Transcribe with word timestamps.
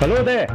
Hello 0.00 0.24
there. 0.24 0.48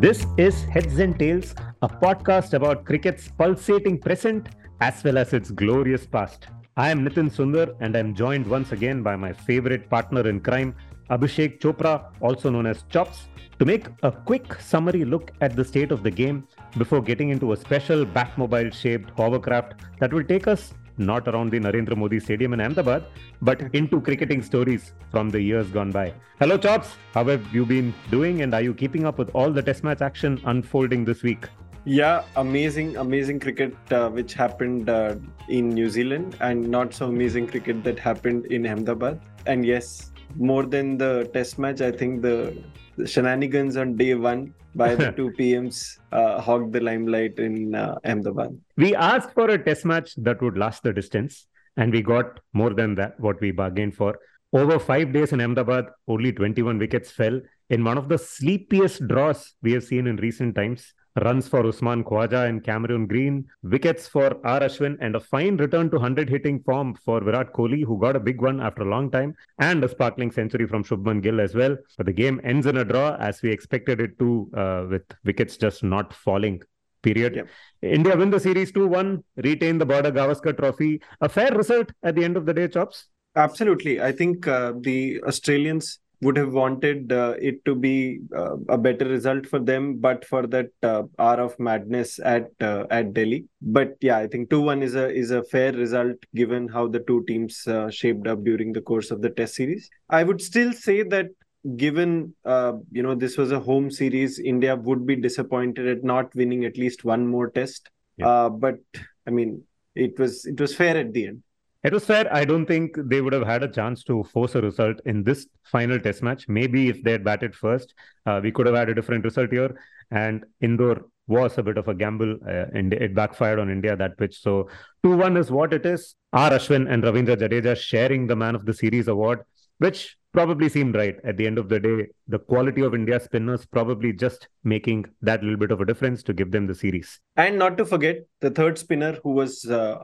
This 0.00 0.24
is 0.38 0.64
Heads 0.64 0.98
and 1.00 1.18
Tails, 1.18 1.54
a 1.82 1.86
podcast 1.86 2.54
about 2.54 2.86
cricket's 2.86 3.28
pulsating 3.28 3.98
present 3.98 4.48
as 4.80 5.04
well 5.04 5.18
as 5.18 5.34
its 5.34 5.50
glorious 5.50 6.06
past. 6.06 6.46
I 6.78 6.88
am 6.88 7.04
Nitin 7.04 7.30
Sundar 7.30 7.76
and 7.80 7.94
I'm 7.94 8.14
joined 8.14 8.46
once 8.46 8.72
again 8.72 9.02
by 9.02 9.14
my 9.14 9.34
favorite 9.34 9.90
partner 9.90 10.26
in 10.26 10.40
crime, 10.40 10.74
Abhishek 11.10 11.60
Chopra, 11.60 12.10
also 12.22 12.48
known 12.48 12.64
as 12.64 12.84
Chops, 12.88 13.28
to 13.58 13.66
make 13.66 13.86
a 14.02 14.10
quick 14.10 14.58
summary 14.62 15.04
look 15.04 15.30
at 15.42 15.54
the 15.56 15.64
state 15.66 15.92
of 15.92 16.02
the 16.02 16.10
game 16.10 16.48
before 16.78 17.02
getting 17.02 17.28
into 17.28 17.52
a 17.52 17.56
special 17.58 18.06
Batmobile 18.06 18.72
shaped 18.72 19.10
hovercraft 19.10 19.74
that 20.00 20.10
will 20.10 20.24
take 20.24 20.48
us 20.48 20.72
not 20.98 21.28
around 21.28 21.50
the 21.50 21.60
Narendra 21.60 21.96
Modi 21.96 22.20
Stadium 22.20 22.52
in 22.52 22.60
Ahmedabad, 22.60 23.04
but 23.42 23.62
into 23.74 24.00
cricketing 24.00 24.42
stories 24.42 24.92
from 25.10 25.30
the 25.30 25.40
years 25.40 25.68
gone 25.68 25.90
by. 25.90 26.12
Hello, 26.38 26.58
Chops. 26.58 26.96
How 27.12 27.24
have 27.24 27.54
you 27.54 27.66
been 27.66 27.94
doing? 28.10 28.42
And 28.42 28.54
are 28.54 28.62
you 28.62 28.74
keeping 28.74 29.06
up 29.06 29.18
with 29.18 29.30
all 29.34 29.50
the 29.50 29.62
test 29.62 29.84
match 29.84 30.00
action 30.00 30.40
unfolding 30.44 31.04
this 31.04 31.22
week? 31.22 31.46
Yeah, 31.84 32.24
amazing, 32.34 32.96
amazing 32.96 33.38
cricket 33.38 33.76
uh, 33.92 34.08
which 34.08 34.34
happened 34.34 34.90
uh, 34.90 35.14
in 35.48 35.68
New 35.68 35.88
Zealand, 35.88 36.36
and 36.40 36.68
not 36.68 36.92
so 36.92 37.06
amazing 37.06 37.46
cricket 37.46 37.84
that 37.84 37.98
happened 37.98 38.46
in 38.46 38.66
Ahmedabad. 38.66 39.20
And 39.46 39.64
yes, 39.64 40.10
more 40.34 40.66
than 40.66 40.98
the 40.98 41.30
test 41.32 41.58
match, 41.58 41.80
I 41.80 41.92
think 41.92 42.22
the, 42.22 42.60
the 42.96 43.06
shenanigans 43.06 43.76
on 43.76 43.96
day 43.96 44.14
one 44.14 44.52
by 44.76 44.94
the 44.94 45.10
two 45.16 45.30
PMs 45.38 45.98
uh, 46.12 46.40
hogged 46.40 46.72
the 46.72 46.80
limelight 46.80 47.38
in 47.38 47.74
uh, 47.74 47.98
Ahmedabad. 48.04 48.58
We 48.76 48.94
asked 48.94 49.32
for 49.32 49.50
a 49.50 49.62
test 49.62 49.84
match 49.84 50.14
that 50.16 50.42
would 50.42 50.58
last 50.58 50.82
the 50.82 50.92
distance, 50.92 51.46
and 51.76 51.92
we 51.92 52.02
got 52.02 52.40
more 52.52 52.74
than 52.74 52.94
that, 52.96 53.18
what 53.18 53.40
we 53.40 53.50
bargained 53.50 53.96
for. 53.96 54.18
Over 54.52 54.78
five 54.78 55.12
days 55.12 55.32
in 55.32 55.40
Ahmedabad, 55.40 55.86
only 56.08 56.32
21 56.32 56.78
wickets 56.78 57.10
fell 57.10 57.40
in 57.68 57.82
one 57.84 57.98
of 57.98 58.08
the 58.08 58.18
sleepiest 58.18 59.06
draws 59.08 59.54
we 59.62 59.72
have 59.72 59.84
seen 59.84 60.06
in 60.06 60.16
recent 60.16 60.54
times 60.54 60.92
runs 61.22 61.48
for 61.48 61.66
Usman 61.66 62.04
Khawaja 62.04 62.48
and 62.48 62.62
Cameron 62.62 63.06
Green, 63.06 63.46
wickets 63.62 64.06
for 64.06 64.38
R. 64.44 64.60
Ashwin, 64.60 64.96
and 65.00 65.16
a 65.16 65.20
fine 65.20 65.56
return 65.56 65.90
to 65.90 65.96
100 65.96 66.28
hitting 66.28 66.60
form 66.60 66.94
for 67.04 67.20
Virat 67.20 67.52
Kohli, 67.52 67.84
who 67.84 67.98
got 67.98 68.16
a 68.16 68.20
big 68.20 68.40
one 68.40 68.60
after 68.60 68.82
a 68.82 68.86
long 68.86 69.10
time, 69.10 69.34
and 69.58 69.82
a 69.82 69.88
sparkling 69.88 70.30
century 70.30 70.66
from 70.66 70.84
Shubman 70.84 71.22
Gill 71.22 71.40
as 71.40 71.54
well. 71.54 71.76
But 71.96 72.06
the 72.06 72.12
game 72.12 72.40
ends 72.44 72.66
in 72.66 72.76
a 72.76 72.84
draw 72.84 73.16
as 73.16 73.42
we 73.42 73.50
expected 73.50 74.00
it 74.00 74.18
to, 74.18 74.50
uh, 74.54 74.86
with 74.90 75.04
wickets 75.24 75.56
just 75.56 75.82
not 75.82 76.12
falling. 76.12 76.62
Period. 77.02 77.36
Yep. 77.36 77.48
India 77.82 78.16
win 78.16 78.30
the 78.30 78.40
series 78.40 78.72
2 78.72 78.86
1, 78.88 79.22
retain 79.36 79.78
the 79.78 79.86
Border 79.86 80.10
Gavaskar 80.10 80.56
trophy. 80.56 81.00
A 81.20 81.28
fair 81.28 81.52
result 81.52 81.92
at 82.02 82.14
the 82.14 82.24
end 82.24 82.36
of 82.36 82.46
the 82.46 82.52
day, 82.52 82.68
Chops? 82.68 83.06
Absolutely. 83.36 84.00
I 84.00 84.12
think 84.12 84.48
uh, 84.48 84.72
the 84.80 85.22
Australians 85.22 86.00
would 86.26 86.36
have 86.36 86.52
wanted 86.52 87.12
uh, 87.12 87.34
it 87.40 87.64
to 87.64 87.74
be 87.74 88.18
uh, 88.36 88.56
a 88.68 88.76
better 88.76 89.06
result 89.06 89.46
for 89.46 89.60
them, 89.60 89.96
but 90.06 90.24
for 90.24 90.46
that 90.48 90.70
uh, 90.82 91.02
hour 91.20 91.40
of 91.40 91.58
madness 91.60 92.18
at 92.18 92.48
uh, 92.60 92.84
at 92.90 93.12
Delhi. 93.14 93.44
But 93.62 93.96
yeah, 94.00 94.18
I 94.18 94.26
think 94.26 94.50
two 94.50 94.60
one 94.60 94.82
is 94.82 94.96
a 94.96 95.08
is 95.22 95.30
a 95.30 95.42
fair 95.44 95.72
result 95.72 96.16
given 96.34 96.68
how 96.76 96.88
the 96.88 97.02
two 97.10 97.24
teams 97.28 97.66
uh, 97.66 97.90
shaped 97.90 98.26
up 98.26 98.44
during 98.44 98.72
the 98.72 98.80
course 98.80 99.12
of 99.12 99.22
the 99.22 99.30
Test 99.30 99.54
series. 99.54 99.88
I 100.10 100.24
would 100.24 100.42
still 100.42 100.72
say 100.72 101.02
that 101.04 101.28
given 101.76 102.34
uh, 102.44 102.72
you 102.90 103.02
know 103.02 103.14
this 103.14 103.38
was 103.38 103.52
a 103.52 103.60
home 103.60 103.90
series, 103.90 104.38
India 104.38 104.74
would 104.74 105.06
be 105.06 105.16
disappointed 105.16 105.86
at 105.86 106.04
not 106.04 106.34
winning 106.34 106.64
at 106.64 106.76
least 106.76 107.04
one 107.04 107.26
more 107.26 107.50
Test. 107.50 107.90
Yeah. 108.16 108.48
but 108.48 108.78
I 109.26 109.30
mean, 109.30 109.62
it 109.94 110.18
was 110.18 110.44
it 110.46 110.60
was 110.60 110.74
fair 110.74 110.96
at 110.96 111.12
the 111.12 111.26
end. 111.28 111.42
It 111.84 111.92
was 111.92 112.04
fair. 112.04 112.32
I 112.34 112.44
don't 112.44 112.66
think 112.66 112.96
they 112.96 113.20
would 113.20 113.32
have 113.32 113.46
had 113.46 113.62
a 113.62 113.68
chance 113.68 114.02
to 114.04 114.24
force 114.24 114.54
a 114.54 114.60
result 114.60 115.00
in 115.04 115.22
this 115.22 115.46
final 115.62 116.00
test 116.00 116.22
match. 116.22 116.48
Maybe 116.48 116.88
if 116.88 117.02
they 117.02 117.12
had 117.12 117.24
batted 117.24 117.54
first, 117.54 117.94
uh, 118.26 118.40
we 118.42 118.50
could 118.50 118.66
have 118.66 118.74
had 118.74 118.88
a 118.88 118.94
different 118.94 119.24
result 119.24 119.52
here. 119.52 119.78
And 120.10 120.44
Indore 120.60 121.06
was 121.28 121.58
a 121.58 121.62
bit 121.62 121.78
of 121.78 121.88
a 121.88 121.94
gamble. 121.94 122.38
Uh, 122.46 122.66
and 122.74 122.92
it 122.92 123.14
backfired 123.14 123.58
on 123.58 123.70
India 123.70 123.96
that 123.96 124.18
pitch. 124.18 124.40
So 124.40 124.68
2 125.04 125.16
1 125.16 125.36
is 125.36 125.50
what 125.50 125.72
it 125.72 125.86
is. 125.86 126.14
R. 126.32 126.50
Ashwin 126.50 126.90
and 126.90 127.02
Ravindra 127.02 127.36
Jadeja 127.36 127.76
sharing 127.76 128.26
the 128.26 128.36
Man 128.36 128.54
of 128.54 128.66
the 128.66 128.74
Series 128.74 129.08
award, 129.08 129.40
which 129.78 130.16
probably 130.32 130.68
seemed 130.68 130.94
right 130.94 131.16
at 131.24 131.38
the 131.38 131.46
end 131.46 131.58
of 131.58 131.68
the 131.68 131.80
day. 131.80 132.06
The 132.28 132.38
quality 132.38 132.82
of 132.82 132.94
India's 132.94 133.24
spinners 133.24 133.64
probably 133.64 134.12
just 134.12 134.48
making 134.64 135.06
that 135.22 135.42
little 135.42 135.56
bit 135.56 135.70
of 135.70 135.80
a 135.80 135.86
difference 135.86 136.22
to 136.24 136.34
give 136.34 136.50
them 136.50 136.66
the 136.66 136.74
series. 136.74 137.18
And 137.36 137.58
not 137.58 137.78
to 137.78 137.86
forget 137.86 138.18
the 138.40 138.50
third 138.50 138.76
spinner 138.76 139.18
who 139.22 139.30
was 139.30 139.64
uh, 139.64 139.98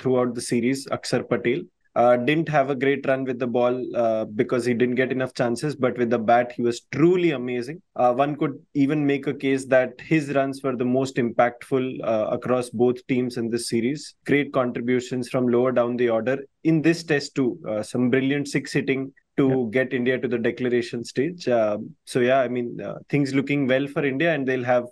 throughout 0.00 0.34
the 0.34 0.40
series, 0.40 0.86
Akshar 0.86 1.28
Patel. 1.28 1.62
Uh, 1.94 2.16
didn't 2.16 2.48
have 2.48 2.70
a 2.70 2.74
great 2.74 3.06
run 3.06 3.24
with 3.24 3.38
the 3.38 3.46
ball 3.46 3.84
uh, 3.96 4.24
because 4.24 4.64
he 4.64 4.74
didn't 4.74 4.96
get 4.96 5.12
enough 5.12 5.32
chances, 5.34 5.76
but 5.76 5.96
with 5.96 6.10
the 6.10 6.18
bat, 6.18 6.52
he 6.56 6.62
was 6.62 6.82
truly 6.92 7.30
amazing. 7.30 7.80
Uh, 7.94 8.12
one 8.12 8.34
could 8.36 8.58
even 8.74 9.06
make 9.06 9.26
a 9.26 9.34
case 9.34 9.64
that 9.66 9.92
his 10.00 10.34
runs 10.34 10.62
were 10.62 10.74
the 10.74 10.84
most 10.84 11.16
impactful 11.16 12.00
uh, 12.02 12.28
across 12.30 12.70
both 12.70 13.06
teams 13.06 13.36
in 13.36 13.48
this 13.48 13.68
series. 13.68 14.14
Great 14.26 14.52
contributions 14.52 15.28
from 15.28 15.46
lower 15.46 15.70
down 15.70 15.96
the 15.96 16.08
order 16.08 16.38
in 16.64 16.82
this 16.82 17.04
test, 17.04 17.34
too. 17.34 17.58
Uh, 17.68 17.82
some 17.82 18.10
brilliant 18.10 18.48
six 18.48 18.72
hitting, 18.72 19.12
to 19.36 19.48
yeah. 19.72 19.82
get 19.82 19.92
India 19.92 20.18
to 20.18 20.28
the 20.28 20.38
declaration 20.38 21.04
stage. 21.04 21.48
Um, 21.48 21.94
so 22.04 22.20
yeah, 22.20 22.40
I 22.40 22.48
mean 22.48 22.80
uh, 22.80 22.98
things 23.08 23.34
looking 23.34 23.66
well 23.66 23.86
for 23.86 24.04
India, 24.04 24.32
and 24.32 24.46
they'll 24.46 24.64
have 24.64 24.84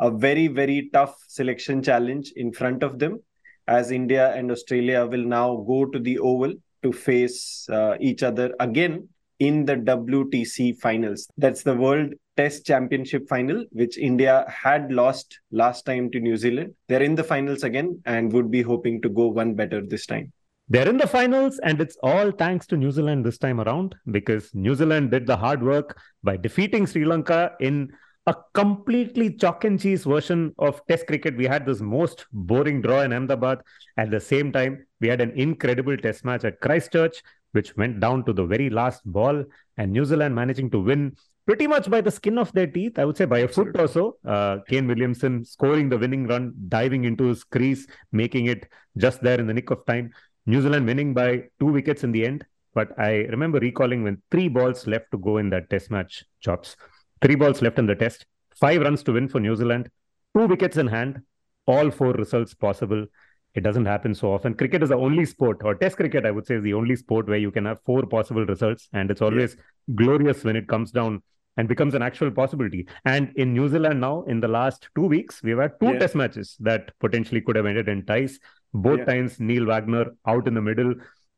a 0.00 0.10
very 0.10 0.48
very 0.48 0.90
tough 0.92 1.14
selection 1.28 1.82
challenge 1.82 2.32
in 2.36 2.52
front 2.52 2.82
of 2.82 2.98
them, 2.98 3.20
as 3.66 3.90
India 3.90 4.34
and 4.34 4.50
Australia 4.50 5.06
will 5.06 5.24
now 5.24 5.64
go 5.66 5.84
to 5.86 5.98
the 5.98 6.18
Oval 6.18 6.54
to 6.82 6.92
face 6.92 7.66
uh, 7.70 7.96
each 8.00 8.22
other 8.22 8.54
again 8.60 9.08
in 9.40 9.64
the 9.64 9.76
WTC 9.76 10.78
finals. 10.80 11.28
That's 11.36 11.62
the 11.62 11.74
World 11.74 12.14
Test 12.36 12.66
Championship 12.66 13.28
final, 13.28 13.64
which 13.72 13.98
India 13.98 14.44
had 14.48 14.92
lost 14.92 15.38
last 15.50 15.86
time 15.86 16.10
to 16.10 16.20
New 16.20 16.36
Zealand. 16.36 16.74
They're 16.88 17.02
in 17.02 17.14
the 17.14 17.24
finals 17.24 17.62
again 17.62 18.00
and 18.06 18.32
would 18.32 18.50
be 18.50 18.62
hoping 18.62 19.00
to 19.02 19.08
go 19.08 19.28
one 19.28 19.54
better 19.54 19.84
this 19.84 20.06
time. 20.06 20.32
They're 20.68 20.88
in 20.88 20.96
the 20.96 21.06
finals, 21.06 21.60
and 21.62 21.78
it's 21.78 21.96
all 22.02 22.30
thanks 22.30 22.66
to 22.68 22.76
New 22.76 22.90
Zealand 22.90 23.26
this 23.26 23.36
time 23.36 23.60
around 23.60 23.94
because 24.10 24.50
New 24.54 24.74
Zealand 24.74 25.10
did 25.10 25.26
the 25.26 25.36
hard 25.36 25.62
work 25.62 26.00
by 26.22 26.38
defeating 26.38 26.86
Sri 26.86 27.04
Lanka 27.04 27.52
in 27.60 27.92
a 28.26 28.34
completely 28.54 29.34
chalk 29.34 29.64
and 29.64 29.78
cheese 29.78 30.04
version 30.04 30.54
of 30.58 30.80
Test 30.86 31.06
cricket. 31.06 31.36
We 31.36 31.44
had 31.44 31.66
this 31.66 31.80
most 31.80 32.26
boring 32.32 32.80
draw 32.80 33.02
in 33.02 33.12
Ahmedabad. 33.12 33.60
At 33.96 34.10
the 34.10 34.20
same 34.20 34.50
time, 34.50 34.86
we 35.00 35.08
had 35.08 35.20
an 35.20 35.32
incredible 35.32 35.96
Test 35.96 36.24
match 36.24 36.44
at 36.44 36.60
Christchurch, 36.60 37.22
which 37.52 37.76
went 37.76 38.00
down 38.00 38.24
to 38.24 38.32
the 38.32 38.44
very 38.44 38.70
last 38.70 39.02
ball, 39.04 39.44
and 39.76 39.92
New 39.92 40.04
Zealand 40.04 40.34
managing 40.34 40.70
to 40.70 40.80
win 40.80 41.16
pretty 41.46 41.66
much 41.66 41.90
by 41.90 42.00
the 42.00 42.10
skin 42.10 42.38
of 42.38 42.50
their 42.52 42.66
teeth. 42.66 42.98
I 42.98 43.04
would 43.04 43.16
say 43.16 43.26
by 43.26 43.40
a 43.40 43.48
foot 43.48 43.78
or 43.78 43.86
so. 43.86 44.16
Uh, 44.24 44.58
Kane 44.66 44.88
Williamson 44.88 45.44
scoring 45.44 45.90
the 45.90 45.98
winning 45.98 46.26
run, 46.26 46.54
diving 46.68 47.04
into 47.04 47.24
his 47.24 47.44
crease, 47.44 47.86
making 48.12 48.46
it 48.46 48.66
just 48.96 49.22
there 49.22 49.38
in 49.38 49.46
the 49.46 49.54
nick 49.54 49.70
of 49.70 49.84
time. 49.84 50.10
New 50.46 50.62
Zealand 50.62 50.86
winning 50.86 51.12
by 51.12 51.44
two 51.60 51.66
wickets 51.66 52.04
in 52.04 52.12
the 52.12 52.24
end. 52.24 52.44
But 52.72 52.98
I 52.98 53.26
remember 53.26 53.60
recalling 53.60 54.02
when 54.02 54.20
three 54.30 54.48
balls 54.48 54.86
left 54.86 55.10
to 55.12 55.18
go 55.18 55.36
in 55.36 55.50
that 55.50 55.70
test 55.70 55.90
match, 55.90 56.24
chops. 56.40 56.76
Three 57.24 57.36
balls 57.36 57.62
left 57.62 57.78
in 57.78 57.86
the 57.86 57.94
test, 57.94 58.26
five 58.60 58.82
runs 58.82 59.02
to 59.04 59.12
win 59.12 59.28
for 59.28 59.40
New 59.40 59.56
Zealand, 59.56 59.88
two 60.36 60.46
wickets 60.46 60.76
in 60.76 60.86
hand, 60.86 61.22
all 61.66 61.90
four 61.90 62.12
results 62.12 62.52
possible. 62.52 63.06
It 63.54 63.62
doesn't 63.62 63.86
happen 63.86 64.14
so 64.14 64.30
often. 64.30 64.52
Cricket 64.52 64.82
is 64.82 64.90
the 64.90 64.98
only 64.98 65.24
sport, 65.24 65.62
or 65.64 65.74
test 65.74 65.96
cricket, 65.96 66.26
I 66.26 66.30
would 66.30 66.46
say, 66.46 66.56
is 66.56 66.62
the 66.62 66.74
only 66.74 66.96
sport 66.96 67.26
where 67.26 67.38
you 67.38 67.50
can 67.50 67.64
have 67.64 67.80
four 67.86 68.04
possible 68.04 68.44
results. 68.44 68.90
And 68.92 69.10
it's 69.10 69.22
always 69.22 69.56
yeah. 69.56 69.94
glorious 69.94 70.44
when 70.44 70.54
it 70.54 70.68
comes 70.68 70.90
down 70.90 71.22
and 71.56 71.66
becomes 71.66 71.94
an 71.94 72.02
actual 72.02 72.30
possibility. 72.30 72.86
And 73.06 73.32
in 73.36 73.54
New 73.54 73.70
Zealand 73.70 74.02
now, 74.02 74.24
in 74.24 74.40
the 74.40 74.48
last 74.48 74.90
two 74.94 75.06
weeks, 75.06 75.42
we've 75.42 75.56
had 75.56 75.80
two 75.80 75.94
yeah. 75.94 76.00
test 76.00 76.14
matches 76.14 76.58
that 76.60 76.92
potentially 77.00 77.40
could 77.40 77.56
have 77.56 77.64
ended 77.64 77.88
in 77.88 78.04
ties. 78.04 78.38
Both 78.74 78.98
yeah. 78.98 79.04
times, 79.06 79.40
Neil 79.40 79.64
Wagner 79.64 80.08
out 80.26 80.46
in 80.46 80.52
the 80.52 80.60
middle, 80.60 80.94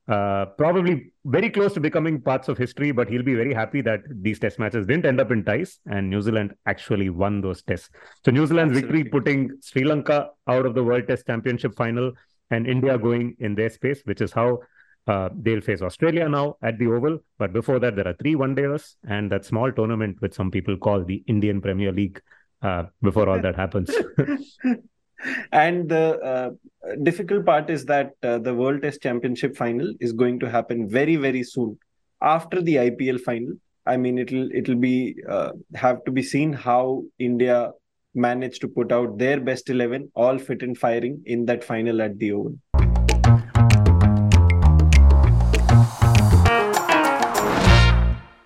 uh, 0.09 0.47
probably 0.57 1.13
very 1.25 1.51
close 1.51 1.75
to 1.75 1.81
becoming 1.81 2.21
parts 2.21 2.49
of 2.49 2.57
history, 2.57 2.93
but 2.93 3.09
he'll 3.09 3.23
be 3.23 3.35
very 3.35 3.53
happy 3.53 3.81
that 3.81 4.01
these 4.09 4.39
test 4.39 4.59
matches 4.59 4.87
didn't 4.87 5.07
end 5.07 5.21
up 5.21 5.33
in 5.33 5.45
ties 5.45 5.81
and 5.87 6.09
New 6.09 6.23
Zealand 6.23 6.55
actually 6.67 7.11
won 7.11 7.41
those 7.41 7.63
tests. 7.63 7.91
So 8.25 8.31
New 8.31 8.47
Zealand's 8.47 8.77
Absolutely. 8.77 9.03
victory 9.03 9.11
putting 9.11 9.51
Sri 9.63 9.85
Lanka 9.85 10.31
out 10.47 10.65
of 10.65 10.75
the 10.75 10.85
World 10.85 11.09
Test 11.09 11.27
Championship 11.27 11.75
final 11.75 12.13
and 12.51 12.67
India 12.67 12.97
going 12.97 13.37
in 13.41 13.57
their 13.57 13.71
space, 13.71 14.03
which 14.05 14.21
is 14.21 14.33
how 14.33 14.61
uh, 15.09 15.29
they'll 15.35 15.61
face 15.61 15.83
Australia 15.83 16.29
now 16.29 16.57
at 16.63 16.79
the 16.79 16.87
Oval, 16.87 17.19
but 17.39 17.53
before 17.53 17.79
that, 17.79 17.95
there 17.97 18.09
are 18.09 18.15
three 18.15 18.35
one 18.35 18.55
days 18.55 18.97
and 19.09 19.31
that 19.31 19.45
small 19.45 19.71
tournament, 19.73 20.17
which 20.21 20.35
some 20.35 20.51
people 20.51 20.77
call 20.77 21.05
the 21.05 21.23
Indian 21.27 21.61
Premier 21.61 21.93
League, 21.93 22.21
uh, 22.63 22.85
before 23.03 23.29
all 23.29 23.41
that 23.41 23.55
happens. 23.55 23.91
and 25.53 25.89
the 25.89 26.19
uh, 26.21 26.51
difficult 27.03 27.47
part 27.47 27.71
is 27.71 27.85
that 27.87 28.13
uh, 28.23 28.39
the 28.39 28.55
World 28.55 28.83
Test 28.83 29.03
Championship 29.03 29.57
final 29.57 29.93
is 30.01 30.13
going 30.13 30.39
to 30.41 30.51
happen 30.51 30.89
very, 30.89 31.17
very 31.17 31.43
soon 31.43 31.79
after 32.23 32.61
the 32.61 32.77
IPL 32.77 33.21
final. 33.21 33.55
I 33.87 33.97
mean, 33.97 34.19
it'll 34.19 34.51
it'll 34.53 34.75
be 34.75 35.17
uh, 35.29 35.53
have 35.75 36.05
to 36.05 36.11
be 36.11 36.23
seen 36.23 36.53
how 36.53 37.05
India 37.19 37.71
managed 38.15 38.61
to 38.63 38.69
put 38.69 38.91
out 38.91 39.19
their 39.19 39.41
best 39.41 39.71
eleven, 39.71 40.11
all 40.15 40.39
fit 40.39 40.63
and 40.63 40.77
firing 40.77 41.23
in 41.25 41.47
that 41.47 41.63
final 41.63 42.03
at 42.03 42.19
the 42.19 42.33
Oval. 42.33 42.57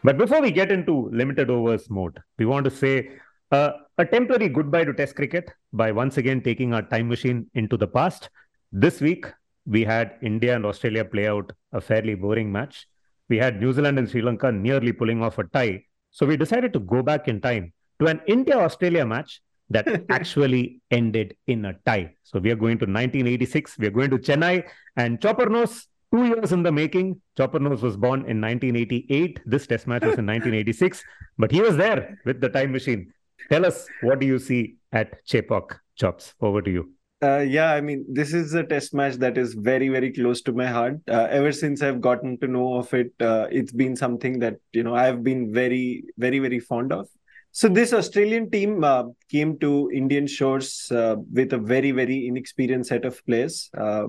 But 0.03 0.17
before 0.17 0.41
we 0.41 0.51
get 0.51 0.73
into 0.73 1.11
limited 1.13 1.51
overs 1.51 1.91
mode, 1.91 2.19
we 2.39 2.47
want 2.47 2.65
to 2.65 2.71
say 2.71 3.11
uh, 3.51 3.73
a 3.99 4.05
temporary 4.05 4.49
goodbye 4.49 4.85
to 4.85 4.93
Test 4.93 5.17
cricket 5.17 5.51
by 5.73 5.93
once 5.93 6.17
again 6.19 6.41
taking 6.41 6.73
our 6.73 6.83
time 6.83 7.09
machine 7.09 7.51
into 7.55 7.77
the 7.77 7.87
past. 7.87 8.31
This 8.73 9.01
week, 9.01 9.27
we 9.67 9.85
had 9.85 10.17
India 10.23 10.55
and 10.55 10.65
Australia 10.65 11.05
play 11.05 11.29
out 11.29 11.53
a 11.73 11.81
fairly 11.81 12.15
boring 12.15 12.51
match. 12.51 12.87
We 13.29 13.39
had 13.39 13.61
New 13.61 13.73
Zealand 13.73 13.99
and 13.99 14.09
Sri 14.09 14.23
Lanka 14.23 14.51
nearly 14.51 14.93
pulling 14.93 15.23
off 15.23 15.39
a 15.39 15.45
tie. 15.45 15.85
So 16.11 16.27
we 16.27 16.37
decided 16.37 16.73
to 16.73 16.81
go 16.81 17.03
back 17.03 17.29
in 17.29 17.41
time 17.41 17.73
to 18.01 18.07
an 18.07 18.21
India 18.27 18.59
Australia 18.59 19.07
match 19.07 19.41
that 19.69 20.05
actually 20.11 20.81
ended 20.91 21.37
in 21.47 21.65
a 21.65 21.75
tie. 21.87 22.15
So 22.25 22.39
we 22.39 22.51
are 22.51 22.57
going 22.57 22.79
to 22.79 22.87
1986. 22.87 23.79
We 23.79 23.87
are 23.87 23.93
going 23.93 24.11
to 24.11 24.19
Chennai 24.19 24.65
and 24.97 25.21
Chopper 25.21 25.49
Nose, 25.49 25.87
two 26.13 26.25
years 26.25 26.53
in 26.53 26.63
the 26.63 26.73
making. 26.73 27.21
Chopper 27.37 27.61
Nose 27.61 27.83
was 27.83 27.97
born 27.97 28.21
in 28.21 28.41
1988. 28.41 29.41
This 29.47 29.67
test 29.67 29.87
match 29.87 30.03
was 30.03 30.19
in 30.19 30.27
1986, 30.35 31.03
but 31.39 31.53
he 31.53 31.61
was 31.61 31.77
there 31.77 32.19
with 32.25 32.41
the 32.41 32.49
time 32.49 32.73
machine. 32.73 33.13
Tell 33.49 33.65
us, 33.67 33.87
what 34.03 34.21
do 34.21 34.27
you 34.27 34.39
see 34.39 34.77
at 34.93 35.25
Chepauk 35.27 35.79
Chops? 35.97 36.35
Over 36.41 36.63
to 36.63 36.71
you. 36.71 36.93
Uh, 37.23 37.41
yeah, 37.41 37.73
I 37.73 37.83
mean, 37.83 38.07
this 38.09 38.33
is 38.33 38.55
a 38.55 38.65
test 38.65 38.95
match 38.95 39.17
that 39.17 39.37
is 39.37 39.53
very, 39.53 39.91
very 39.91 40.11
close 40.11 40.41
to 40.43 40.53
my 40.53 40.67
heart. 40.67 41.01
Uh, 41.07 41.27
ever 41.31 41.53
since 41.53 41.83
I've 41.83 42.01
gotten 42.01 42.39
to 42.39 42.47
know 42.47 42.77
of 42.77 42.95
it, 42.95 43.13
uh, 43.21 43.47
it's 43.51 43.73
been 43.73 43.95
something 43.95 44.39
that 44.39 44.57
you 44.73 44.83
know 44.83 44.95
I've 44.95 45.23
been 45.23 45.53
very, 45.53 46.05
very, 46.17 46.39
very 46.39 46.61
fond 46.61 46.95
of. 46.95 47.09
So 47.53 47.69
this 47.69 47.93
Australian 47.93 48.51
team 48.51 48.85
uh, 48.85 49.05
came 49.29 49.59
to 49.59 49.91
Indian 49.93 50.27
shores 50.27 50.91
uh, 50.93 51.17
with 51.31 51.53
a 51.53 51.59
very, 51.59 51.91
very 51.91 52.27
inexperienced 52.27 52.89
set 52.89 53.05
of 53.05 53.23
players. 53.27 53.69
Uh, 53.77 54.07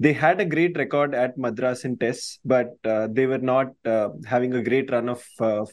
they 0.00 0.12
had 0.12 0.40
a 0.40 0.46
great 0.46 0.76
record 0.76 1.14
at 1.14 1.38
Madras 1.38 1.84
in 1.84 1.98
tests, 1.98 2.40
but 2.42 2.70
they 2.82 3.26
were 3.26 3.38
not 3.38 3.74
having 4.26 4.54
a 4.54 4.62
great 4.62 4.90
run 4.90 5.10
of 5.10 5.22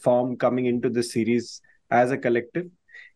form 0.02 0.36
coming 0.36 0.66
into 0.66 0.90
the 0.90 1.02
series 1.02 1.62
as 1.90 2.10
a 2.10 2.18
collective. 2.18 2.66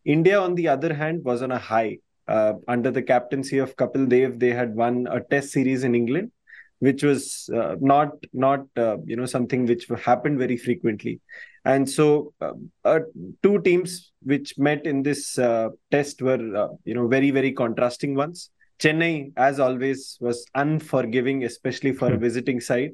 India, 0.05 0.39
on 0.39 0.55
the 0.55 0.67
other 0.67 0.93
hand, 0.93 1.23
was 1.23 1.41
on 1.41 1.51
a 1.51 1.59
high 1.59 1.97
uh, 2.27 2.53
under 2.67 2.91
the 2.91 3.01
captaincy 3.01 3.57
of 3.57 3.75
Kapil 3.75 4.07
Dev, 4.07 4.39
they 4.39 4.51
had 4.51 4.75
won 4.75 5.07
a 5.09 5.21
Test 5.21 5.51
series 5.51 5.83
in 5.83 5.95
England, 5.95 6.31
which 6.79 7.03
was 7.03 7.49
uh, 7.53 7.75
not 7.79 8.11
not 8.33 8.65
uh, 8.77 8.97
you 9.05 9.15
know 9.15 9.25
something 9.25 9.65
which 9.65 9.87
happened 10.03 10.39
very 10.39 10.57
frequently, 10.57 11.19
and 11.65 11.89
so 11.89 12.33
uh, 12.41 12.53
uh, 12.85 12.99
two 13.41 13.59
teams 13.61 14.11
which 14.21 14.57
met 14.57 14.85
in 14.85 15.03
this 15.03 15.37
uh, 15.37 15.69
Test 15.91 16.21
were 16.21 16.69
you 16.85 16.93
know 16.93 17.07
very 17.07 17.31
very 17.31 17.51
contrasting 17.51 18.15
ones. 18.15 18.49
Chennai, 18.79 19.31
as 19.37 19.59
always, 19.59 20.17
was 20.19 20.45
unforgiving, 20.55 21.43
especially 21.43 21.93
for 21.93 22.07
a 22.07 22.15
hmm. 22.15 22.21
visiting 22.21 22.59
side. 22.59 22.93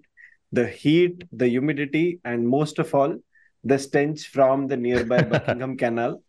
The 0.52 0.68
heat, 0.68 1.24
the 1.32 1.48
humidity, 1.48 2.20
and 2.26 2.48
most 2.48 2.80
of 2.80 2.94
all, 2.94 3.16
the 3.64 3.78
stench 3.78 4.28
from 4.28 4.68
the 4.68 4.78
nearby 4.78 5.22
Buckingham 5.34 5.78
Canal 5.78 6.22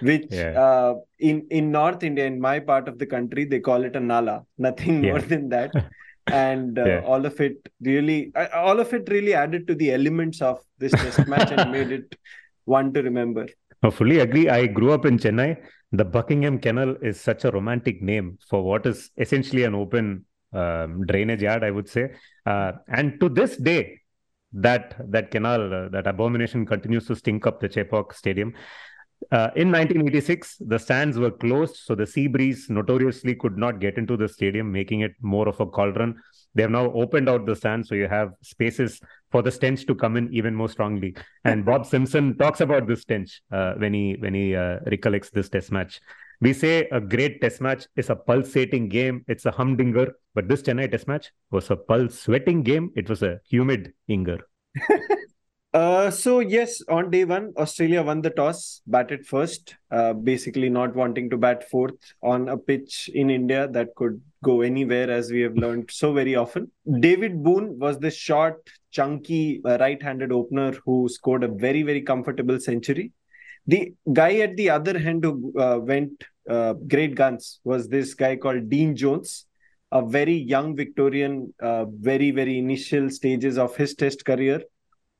which 0.00 0.26
yeah. 0.30 0.60
uh, 0.60 0.94
in 1.18 1.46
in 1.50 1.70
North 1.70 2.02
India, 2.02 2.26
in 2.26 2.40
my 2.40 2.58
part 2.58 2.88
of 2.88 2.98
the 2.98 3.06
country, 3.06 3.44
they 3.44 3.60
call 3.60 3.84
it 3.84 3.96
a 3.96 4.00
nala. 4.00 4.44
Nothing 4.58 5.04
yeah. 5.04 5.12
more 5.12 5.20
than 5.20 5.48
that. 5.50 5.72
and 6.26 6.78
uh, 6.78 6.84
yeah. 6.84 7.00
all 7.04 7.24
of 7.24 7.40
it 7.40 7.56
really, 7.80 8.32
uh, 8.34 8.48
all 8.54 8.80
of 8.80 8.92
it 8.92 9.08
really 9.08 9.34
added 9.34 9.66
to 9.68 9.74
the 9.74 9.92
elements 9.92 10.42
of 10.42 10.58
this 10.78 10.92
test 10.92 11.26
match 11.28 11.52
and 11.52 11.70
made 11.70 11.92
it 11.92 12.16
one 12.64 12.92
to 12.92 13.02
remember. 13.02 13.46
I 13.82 13.90
fully 13.90 14.18
agree. 14.20 14.48
I 14.48 14.66
grew 14.66 14.92
up 14.92 15.06
in 15.06 15.18
Chennai. 15.18 15.56
The 15.92 16.04
Buckingham 16.04 16.58
Canal 16.58 16.96
is 17.00 17.20
such 17.20 17.44
a 17.44 17.50
romantic 17.50 18.02
name 18.02 18.38
for 18.48 18.62
what 18.62 18.86
is 18.86 19.10
essentially 19.16 19.62
an 19.62 19.74
open 19.74 20.24
um, 20.52 21.06
drainage 21.06 21.42
yard, 21.42 21.62
I 21.62 21.70
would 21.70 21.88
say. 21.88 22.12
Uh, 22.44 22.72
and 22.88 23.20
to 23.20 23.28
this 23.28 23.56
day, 23.56 24.00
that 24.52 24.96
that 25.10 25.30
canal, 25.30 25.72
uh, 25.72 25.88
that 25.90 26.06
abomination 26.06 26.64
continues 26.66 27.06
to 27.06 27.16
stink 27.16 27.46
up 27.46 27.60
the 27.60 27.68
Chepauk 27.68 28.14
Stadium. 28.14 28.54
Uh, 29.32 29.50
in 29.56 29.72
1986, 29.72 30.58
the 30.60 30.78
stands 30.78 31.18
were 31.18 31.30
closed, 31.30 31.76
so 31.76 31.94
the 31.94 32.06
sea 32.06 32.26
breeze 32.26 32.68
notoriously 32.68 33.34
could 33.34 33.56
not 33.58 33.80
get 33.80 33.98
into 33.98 34.16
the 34.16 34.28
stadium, 34.28 34.70
making 34.70 35.00
it 35.00 35.12
more 35.20 35.48
of 35.48 35.58
a 35.58 35.66
cauldron. 35.66 36.20
They 36.54 36.62
have 36.62 36.70
now 36.70 36.92
opened 36.92 37.28
out 37.28 37.44
the 37.44 37.56
stands, 37.56 37.88
so 37.88 37.94
you 37.94 38.08
have 38.08 38.32
spaces 38.42 39.00
for 39.30 39.42
the 39.42 39.50
stench 39.50 39.84
to 39.86 39.94
come 39.94 40.16
in 40.16 40.32
even 40.32 40.54
more 40.54 40.68
strongly. 40.68 41.16
And 41.44 41.64
Bob 41.64 41.86
Simpson 41.92 42.36
talks 42.38 42.60
about 42.60 42.86
this 42.86 43.02
stench 43.02 43.42
uh, 43.50 43.74
when 43.74 43.94
he 43.94 44.16
when 44.18 44.34
he 44.34 44.54
uh, 44.54 44.78
recollects 44.86 45.30
this 45.30 45.48
Test 45.48 45.72
match. 45.72 46.00
We 46.40 46.52
say 46.52 46.86
a 46.92 47.00
great 47.00 47.40
Test 47.40 47.60
match 47.60 47.86
is 47.96 48.10
a 48.10 48.16
pulsating 48.16 48.88
game; 48.88 49.24
it's 49.26 49.46
a 49.46 49.50
humdinger. 49.50 50.14
But 50.34 50.48
this 50.48 50.62
Chennai 50.62 50.90
Test 50.90 51.08
match 51.08 51.32
was 51.50 51.70
a 51.70 51.76
pulse 51.76 52.20
sweating 52.20 52.62
game. 52.62 52.92
It 52.94 53.08
was 53.08 53.22
a 53.22 53.40
humid 53.44 53.92
inger. 54.08 54.40
Uh, 55.76 56.10
so 56.10 56.40
yes, 56.40 56.80
on 56.88 57.10
day 57.10 57.26
one, 57.26 57.52
Australia 57.58 58.02
won 58.02 58.22
the 58.22 58.30
toss, 58.30 58.80
batted 58.86 59.26
first, 59.26 59.74
uh, 59.90 60.14
basically 60.14 60.70
not 60.70 60.96
wanting 60.96 61.28
to 61.28 61.36
bat 61.36 61.68
fourth 61.68 62.14
on 62.22 62.48
a 62.48 62.56
pitch 62.56 63.10
in 63.12 63.28
India 63.28 63.68
that 63.68 63.94
could 63.94 64.18
go 64.42 64.62
anywhere, 64.62 65.10
as 65.10 65.30
we 65.30 65.42
have 65.42 65.54
learned 65.54 65.90
so 65.90 66.14
very 66.14 66.34
often. 66.34 66.70
David 67.00 67.42
Boon 67.44 67.78
was 67.78 67.98
the 67.98 68.10
short, 68.10 68.66
chunky 68.90 69.60
uh, 69.66 69.76
right-handed 69.78 70.32
opener 70.32 70.72
who 70.86 71.10
scored 71.10 71.44
a 71.44 71.48
very, 71.48 71.82
very 71.82 72.00
comfortable 72.00 72.58
century. 72.58 73.12
The 73.66 73.92
guy 74.10 74.36
at 74.36 74.56
the 74.56 74.70
other 74.70 74.98
hand 74.98 75.24
who 75.24 75.52
uh, 75.60 75.78
went 75.82 76.24
uh, 76.48 76.72
great 76.72 77.14
guns 77.14 77.60
was 77.64 77.86
this 77.86 78.14
guy 78.14 78.36
called 78.36 78.70
Dean 78.70 78.96
Jones, 78.96 79.44
a 79.92 80.00
very 80.00 80.36
young 80.36 80.74
Victorian, 80.74 81.52
very, 81.60 82.30
very 82.30 82.56
initial 82.56 83.10
stages 83.10 83.58
of 83.58 83.76
his 83.76 83.94
Test 83.94 84.24
career 84.24 84.62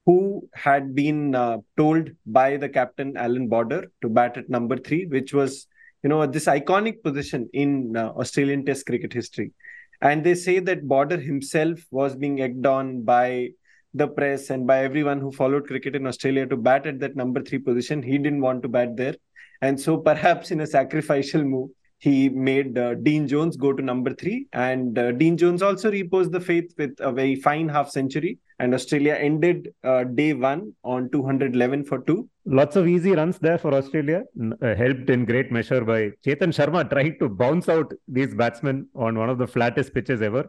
who 0.06 0.48
had 0.54 0.94
been 0.94 1.34
uh, 1.34 1.58
told 1.76 2.10
by 2.24 2.56
the 2.56 2.68
captain 2.68 3.16
Allan 3.16 3.48
Border 3.48 3.90
to 4.02 4.08
bat 4.08 4.36
at 4.38 4.48
number 4.48 4.76
three, 4.76 5.06
which 5.06 5.34
was 5.34 5.66
you 6.02 6.08
know 6.08 6.24
this 6.24 6.46
iconic 6.46 7.02
position 7.02 7.50
in 7.52 7.96
uh, 7.96 8.10
Australian 8.10 8.64
Test 8.64 8.86
cricket 8.86 9.12
history. 9.12 9.52
And 10.00 10.22
they 10.22 10.34
say 10.34 10.60
that 10.60 10.86
Border 10.86 11.18
himself 11.18 11.80
was 11.90 12.14
being 12.14 12.40
egged 12.40 12.66
on 12.66 13.02
by 13.02 13.48
the 13.94 14.06
press 14.06 14.50
and 14.50 14.66
by 14.66 14.84
everyone 14.84 15.20
who 15.20 15.32
followed 15.32 15.66
cricket 15.66 15.96
in 15.96 16.06
Australia 16.06 16.46
to 16.46 16.56
bat 16.56 16.86
at 16.86 17.00
that 17.00 17.16
number 17.16 17.42
three 17.42 17.58
position. 17.58 18.02
He 18.02 18.18
didn't 18.18 18.42
want 18.42 18.62
to 18.62 18.68
bat 18.68 18.96
there. 18.96 19.14
And 19.62 19.80
so, 19.80 19.96
perhaps 20.10 20.50
in 20.50 20.60
a 20.60 20.66
sacrificial 20.66 21.42
move, 21.42 21.70
he 21.98 22.28
made 22.28 22.76
uh, 22.78 22.94
Dean 22.94 23.26
Jones 23.26 23.56
go 23.56 23.72
to 23.72 23.82
number 23.82 24.14
three. 24.14 24.46
And 24.52 24.98
uh, 24.98 25.12
Dean 25.12 25.36
Jones 25.36 25.62
also 25.62 25.90
reposed 25.90 26.30
the 26.30 26.40
faith 26.40 26.74
with 26.78 26.94
a 27.00 27.10
very 27.10 27.36
fine 27.36 27.68
half 27.68 27.90
century. 27.90 28.38
And 28.58 28.72
Australia 28.74 29.14
ended 29.14 29.74
uh, 29.84 30.04
day 30.04 30.32
one 30.32 30.72
on 30.82 31.10
211 31.10 31.84
for 31.84 31.98
two. 32.00 32.28
Lots 32.46 32.76
of 32.76 32.88
easy 32.88 33.12
runs 33.12 33.38
there 33.38 33.58
for 33.58 33.74
Australia, 33.74 34.22
uh, 34.62 34.74
helped 34.74 35.10
in 35.10 35.24
great 35.24 35.52
measure 35.52 35.84
by 35.84 36.10
Chetan 36.24 36.52
Sharma 36.54 36.88
trying 36.88 37.18
to 37.18 37.28
bounce 37.28 37.68
out 37.68 37.92
these 38.08 38.34
batsmen 38.34 38.88
on 38.94 39.18
one 39.18 39.28
of 39.28 39.38
the 39.38 39.46
flattest 39.46 39.92
pitches 39.92 40.22
ever. 40.22 40.48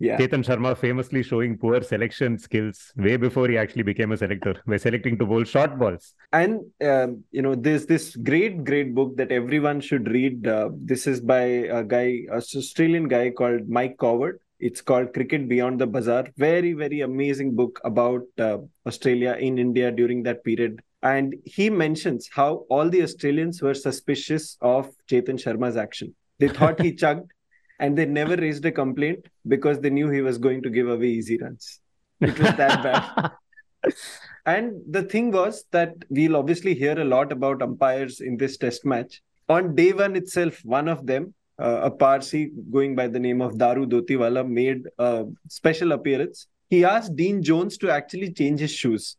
Yeah. 0.00 0.16
Chetan 0.16 0.44
Sharma 0.44 0.76
famously 0.76 1.24
showing 1.24 1.58
poor 1.58 1.82
selection 1.82 2.38
skills 2.38 2.92
way 2.96 3.16
before 3.16 3.48
he 3.48 3.58
actually 3.58 3.82
became 3.82 4.12
a 4.12 4.16
selector 4.16 4.54
by 4.64 4.76
selecting 4.76 5.18
to 5.18 5.26
bowl 5.26 5.42
short 5.42 5.76
balls. 5.76 6.14
And, 6.32 6.60
um, 6.80 7.24
you 7.32 7.42
know, 7.42 7.56
there's 7.56 7.86
this 7.86 8.14
great, 8.14 8.62
great 8.62 8.94
book 8.94 9.16
that 9.16 9.32
everyone 9.32 9.80
should 9.80 10.08
read. 10.08 10.46
Uh, 10.46 10.70
this 10.72 11.08
is 11.08 11.20
by 11.20 11.40
a 11.40 11.82
guy, 11.82 12.26
a 12.30 12.36
Australian 12.36 13.08
guy 13.08 13.30
called 13.30 13.68
Mike 13.68 13.96
Coward. 13.98 14.38
It's 14.60 14.80
called 14.80 15.12
Cricket 15.12 15.48
Beyond 15.48 15.80
the 15.80 15.86
Bazaar. 15.86 16.26
Very, 16.36 16.72
very 16.72 17.02
amazing 17.02 17.54
book 17.54 17.80
about 17.84 18.22
uh, 18.38 18.58
Australia 18.86 19.36
in 19.38 19.56
India 19.56 19.92
during 19.92 20.24
that 20.24 20.42
period. 20.42 20.82
And 21.02 21.36
he 21.44 21.70
mentions 21.70 22.28
how 22.32 22.64
all 22.68 22.88
the 22.88 23.02
Australians 23.02 23.62
were 23.62 23.74
suspicious 23.74 24.56
of 24.60 24.90
Chetan 25.08 25.38
Sharma's 25.38 25.76
action. 25.76 26.14
They 26.40 26.48
thought 26.48 26.80
he 26.80 26.92
chugged 27.02 27.30
and 27.78 27.96
they 27.96 28.06
never 28.06 28.36
raised 28.36 28.64
a 28.64 28.72
complaint 28.72 29.26
because 29.46 29.78
they 29.78 29.90
knew 29.90 30.10
he 30.10 30.22
was 30.22 30.38
going 30.38 30.62
to 30.62 30.70
give 30.70 30.88
away 30.88 31.06
easy 31.06 31.38
runs. 31.38 31.80
It 32.20 32.36
was 32.36 32.56
that 32.56 32.82
bad. 32.82 33.92
and 34.46 34.72
the 34.90 35.04
thing 35.04 35.30
was 35.30 35.64
that 35.70 35.94
we'll 36.08 36.36
obviously 36.36 36.74
hear 36.74 36.98
a 36.98 37.04
lot 37.04 37.30
about 37.30 37.62
umpires 37.62 38.20
in 38.20 38.36
this 38.36 38.56
test 38.56 38.84
match. 38.84 39.22
On 39.48 39.76
day 39.76 39.92
one 39.92 40.16
itself, 40.16 40.60
one 40.64 40.88
of 40.88 41.06
them, 41.06 41.34
a 41.58 41.90
Parsi 41.90 42.52
going 42.70 42.94
by 42.94 43.08
the 43.08 43.18
name 43.18 43.40
of 43.40 43.58
Daru 43.58 43.86
Dotiwala, 43.86 44.48
made 44.48 44.86
a 44.98 45.24
special 45.48 45.92
appearance. 45.92 46.46
He 46.70 46.84
asked 46.84 47.16
Dean 47.16 47.42
Jones 47.42 47.78
to 47.78 47.90
actually 47.90 48.32
change 48.32 48.60
his 48.60 48.72
shoes. 48.72 49.16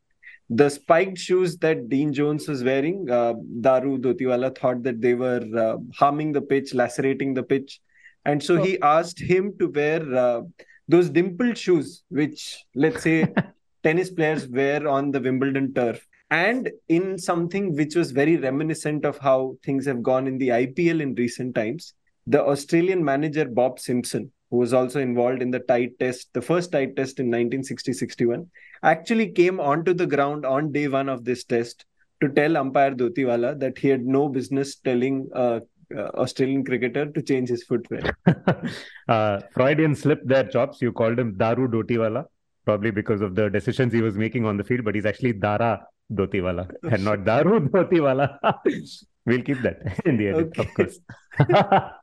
The 0.50 0.70
spiked 0.70 1.18
shoes 1.18 1.58
that 1.58 1.90
Dean 1.90 2.12
Jones 2.12 2.48
was 2.48 2.64
wearing, 2.64 3.10
uh, 3.10 3.34
Daru 3.62 4.00
Dotiwala 4.00 4.58
thought 4.58 4.82
that 4.84 5.02
they 5.02 5.14
were 5.14 5.46
uh, 5.56 5.78
harming 5.96 6.32
the 6.32 6.42
pitch, 6.42 6.74
lacerating 6.74 7.34
the 7.34 7.44
pitch 7.44 7.80
and 8.26 8.44
so 8.44 8.60
oh. 8.60 8.64
he 8.64 8.80
asked 8.82 9.20
him 9.20 9.54
to 9.60 9.68
wear 9.68 10.16
uh, 10.16 10.42
those 10.88 11.10
dimpled 11.10 11.58
shoes, 11.58 12.04
which 12.10 12.66
let's 12.76 13.04
say 13.04 13.28
tennis 13.84 14.10
players 14.12 14.48
wear 14.48 14.88
on 14.88 15.12
the 15.12 15.20
Wimbledon 15.20 15.74
turf. 15.74 16.06
And 16.32 16.70
in 16.90 17.18
something 17.18 17.76
which 17.76 17.96
was 17.96 18.12
very 18.12 18.38
reminiscent 18.38 19.04
of 19.04 19.18
how 19.18 19.58
things 19.64 19.86
have 19.88 20.04
gone 20.04 20.28
in 20.28 20.38
the 20.38 20.50
IPL 20.50 21.02
in 21.02 21.16
recent 21.16 21.56
times, 21.56 21.94
the 22.30 22.44
Australian 22.44 23.04
manager 23.04 23.46
Bob 23.46 23.80
Simpson, 23.80 24.32
who 24.52 24.58
was 24.58 24.72
also 24.72 25.00
involved 25.00 25.42
in 25.42 25.50
the 25.50 25.60
tied 25.60 25.98
test, 26.00 26.30
the 26.34 26.42
first 26.42 26.72
tied 26.72 26.96
test 26.96 27.20
in 27.20 27.26
1960 27.26 27.94
61, 27.94 28.48
actually 28.84 29.32
came 29.32 29.60
onto 29.60 29.94
the 29.94 30.06
ground 30.06 30.46
on 30.46 30.72
day 30.72 30.88
one 30.88 31.10
of 31.10 31.26
this 31.26 31.44
test 31.44 31.86
to 32.22 32.30
tell 32.30 32.56
umpire 32.56 32.92
Dotiwala 32.92 33.60
that 33.60 33.78
he 33.78 33.88
had 33.88 34.06
no 34.06 34.30
business 34.30 34.76
telling 34.76 35.28
uh, 35.34 35.62
uh, 35.96 36.10
Australian 36.24 36.64
cricketer 36.64 37.08
to 37.08 37.22
change 37.22 37.50
his 37.50 37.64
footwear. 37.64 38.16
uh, 39.08 39.40
Freudian 39.52 39.96
slipped 39.96 40.28
their 40.28 40.44
chops. 40.44 40.82
You 40.82 40.92
called 40.92 41.18
him 41.18 41.36
Daru 41.36 41.68
Dotiwala, 41.68 42.26
probably 42.66 42.92
because 42.92 43.22
of 43.22 43.34
the 43.34 43.50
decisions 43.50 43.92
he 43.92 44.02
was 44.02 44.16
making 44.16 44.46
on 44.46 44.56
the 44.56 44.64
field, 44.64 44.86
but 44.86 44.94
he's 44.94 45.08
actually 45.08 45.34
Dara 45.34 45.84
Dotiwala 46.14 46.70
and 46.92 47.04
not 47.04 47.26
Daru 47.26 47.60
Dotiwala. 47.70 48.38
we'll 49.26 49.42
keep 49.42 49.62
that 49.64 50.00
in 50.06 50.18
the 50.18 50.28
edit, 50.28 50.60
okay. 50.60 50.62
of 50.62 50.74
course. 50.76 51.00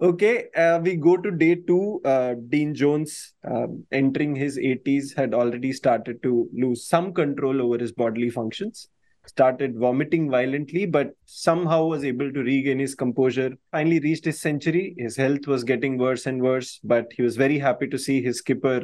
okay, 0.00 0.46
uh, 0.56 0.78
we 0.80 0.96
go 0.96 1.16
to 1.16 1.30
day 1.30 1.54
two. 1.54 2.00
Uh, 2.04 2.34
Dean 2.48 2.74
Jones, 2.74 3.34
um, 3.44 3.84
entering 3.92 4.34
his 4.34 4.58
80s, 4.58 5.16
had 5.16 5.34
already 5.34 5.72
started 5.72 6.22
to 6.22 6.48
lose 6.52 6.86
some 6.86 7.12
control 7.12 7.60
over 7.62 7.78
his 7.78 7.92
bodily 7.92 8.30
functions. 8.30 8.88
Started 9.26 9.78
vomiting 9.78 10.30
violently, 10.30 10.86
but 10.86 11.10
somehow 11.26 11.84
was 11.84 12.04
able 12.04 12.32
to 12.32 12.40
regain 12.40 12.78
his 12.78 12.94
composure. 12.94 13.52
Finally 13.70 14.00
reached 14.00 14.24
his 14.24 14.40
century. 14.40 14.94
His 14.98 15.16
health 15.16 15.46
was 15.46 15.62
getting 15.62 15.98
worse 15.98 16.26
and 16.26 16.42
worse, 16.42 16.80
but 16.82 17.06
he 17.14 17.22
was 17.22 17.36
very 17.36 17.58
happy 17.58 17.86
to 17.88 17.98
see 17.98 18.22
his 18.22 18.38
skipper, 18.38 18.82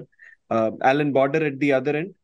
uh, 0.50 0.72
Allan 0.82 1.12
Border, 1.12 1.44
at 1.44 1.58
the 1.58 1.72
other 1.72 1.96
end. 1.96 2.14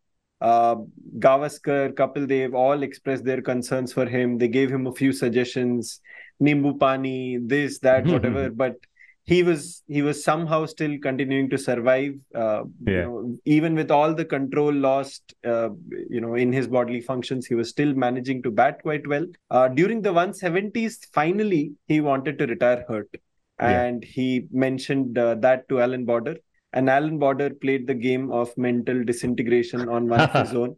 Uh, 0.40 0.76
Gavaskar, 1.18 1.94
Kapil 1.94 2.26
Dev 2.26 2.52
all 2.52 2.82
expressed 2.82 3.24
their 3.24 3.40
concerns 3.40 3.92
for 3.92 4.06
him. 4.06 4.38
They 4.38 4.48
gave 4.48 4.70
him 4.70 4.86
a 4.86 4.92
few 4.92 5.12
suggestions 5.12 6.00
nimbu 6.42 6.78
pani, 6.78 7.38
this, 7.38 7.78
that, 7.80 8.06
whatever. 8.06 8.50
but 8.50 8.76
he 9.24 9.42
was 9.42 9.82
he 9.86 10.02
was 10.02 10.22
somehow 10.24 10.66
still 10.66 10.98
continuing 11.00 11.48
to 11.50 11.58
survive. 11.58 12.14
Uh, 12.34 12.64
yeah. 12.84 12.92
you 12.92 13.02
know, 13.02 13.38
even 13.44 13.74
with 13.74 13.90
all 13.90 14.14
the 14.14 14.24
control 14.24 14.72
lost, 14.72 15.34
uh, 15.44 15.68
you 16.10 16.20
know, 16.20 16.34
in 16.34 16.52
his 16.52 16.66
bodily 16.66 17.00
functions, 17.00 17.46
he 17.46 17.54
was 17.54 17.68
still 17.68 17.94
managing 17.94 18.42
to 18.42 18.50
bat 18.50 18.82
quite 18.82 19.06
well. 19.06 19.26
Uh, 19.50 19.68
during 19.68 20.02
the 20.02 20.12
170s, 20.12 21.06
finally 21.12 21.72
he 21.86 22.00
wanted 22.00 22.38
to 22.38 22.46
retire 22.46 22.84
hurt, 22.88 23.08
and 23.60 24.02
yeah. 24.02 24.10
he 24.10 24.46
mentioned 24.50 25.16
uh, 25.16 25.36
that 25.36 25.68
to 25.68 25.80
Allan 25.80 26.04
Border. 26.04 26.36
And 26.74 26.88
Allan 26.88 27.18
Border 27.18 27.50
played 27.50 27.86
the 27.86 27.94
game 27.94 28.32
of 28.32 28.56
mental 28.56 29.04
disintegration 29.04 29.90
on 29.90 30.08
one 30.08 30.20
of 30.20 30.32
his 30.32 30.54
own. 30.62 30.76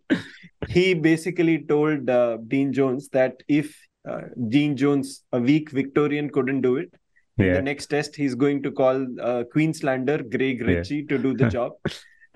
He 0.68 0.92
basically 0.92 1.64
told 1.64 2.10
uh, 2.10 2.38
Dean 2.48 2.72
Jones 2.72 3.08
that 3.10 3.36
if 3.46 3.78
uh, 4.08 4.22
Dean 4.48 4.76
Jones, 4.76 5.22
a 5.32 5.40
weak 5.40 5.70
Victorian, 5.70 6.30
couldn't 6.30 6.60
do 6.60 6.76
it. 6.76 6.92
Yeah. 7.36 7.54
the 7.54 7.62
next 7.62 7.86
test, 7.86 8.14
he's 8.14 8.34
going 8.36 8.62
to 8.62 8.70
call 8.70 9.04
uh, 9.20 9.42
Queenslander 9.52 10.22
Greg 10.22 10.62
Ritchie 10.62 10.96
yeah. 10.98 11.16
to 11.16 11.18
do 11.18 11.34
the 11.34 11.48
job. 11.56 11.72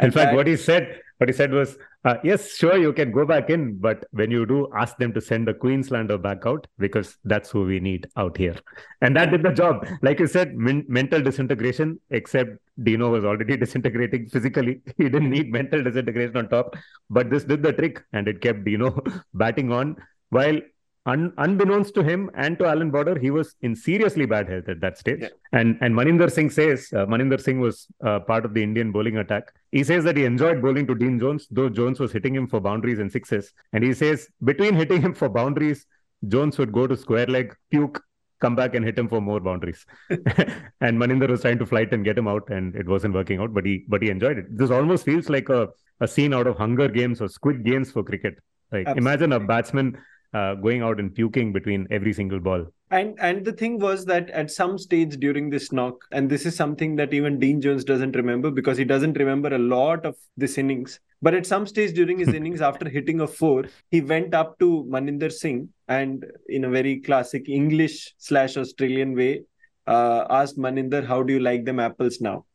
in 0.01 0.11
fact, 0.11 0.31
that... 0.31 0.35
what 0.35 0.47
he 0.47 0.57
said, 0.57 1.01
what 1.19 1.29
he 1.29 1.33
said 1.33 1.53
was, 1.53 1.79
uh, 2.05 2.17
"Yes, 2.25 2.57
sure, 2.57 2.77
you 2.77 2.93
can 2.93 3.13
go 3.13 3.25
back 3.25 3.49
in, 3.49 3.77
but 3.77 4.05
when 4.11 4.33
you 4.33 4.45
do, 4.45 4.69
ask 4.77 4.97
them 4.97 5.13
to 5.15 5.21
send 5.21 5.47
the 5.47 5.55
Queenslander 5.55 6.19
back 6.19 6.47
out 6.47 6.67
because 6.79 7.17
that's 7.25 7.51
who 7.51 7.63
we 7.65 7.79
need 7.79 8.09
out 8.17 8.37
here." 8.37 8.57
And 9.01 9.15
that 9.17 9.31
did 9.31 9.45
the 9.45 9.53
job. 9.53 9.87
Like 10.03 10.19
you 10.19 10.27
said, 10.27 10.57
men- 10.57 10.85
mental 10.89 11.23
disintegration. 11.23 12.01
Except 12.11 12.51
Dino 12.83 13.11
was 13.11 13.25
already 13.25 13.57
disintegrating 13.65 14.29
physically. 14.29 14.81
He 14.97 15.05
didn't 15.05 15.31
need 15.31 15.53
mental 15.53 15.83
disintegration 15.83 16.37
on 16.37 16.49
top, 16.49 16.77
but 17.09 17.31
this 17.31 17.45
did 17.45 17.63
the 17.63 17.73
trick, 17.73 18.03
and 18.13 18.27
it 18.27 18.41
kept 18.41 18.65
Dino 18.65 19.01
batting 19.35 19.71
on 19.71 19.97
while 20.31 20.59
Un- 21.07 21.33
unbeknownst 21.39 21.95
to 21.95 22.03
him 22.03 22.31
and 22.35 22.59
to 22.59 22.67
Allan 22.67 22.91
Border, 22.91 23.19
he 23.19 23.31
was 23.31 23.55
in 23.63 23.75
seriously 23.75 24.27
bad 24.27 24.49
health 24.49 24.69
at 24.69 24.81
that 24.81 24.99
stage. 24.99 25.21
Yeah. 25.23 25.29
And 25.53 25.79
and 25.81 25.95
Maninder 25.95 26.31
Singh 26.31 26.51
says 26.51 26.89
uh, 26.93 27.07
Maninder 27.07 27.41
Singh 27.41 27.61
was 27.61 27.87
uh, 28.05 28.21
part 28.21 28.45
of 28.45 28.53
the 28.53 28.63
Indian 28.63 28.93
bowling 28.93 29.17
attack. 29.17 29.55
He 29.73 29.85
says 29.85 30.05
that 30.05 30.17
he 30.17 30.25
enjoyed 30.25 30.61
bowling 30.61 30.87
to 30.87 30.95
Dean 30.95 31.19
Jones, 31.19 31.47
though 31.51 31.69
Jones 31.69 31.99
was 31.99 32.13
hitting 32.13 32.35
him 32.35 32.47
for 32.47 32.61
boundaries 32.61 32.99
and 32.99 33.11
sixes. 33.11 33.55
And 33.73 33.83
he 33.83 33.95
says 33.95 34.29
between 34.45 34.75
hitting 34.75 35.01
him 35.01 35.15
for 35.15 35.29
boundaries, 35.29 35.87
Jones 36.27 36.59
would 36.59 36.73
go 36.73 36.87
to 36.87 36.97
square 36.97 37.27
leg, 37.27 37.55
puke, 37.71 38.03
come 38.41 38.55
back 38.55 38.75
and 38.75 38.85
hit 38.85 38.99
him 38.99 39.09
for 39.09 39.21
more 39.21 39.41
boundaries. 39.41 39.87
and 40.11 40.99
Maninder 40.99 41.29
was 41.29 41.41
trying 41.41 41.59
to 41.59 41.67
flight 41.67 41.93
and 41.93 42.05
get 42.05 42.19
him 42.19 42.29
out, 42.29 42.49
and 42.51 42.75
it 42.77 42.87
wasn't 42.87 43.15
working 43.15 43.41
out. 43.41 43.55
But 43.55 43.65
he 43.65 43.85
but 43.89 44.03
he 44.03 44.11
enjoyed 44.11 44.39
it. 44.39 44.47
This 44.57 44.71
almost 44.71 45.05
feels 45.05 45.29
like 45.29 45.49
a, 45.49 45.69
a 46.01 46.09
scene 46.09 46.35
out 46.35 46.47
of 46.47 46.57
Hunger 46.57 46.89
Games 46.89 47.21
or 47.21 47.29
Squid 47.29 47.65
Games 47.65 47.91
for 47.91 48.03
cricket. 48.03 48.39
Like 48.73 48.87
Absolutely. 48.87 49.01
imagine 49.01 49.33
a 49.33 49.41
batsman 49.41 49.99
uh, 50.35 50.55
going 50.55 50.83
out 50.83 51.01
and 51.01 51.15
puking 51.15 51.53
between 51.53 51.87
every 51.91 52.13
single 52.13 52.41
ball. 52.41 52.67
And 52.91 53.19
and 53.21 53.45
the 53.45 53.53
thing 53.53 53.79
was 53.79 54.07
that 54.07 54.31
at 54.31 54.51
some 54.51 54.79
stage 54.79 55.19
during 55.19 55.51
this 55.51 55.73
knock, 55.73 56.05
and 56.11 56.31
this 56.31 56.47
is 56.47 56.57
something 56.57 56.97
that 56.97 57.13
even 57.13 57.39
Dean 57.39 57.61
Jones 57.61 57.85
doesn't 57.85 58.17
remember 58.17 58.51
because 58.51 58.79
he 58.79 58.85
doesn't 58.85 59.19
remember 59.19 59.55
a 59.55 59.59
lot 59.59 60.07
of 60.07 60.17
this 60.37 60.57
innings. 60.57 60.99
But 61.21 61.35
at 61.35 61.47
some 61.47 61.67
stage 61.67 61.95
during 61.95 62.19
his 62.19 62.29
innings, 62.39 62.63
after 62.63 62.89
hitting 62.89 63.21
a 63.21 63.27
four, 63.27 63.65
he 63.91 64.01
went 64.01 64.35
up 64.35 64.59
to 64.61 64.87
Maninder 64.89 65.31
Singh 65.31 65.69
and, 65.89 66.25
in 66.49 66.65
a 66.65 66.71
very 66.71 67.01
classic 67.01 67.49
English 67.49 68.15
slash 68.19 68.57
Australian 68.57 69.15
way, 69.15 69.43
uh, 69.87 70.25
asked 70.31 70.59
Maninder, 70.59 71.05
"How 71.05 71.23
do 71.23 71.35
you 71.35 71.41
like 71.41 71.65
them 71.67 71.81
apples 71.81 72.23
now?" 72.23 72.47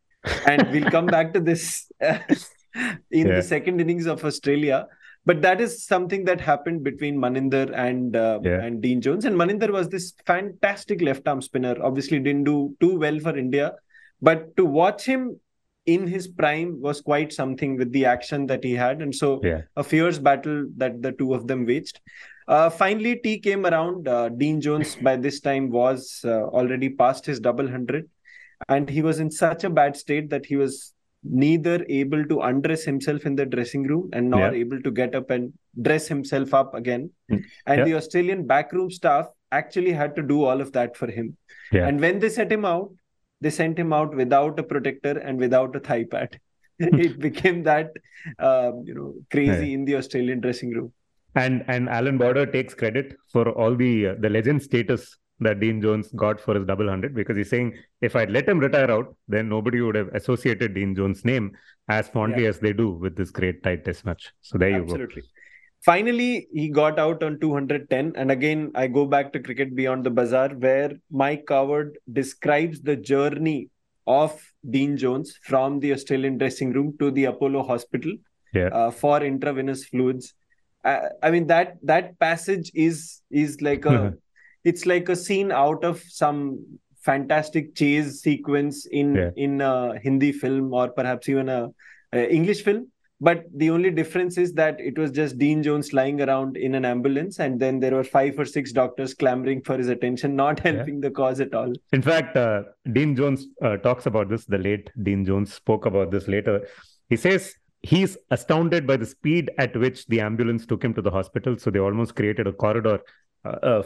And 0.47 0.67
we'll 0.71 0.89
come 0.89 1.05
back 1.05 1.33
to 1.33 1.39
this 1.39 1.91
in 2.01 3.27
yeah. 3.27 3.35
the 3.35 3.43
second 3.43 3.81
innings 3.81 4.07
of 4.07 4.25
Australia 4.25 4.87
but 5.25 5.41
that 5.41 5.61
is 5.61 5.85
something 5.85 6.25
that 6.25 6.41
happened 6.41 6.83
between 6.83 7.17
Maninder 7.17 7.71
and 7.73 8.15
uh, 8.15 8.39
yeah. 8.43 8.61
and 8.61 8.81
Dean 8.81 8.99
Jones. 9.01 9.25
And 9.25 9.35
Maninder 9.35 9.71
was 9.71 9.87
this 9.89 10.13
fantastic 10.25 11.01
left 11.01 11.27
arm 11.27 11.41
spinner. 11.41 11.75
Obviously, 11.81 12.19
didn't 12.19 12.43
do 12.43 12.75
too 12.79 12.99
well 12.99 13.19
for 13.19 13.37
India, 13.37 13.73
but 14.21 14.55
to 14.57 14.65
watch 14.65 15.05
him 15.05 15.39
in 15.85 16.07
his 16.07 16.27
prime 16.27 16.81
was 16.81 17.01
quite 17.01 17.31
something 17.33 17.77
with 17.77 17.91
the 17.91 18.05
action 18.05 18.45
that 18.47 18.63
he 18.63 18.73
had. 18.73 19.01
And 19.01 19.13
so, 19.13 19.41
yeah. 19.43 19.61
a 19.75 19.83
fierce 19.83 20.17
battle 20.17 20.65
that 20.77 21.01
the 21.01 21.11
two 21.11 21.33
of 21.33 21.47
them 21.47 21.65
waged. 21.65 21.99
Uh, 22.47 22.69
finally, 22.69 23.17
tea 23.17 23.39
came 23.39 23.65
around. 23.65 24.07
Uh, 24.07 24.29
Dean 24.29 24.59
Jones 24.59 24.95
by 25.01 25.15
this 25.15 25.39
time 25.39 25.71
was 25.71 26.21
uh, 26.25 26.43
already 26.43 26.89
past 26.89 27.25
his 27.25 27.39
double 27.39 27.69
hundred, 27.69 28.09
and 28.67 28.89
he 28.89 29.01
was 29.01 29.19
in 29.19 29.31
such 29.31 29.63
a 29.63 29.69
bad 29.69 29.95
state 29.95 30.29
that 30.29 30.45
he 30.45 30.57
was 30.57 30.92
neither 31.23 31.85
able 31.87 32.25
to 32.25 32.41
undress 32.41 32.83
himself 32.83 33.25
in 33.25 33.35
the 33.35 33.45
dressing 33.45 33.83
room 33.83 34.09
and 34.13 34.29
nor 34.29 34.51
yeah. 34.51 34.51
able 34.51 34.81
to 34.81 34.91
get 34.91 35.15
up 35.15 35.29
and 35.29 35.53
dress 35.81 36.07
himself 36.07 36.53
up 36.53 36.73
again. 36.75 37.09
Hmm. 37.29 37.37
And 37.65 37.79
yeah. 37.79 37.85
the 37.85 37.95
Australian 37.95 38.45
backroom 38.45 38.91
staff 38.91 39.27
actually 39.51 39.91
had 39.91 40.15
to 40.15 40.21
do 40.21 40.43
all 40.43 40.59
of 40.59 40.71
that 40.73 40.97
for 40.97 41.09
him. 41.09 41.37
Yeah. 41.71 41.87
And 41.87 41.99
when 41.99 42.19
they 42.19 42.29
set 42.29 42.51
him 42.51 42.65
out, 42.65 42.91
they 43.41 43.49
sent 43.49 43.77
him 43.77 43.93
out 43.93 44.15
without 44.15 44.59
a 44.59 44.63
protector 44.63 45.17
and 45.19 45.37
without 45.37 45.75
a 45.75 45.79
thigh 45.79 46.05
pad. 46.05 46.39
it 46.79 47.19
became 47.19 47.63
that 47.63 47.91
uh, 48.39 48.71
you 48.83 48.93
know 48.95 49.13
crazy 49.31 49.73
in 49.73 49.85
the 49.85 49.95
Australian 49.95 50.39
dressing 50.39 50.71
room. 50.71 50.91
And 51.35 51.63
and 51.67 51.87
Allan 51.89 52.17
Border 52.17 52.45
takes 52.45 52.73
credit 52.73 53.15
for 53.31 53.49
all 53.49 53.75
the 53.75 54.07
uh, 54.07 54.15
the 54.19 54.29
legend 54.29 54.63
status 54.63 55.17
that 55.43 55.59
Dean 55.59 55.81
Jones 55.81 56.09
got 56.15 56.39
for 56.39 56.55
his 56.55 56.65
double 56.65 56.89
hundred 56.89 57.13
because 57.13 57.37
he's 57.37 57.49
saying 57.49 57.77
if 58.01 58.15
I'd 58.15 58.31
let 58.31 58.47
him 58.47 58.59
retire 58.59 58.91
out, 58.91 59.15
then 59.27 59.49
nobody 59.49 59.81
would 59.81 59.95
have 59.95 60.07
associated 60.09 60.73
Dean 60.73 60.95
Jones' 60.95 61.23
name 61.25 61.55
as 61.89 62.07
fondly 62.07 62.43
yeah. 62.43 62.49
as 62.49 62.59
they 62.59 62.73
do 62.73 62.91
with 62.91 63.15
this 63.15 63.31
great 63.31 63.63
tied 63.63 63.85
test 63.85 64.05
match. 64.05 64.31
So 64.41 64.57
there 64.57 64.69
Absolutely. 64.69 64.91
you 64.91 64.97
go. 64.97 65.03
Absolutely. 65.03 65.23
Finally, 65.85 66.47
he 66.53 66.69
got 66.69 66.97
out 66.97 67.23
on 67.23 67.39
210. 67.39 68.13
And 68.15 68.31
again, 68.31 68.71
I 68.73 68.87
go 68.87 69.05
back 69.05 69.33
to 69.33 69.39
Cricket 69.39 69.75
Beyond 69.75 70.05
the 70.05 70.09
Bazaar, 70.09 70.49
where 70.49 70.93
Mike 71.11 71.43
Coward 71.45 71.97
describes 72.11 72.81
the 72.81 72.95
journey 72.95 73.69
of 74.07 74.41
Dean 74.69 74.95
Jones 74.97 75.37
from 75.43 75.79
the 75.79 75.91
Australian 75.91 76.37
dressing 76.37 76.71
room 76.71 76.95
to 76.99 77.11
the 77.11 77.25
Apollo 77.25 77.63
Hospital 77.63 78.13
yeah. 78.53 78.67
uh, 78.67 78.91
for 78.91 79.23
intravenous 79.23 79.85
fluids. 79.85 80.33
Uh, 80.83 81.09
I 81.21 81.31
mean 81.31 81.47
that 81.47 81.77
that 81.83 82.19
passage 82.19 82.71
is 82.73 83.21
is 83.31 83.61
like 83.61 83.85
a 83.85 84.13
it's 84.63 84.85
like 84.85 85.09
a 85.09 85.15
scene 85.15 85.51
out 85.51 85.83
of 85.83 86.01
some 86.07 86.63
fantastic 87.03 87.75
chase 87.75 88.21
sequence 88.21 88.85
in 88.85 89.15
yeah. 89.15 89.29
in 89.35 89.61
a 89.61 89.99
Hindi 89.99 90.31
film 90.31 90.73
or 90.73 90.89
perhaps 90.89 91.27
even 91.29 91.49
a, 91.49 91.69
a, 92.13 92.33
English 92.33 92.63
film. 92.63 92.87
But 93.19 93.45
the 93.55 93.69
only 93.69 93.89
difference 93.89 94.37
is 94.37 94.53
that 94.53 94.79
it 94.79 94.97
was 94.97 95.11
just 95.11 95.37
Dean 95.37 95.63
Jones 95.63 95.93
lying 95.93 96.21
around 96.21 96.57
in 96.57 96.75
an 96.75 96.83
ambulance, 96.83 97.39
and 97.39 97.57
then 97.57 97.79
there 97.79 97.95
were 97.95 98.03
five 98.03 98.37
or 98.37 98.43
six 98.43 98.73
doctors 98.73 99.13
clamoring 99.13 99.61
for 99.61 99.77
his 99.77 99.87
attention, 99.87 100.35
not 100.35 100.59
helping 100.59 100.95
yeah. 100.95 101.07
the 101.07 101.11
cause 101.11 101.39
at 101.39 101.53
all. 101.53 101.71
In 101.93 102.01
fact, 102.01 102.35
uh, 102.35 102.63
Dean 102.91 103.15
Jones 103.15 103.47
uh, 103.61 103.77
talks 103.77 104.07
about 104.07 104.27
this. 104.27 104.45
The 104.45 104.57
late 104.57 104.89
Dean 105.03 105.23
Jones 105.23 105.53
spoke 105.53 105.85
about 105.85 106.11
this 106.11 106.27
later. 106.27 106.67
He 107.07 107.15
says 107.15 107.55
he's 107.81 108.17
astounded 108.31 108.87
by 108.87 108.97
the 108.97 109.05
speed 109.05 109.51
at 109.57 109.75
which 109.77 110.05
the 110.07 110.19
ambulance 110.19 110.65
took 110.65 110.83
him 110.83 110.93
to 110.95 111.01
the 111.01 111.11
hospital. 111.11 111.57
So 111.57 111.69
they 111.69 111.79
almost 111.79 112.15
created 112.15 112.47
a 112.47 112.53
corridor 112.53 112.99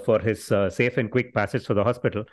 for 0.06 0.20
his 0.20 0.52
uh, 0.52 0.70
safe 0.70 0.98
and 0.98 1.12
quick 1.12 1.34
passage 1.34 1.66
to 1.66 1.74
the 1.74 1.84
hospital. 1.84 2.24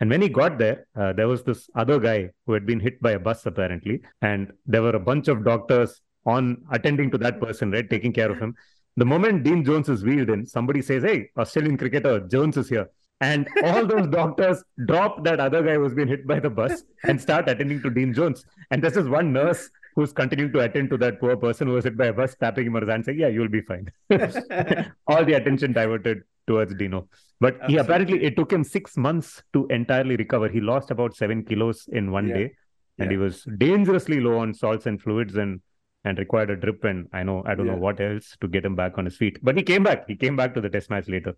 And 0.00 0.10
when 0.10 0.20
he 0.20 0.28
got 0.28 0.58
there, 0.58 0.86
uh, 0.94 1.12
there 1.12 1.28
was 1.28 1.42
this 1.42 1.70
other 1.74 1.98
guy 1.98 2.30
who 2.44 2.52
had 2.52 2.66
been 2.66 2.80
hit 2.80 3.00
by 3.00 3.12
a 3.12 3.18
bus, 3.18 3.46
apparently. 3.46 4.02
And 4.20 4.52
there 4.66 4.82
were 4.82 4.90
a 4.90 5.00
bunch 5.00 5.28
of 5.28 5.44
doctors 5.44 6.02
on 6.26 6.62
attending 6.70 7.10
to 7.12 7.18
that 7.18 7.40
person, 7.40 7.70
right, 7.70 7.88
taking 7.88 8.12
care 8.12 8.30
of 8.30 8.38
him. 8.38 8.54
The 8.98 9.04
moment 9.04 9.44
Dean 9.44 9.64
Jones 9.64 9.88
is 9.88 10.04
wheeled 10.04 10.30
in, 10.30 10.46
somebody 10.46 10.82
says, 10.82 11.02
Hey, 11.02 11.30
Australian 11.36 11.76
cricketer 11.76 12.20
Jones 12.20 12.56
is 12.56 12.68
here. 12.68 12.88
And 13.20 13.48
all 13.64 13.86
those 13.86 14.06
doctors 14.10 14.62
drop 14.86 15.24
that 15.24 15.40
other 15.40 15.62
guy 15.62 15.74
who's 15.74 15.94
been 15.94 16.08
hit 16.08 16.26
by 16.26 16.40
the 16.40 16.50
bus 16.50 16.82
and 17.04 17.20
start 17.20 17.48
attending 17.48 17.82
to 17.82 17.90
Dean 17.90 18.12
Jones. 18.12 18.44
And 18.70 18.82
this 18.82 18.96
is 18.96 19.08
one 19.08 19.32
nurse 19.32 19.70
who's 19.96 20.12
continuing 20.12 20.52
to 20.52 20.60
attend 20.60 20.90
to 20.90 20.98
that 20.98 21.18
poor 21.18 21.36
person 21.36 21.66
who 21.66 21.74
was 21.74 21.84
hit 21.84 21.96
by 21.96 22.06
a 22.06 22.12
bus, 22.12 22.36
tapping 22.38 22.66
him 22.66 22.76
on 22.76 22.82
his 22.82 22.90
hand, 22.90 23.04
saying, 23.04 23.18
"Yeah, 23.18 23.28
you'll 23.28 23.48
be 23.48 23.62
fine." 23.62 23.90
All 25.08 25.24
the 25.24 25.32
attention 25.32 25.72
diverted 25.72 26.22
towards 26.46 26.74
Dino. 26.74 27.08
But 27.40 27.54
Absolutely. 27.54 27.74
he 27.74 27.78
apparently 27.80 28.24
it 28.24 28.36
took 28.36 28.52
him 28.52 28.62
six 28.62 28.96
months 28.96 29.42
to 29.54 29.66
entirely 29.70 30.16
recover. 30.16 30.48
He 30.48 30.60
lost 30.60 30.90
about 30.90 31.16
seven 31.16 31.44
kilos 31.44 31.88
in 31.90 32.12
one 32.12 32.28
yeah. 32.28 32.34
day, 32.34 32.52
and 32.98 33.10
yeah. 33.10 33.16
he 33.16 33.16
was 33.16 33.42
dangerously 33.58 34.20
low 34.20 34.38
on 34.38 34.54
salts 34.54 34.86
and 34.86 35.00
fluids 35.00 35.36
and 35.36 35.60
and 36.04 36.18
required 36.18 36.50
a 36.50 36.56
drip 36.56 36.84
and 36.84 37.08
I 37.12 37.24
know 37.24 37.42
I 37.44 37.56
don't 37.56 37.66
yeah. 37.66 37.72
know 37.72 37.78
what 37.78 38.00
else 38.00 38.36
to 38.40 38.46
get 38.46 38.64
him 38.64 38.76
back 38.76 38.96
on 38.96 39.06
his 39.06 39.16
feet. 39.16 39.38
But 39.42 39.56
he 39.56 39.64
came 39.64 39.82
back. 39.82 40.06
He 40.06 40.14
came 40.14 40.36
back 40.36 40.54
to 40.54 40.60
the 40.60 40.70
test 40.70 40.88
match 40.88 41.08
later. 41.08 41.34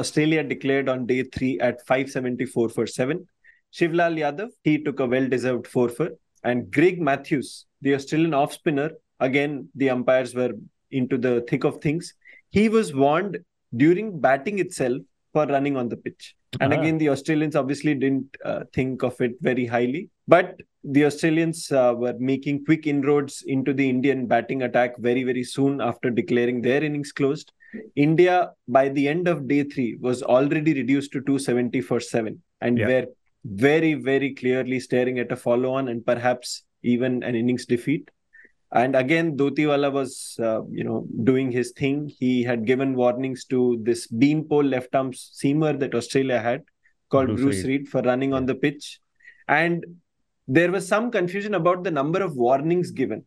Australia 0.00 0.42
declared 0.42 0.88
on 0.88 1.06
day 1.06 1.22
three 1.22 1.58
at 1.60 1.86
574 1.86 2.68
for 2.70 2.86
seven. 2.86 3.26
Shivlal 3.72 4.18
Yadav, 4.18 4.50
he 4.64 4.82
took 4.82 5.00
a 5.00 5.06
well-deserved 5.06 5.66
four 5.66 5.88
for. 5.88 6.10
And 6.42 6.70
Greg 6.70 7.00
Matthews, 7.00 7.66
the 7.82 7.94
Australian 7.94 8.34
off 8.34 8.52
spinner, 8.52 8.90
again, 9.20 9.68
the 9.74 9.90
umpires 9.90 10.34
were 10.34 10.52
into 10.90 11.18
the 11.18 11.44
thick 11.48 11.64
of 11.64 11.80
things. 11.80 12.14
He 12.50 12.68
was 12.68 12.94
warned 12.94 13.38
during 13.76 14.20
batting 14.20 14.58
itself 14.58 15.02
for 15.32 15.46
running 15.46 15.76
on 15.76 15.88
the 15.88 15.96
pitch. 15.96 16.34
And 16.60 16.72
uh-huh. 16.72 16.82
again, 16.82 16.98
the 16.98 17.10
Australians 17.10 17.54
obviously 17.54 17.94
didn't 17.94 18.36
uh, 18.44 18.64
think 18.74 19.02
of 19.04 19.20
it 19.20 19.34
very 19.40 19.66
highly. 19.66 20.08
But 20.26 20.60
the 20.82 21.04
Australians 21.04 21.70
uh, 21.70 21.94
were 21.96 22.14
making 22.18 22.64
quick 22.64 22.86
inroads 22.86 23.44
into 23.46 23.72
the 23.72 23.88
Indian 23.88 24.26
batting 24.26 24.62
attack 24.62 24.98
very, 24.98 25.22
very 25.22 25.44
soon 25.44 25.80
after 25.80 26.10
declaring 26.10 26.62
their 26.62 26.82
innings 26.82 27.12
closed. 27.12 27.52
India, 27.96 28.50
by 28.68 28.88
the 28.88 29.08
end 29.08 29.28
of 29.28 29.48
day 29.48 29.62
three, 29.64 29.96
was 30.00 30.22
already 30.22 30.74
reduced 30.74 31.12
to 31.12 31.20
270 31.20 31.80
for 31.82 32.00
seven 32.00 32.42
and 32.60 32.78
yeah. 32.78 32.86
were 32.86 33.06
very, 33.44 33.94
very 33.94 34.34
clearly 34.34 34.80
staring 34.80 35.18
at 35.18 35.32
a 35.32 35.36
follow 35.36 35.72
on 35.72 35.88
and 35.88 36.04
perhaps 36.04 36.64
even 36.82 37.22
an 37.22 37.34
innings 37.34 37.66
defeat. 37.66 38.10
And 38.72 38.94
again, 38.94 39.36
Dotiwala 39.36 39.92
was, 39.92 40.36
uh, 40.40 40.64
you 40.70 40.84
know, 40.84 41.06
doing 41.24 41.50
his 41.50 41.72
thing. 41.72 42.12
He 42.18 42.44
had 42.44 42.66
given 42.66 42.94
warnings 42.94 43.44
to 43.46 43.80
this 43.82 44.06
beanpole 44.06 44.62
left 44.62 44.94
arm 44.94 45.10
seamer 45.12 45.78
that 45.80 45.94
Australia 45.94 46.38
had, 46.38 46.62
called 47.10 47.28
Bruce, 47.28 47.40
Bruce. 47.40 47.64
Reid, 47.64 47.88
for 47.88 48.00
running 48.02 48.32
on 48.32 48.46
the 48.46 48.54
pitch. 48.54 49.00
And 49.48 49.84
there 50.46 50.70
was 50.70 50.86
some 50.86 51.10
confusion 51.10 51.54
about 51.54 51.82
the 51.82 51.90
number 51.90 52.22
of 52.22 52.36
warnings 52.36 52.92
given. 52.92 53.24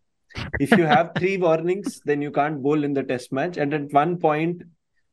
If 0.60 0.72
you 0.72 0.86
have 0.86 1.12
three 1.18 1.38
warnings, 1.38 2.02
then 2.06 2.22
you 2.22 2.32
can't 2.32 2.62
bowl 2.62 2.84
in 2.84 2.94
the 2.94 3.04
test 3.04 3.32
match. 3.32 3.58
And 3.58 3.74
at 3.74 3.92
one 3.92 4.18
point, 4.18 4.64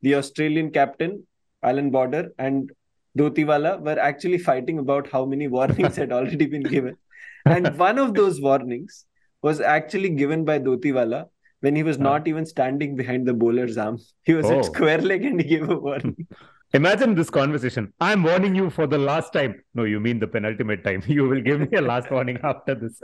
the 0.02 0.14
Australian 0.14 0.70
captain, 0.70 1.26
Allan 1.62 1.90
Border, 1.90 2.30
and 2.38 2.70
Dotiwala 3.18 3.80
were 3.80 3.98
actually 3.98 4.38
fighting 4.38 4.78
about 4.78 5.08
how 5.10 5.24
many 5.24 5.48
warnings 5.48 5.96
had 5.96 6.12
already 6.12 6.46
been 6.46 6.62
given. 6.62 6.96
And 7.44 7.76
one 7.78 7.98
of 7.98 8.14
those 8.14 8.40
warnings 8.40 9.06
was 9.42 9.60
actually 9.60 10.10
given 10.10 10.44
by 10.44 10.58
Dotiwala 10.58 11.26
when 11.60 11.76
he 11.76 11.82
was 11.82 11.96
huh. 11.96 12.02
not 12.02 12.28
even 12.28 12.46
standing 12.46 12.96
behind 12.96 13.26
the 13.26 13.34
bowler's 13.34 13.78
arm. 13.78 13.98
He 14.22 14.34
was 14.34 14.46
oh. 14.46 14.58
at 14.58 14.64
square 14.66 15.00
leg 15.00 15.24
and 15.24 15.40
he 15.40 15.48
gave 15.48 15.68
a 15.68 15.78
warning. 15.78 16.26
Imagine 16.72 17.16
this 17.16 17.30
conversation. 17.30 17.92
I'm 18.00 18.22
warning 18.22 18.54
you 18.54 18.70
for 18.70 18.86
the 18.86 18.96
last 18.96 19.32
time. 19.32 19.60
No, 19.74 19.82
you 19.82 19.98
mean 19.98 20.20
the 20.20 20.28
penultimate 20.28 20.84
time. 20.84 21.02
You 21.08 21.28
will 21.28 21.40
give 21.40 21.60
me 21.60 21.76
a 21.76 21.80
last 21.80 22.10
warning 22.16 22.38
after 22.44 22.76
this. 22.76 23.00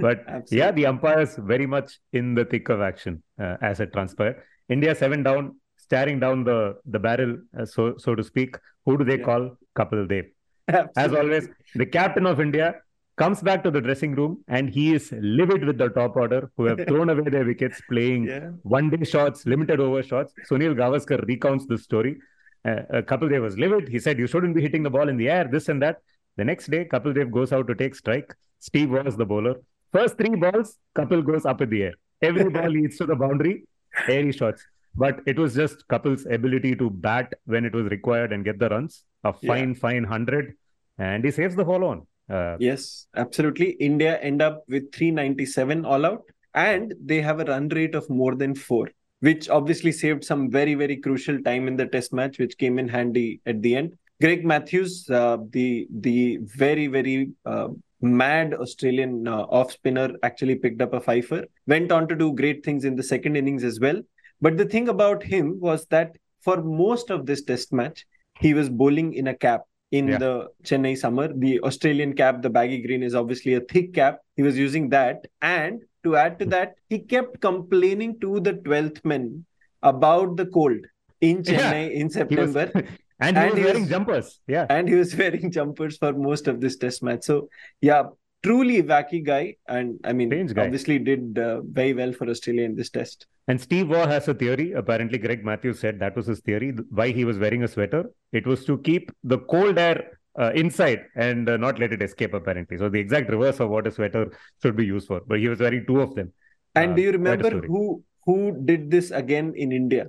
But 0.00 0.20
Absolutely. 0.28 0.58
yeah, 0.58 0.70
the 0.70 0.86
umpires 0.86 1.34
very 1.36 1.66
much 1.66 1.98
in 2.12 2.34
the 2.36 2.44
thick 2.44 2.68
of 2.68 2.80
action 2.80 3.22
uh, 3.40 3.56
as 3.60 3.80
it 3.80 3.92
transpired. 3.92 4.36
India 4.68 4.94
seven 4.94 5.24
down, 5.24 5.56
staring 5.76 6.20
down 6.20 6.44
the 6.44 6.76
the 6.86 7.00
barrel, 7.00 7.36
uh, 7.58 7.66
so 7.66 7.94
so 7.98 8.14
to 8.14 8.22
speak. 8.22 8.56
Who 8.86 8.96
do 8.96 9.04
they 9.04 9.18
yeah. 9.18 9.24
call? 9.24 9.56
Kapil 9.76 10.08
Dev. 10.08 10.26
Absolutely. 10.68 11.02
As 11.02 11.12
always, 11.12 11.48
the 11.74 11.86
captain 11.86 12.26
of 12.26 12.40
India 12.40 12.76
comes 13.16 13.42
back 13.42 13.64
to 13.64 13.70
the 13.72 13.80
dressing 13.80 14.14
room 14.14 14.42
and 14.48 14.70
he 14.70 14.94
is 14.94 15.12
livid 15.20 15.64
with 15.64 15.78
the 15.78 15.88
top 15.88 16.16
order 16.16 16.50
who 16.56 16.64
have 16.64 16.78
thrown 16.88 17.10
away 17.10 17.28
their 17.28 17.44
wickets 17.44 17.80
playing 17.88 18.24
yeah. 18.24 18.50
one 18.62 18.88
day 18.88 19.04
shots, 19.04 19.46
limited 19.46 19.80
over 19.80 20.02
shots. 20.02 20.32
Sunil 20.48 20.74
Gavaskar 20.74 21.26
recounts 21.26 21.66
this 21.66 21.82
story. 21.82 22.16
Uh, 22.64 22.82
uh, 22.92 23.02
Kapil 23.02 23.30
Dev 23.30 23.42
was 23.42 23.56
livid. 23.58 23.88
He 23.88 23.98
said, 23.98 24.18
You 24.18 24.26
shouldn't 24.26 24.54
be 24.54 24.62
hitting 24.62 24.82
the 24.82 24.90
ball 24.90 25.08
in 25.08 25.16
the 25.16 25.28
air, 25.28 25.48
this 25.50 25.68
and 25.68 25.82
that. 25.82 25.98
The 26.36 26.44
next 26.44 26.70
day, 26.70 26.84
Kapil 26.84 27.14
Dev 27.14 27.30
goes 27.30 27.52
out 27.52 27.66
to 27.68 27.74
take 27.74 27.94
strike. 27.94 28.34
Steve 28.58 28.90
was 28.90 29.16
the 29.16 29.26
bowler. 29.26 29.56
First 29.92 30.16
three 30.18 30.36
balls, 30.36 30.76
Kapil 30.94 31.24
goes 31.24 31.44
up 31.46 31.60
in 31.60 31.70
the 31.70 31.82
air. 31.84 31.94
Every 32.22 32.48
ball 32.56 32.68
leads 32.68 32.98
to 32.98 33.06
the 33.06 33.16
boundary, 33.16 33.64
airy 34.08 34.32
shots. 34.32 34.62
But 34.94 35.20
it 35.26 35.38
was 35.38 35.54
just 35.54 35.86
Kapil's 35.88 36.26
ability 36.26 36.76
to 36.76 36.90
bat 36.90 37.32
when 37.44 37.64
it 37.64 37.74
was 37.74 37.86
required 37.86 38.32
and 38.32 38.44
get 38.44 38.58
the 38.58 38.68
runs. 38.68 39.04
A 39.24 39.32
fine, 39.32 39.70
yeah. 39.70 39.80
fine 39.80 40.02
100. 40.02 40.54
And 40.98 41.24
he 41.24 41.30
saves 41.30 41.54
the 41.54 41.64
follow 41.64 41.88
on. 41.88 42.06
Uh, 42.30 42.56
yes, 42.60 43.06
absolutely. 43.16 43.70
India 43.72 44.18
end 44.18 44.40
up 44.42 44.64
with 44.68 44.92
397 44.92 45.84
all 45.84 46.06
out, 46.06 46.22
and 46.54 46.94
they 47.04 47.20
have 47.20 47.40
a 47.40 47.44
run 47.44 47.68
rate 47.68 47.94
of 47.94 48.08
more 48.08 48.34
than 48.34 48.54
four, 48.54 48.88
which 49.20 49.48
obviously 49.48 49.92
saved 49.92 50.24
some 50.24 50.50
very, 50.50 50.74
very 50.74 50.96
crucial 50.96 51.40
time 51.42 51.68
in 51.68 51.76
the 51.76 51.86
test 51.86 52.12
match, 52.12 52.38
which 52.38 52.58
came 52.58 52.78
in 52.78 52.88
handy 52.88 53.40
at 53.46 53.62
the 53.62 53.76
end. 53.76 53.96
Greg 54.20 54.44
Matthews, 54.44 55.08
uh, 55.10 55.38
the 55.50 55.86
the 55.90 56.38
very, 56.42 56.86
very 56.88 57.30
uh, 57.46 57.68
mad 58.02 58.54
Australian 58.54 59.26
uh, 59.26 59.42
off 59.44 59.72
spinner, 59.72 60.10
actually 60.22 60.56
picked 60.56 60.82
up 60.82 60.92
a 60.92 61.00
fifer. 61.00 61.44
Went 61.66 61.92
on 61.92 62.08
to 62.08 62.14
do 62.14 62.32
great 62.32 62.64
things 62.64 62.84
in 62.84 62.96
the 62.96 63.02
second 63.02 63.36
innings 63.36 63.64
as 63.64 63.80
well. 63.80 64.00
But 64.40 64.56
the 64.56 64.64
thing 64.64 64.88
about 64.88 65.22
him 65.22 65.58
was 65.60 65.86
that 65.86 66.16
for 66.42 66.62
most 66.62 67.10
of 67.10 67.26
this 67.26 67.42
test 67.42 67.72
match, 67.72 68.06
he 68.38 68.54
was 68.54 68.68
bowling 68.68 69.14
in 69.14 69.28
a 69.28 69.34
cap 69.34 69.62
in 69.90 70.08
yeah. 70.08 70.18
the 70.18 70.48
Chennai 70.64 70.96
summer. 70.96 71.32
The 71.32 71.60
Australian 71.60 72.14
cap, 72.14 72.42
the 72.42 72.50
baggy 72.50 72.80
green, 72.82 73.02
is 73.02 73.14
obviously 73.14 73.54
a 73.54 73.60
thick 73.60 73.94
cap. 73.94 74.20
He 74.36 74.42
was 74.42 74.56
using 74.56 74.88
that. 74.90 75.26
And 75.42 75.82
to 76.04 76.16
add 76.16 76.38
to 76.38 76.46
that, 76.46 76.74
he 76.88 76.98
kept 76.98 77.40
complaining 77.40 78.18
to 78.20 78.40
the 78.40 78.54
12th 78.54 79.04
men 79.04 79.44
about 79.82 80.36
the 80.36 80.46
cold 80.46 80.78
in 81.20 81.42
Chennai 81.42 81.90
yeah. 81.90 82.00
in 82.00 82.10
September. 82.10 82.70
Was, 82.74 82.84
and 83.20 83.36
he 83.36 83.42
and 83.42 83.50
was 83.50 83.58
he 83.58 83.64
wearing 83.64 83.82
was, 83.82 83.90
jumpers. 83.90 84.40
Yeah. 84.46 84.66
And 84.68 84.88
he 84.88 84.94
was 84.94 85.14
wearing 85.22 85.50
jumpers 85.50 85.98
for 85.98 86.12
most 86.12 86.48
of 86.48 86.60
this 86.60 86.76
test 86.76 87.02
match. 87.02 87.24
So, 87.24 87.48
yeah, 87.80 88.04
truly 88.42 88.82
wacky 88.82 89.24
guy. 89.24 89.56
And 89.68 90.00
I 90.04 90.12
mean, 90.12 90.32
obviously 90.58 90.98
did 90.98 91.38
uh, 91.38 91.60
very 91.62 91.92
well 91.92 92.12
for 92.12 92.28
Australia 92.28 92.64
in 92.64 92.76
this 92.76 92.90
test. 92.90 93.26
And 93.48 93.60
Steve 93.60 93.88
Waugh 93.88 94.06
has 94.06 94.28
a 94.28 94.34
theory. 94.34 94.72
Apparently, 94.72 95.18
Greg 95.18 95.44
Matthews 95.44 95.80
said 95.80 95.98
that 95.98 96.14
was 96.14 96.26
his 96.26 96.40
theory. 96.40 96.72
Why 96.90 97.10
he 97.10 97.24
was 97.24 97.38
wearing 97.38 97.64
a 97.64 97.68
sweater? 97.68 98.04
It 98.32 98.46
was 98.46 98.64
to 98.66 98.78
keep 98.78 99.10
the 99.24 99.38
cold 99.38 99.78
air 99.78 100.19
uh, 100.38 100.52
inside 100.54 101.06
and 101.16 101.48
uh, 101.48 101.56
not 101.56 101.78
let 101.78 101.92
it 101.92 102.02
escape. 102.02 102.34
Apparently, 102.34 102.78
so 102.78 102.88
the 102.88 103.00
exact 103.00 103.30
reverse 103.30 103.60
of 103.60 103.70
what 103.70 103.86
a 103.86 103.90
sweater 103.90 104.32
should 104.62 104.76
be 104.76 104.86
used 104.86 105.08
for. 105.08 105.20
But 105.26 105.38
he 105.38 105.48
was 105.48 105.60
wearing 105.60 105.84
two 105.86 106.00
of 106.00 106.14
them. 106.14 106.32
And 106.74 106.92
uh, 106.92 106.94
do 106.96 107.02
you 107.02 107.12
remember 107.12 107.50
who 107.66 108.02
who 108.24 108.56
did 108.64 108.90
this 108.90 109.10
again 109.10 109.52
in 109.56 109.72
India? 109.72 110.06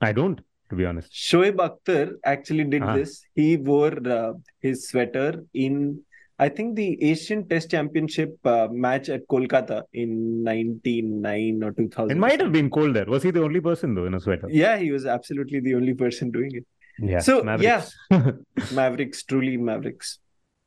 I 0.00 0.12
don't, 0.12 0.40
to 0.70 0.76
be 0.76 0.84
honest. 0.84 1.12
Shoaib 1.12 1.56
Akhtar 1.56 2.12
actually 2.24 2.64
did 2.64 2.82
uh-huh. 2.82 2.96
this. 2.96 3.22
He 3.34 3.56
wore 3.56 3.96
uh, 4.08 4.32
his 4.60 4.88
sweater 4.88 5.44
in 5.54 6.00
I 6.38 6.50
think 6.50 6.76
the 6.76 7.02
Asian 7.02 7.48
Test 7.48 7.70
Championship 7.70 8.36
uh, 8.44 8.68
match 8.70 9.08
at 9.08 9.26
Kolkata 9.26 9.84
in 9.94 10.42
99 10.42 11.64
or 11.64 11.72
2000. 11.72 12.10
It 12.10 12.20
might 12.20 12.40
have 12.40 12.52
been 12.52 12.68
cold 12.68 12.94
there. 12.94 13.06
Was 13.06 13.22
he 13.22 13.30
the 13.30 13.42
only 13.42 13.60
person 13.60 13.94
though 13.94 14.04
in 14.04 14.12
a 14.12 14.20
sweater? 14.20 14.46
Yeah, 14.50 14.76
he 14.76 14.90
was 14.90 15.06
absolutely 15.06 15.60
the 15.60 15.74
only 15.74 15.94
person 15.94 16.30
doing 16.30 16.50
it. 16.52 16.66
Yeah. 16.98 17.20
So 17.20 17.42
Mavericks. 17.42 17.94
yeah, 18.10 18.30
Mavericks, 18.72 19.22
truly 19.22 19.56
Mavericks. 19.56 20.18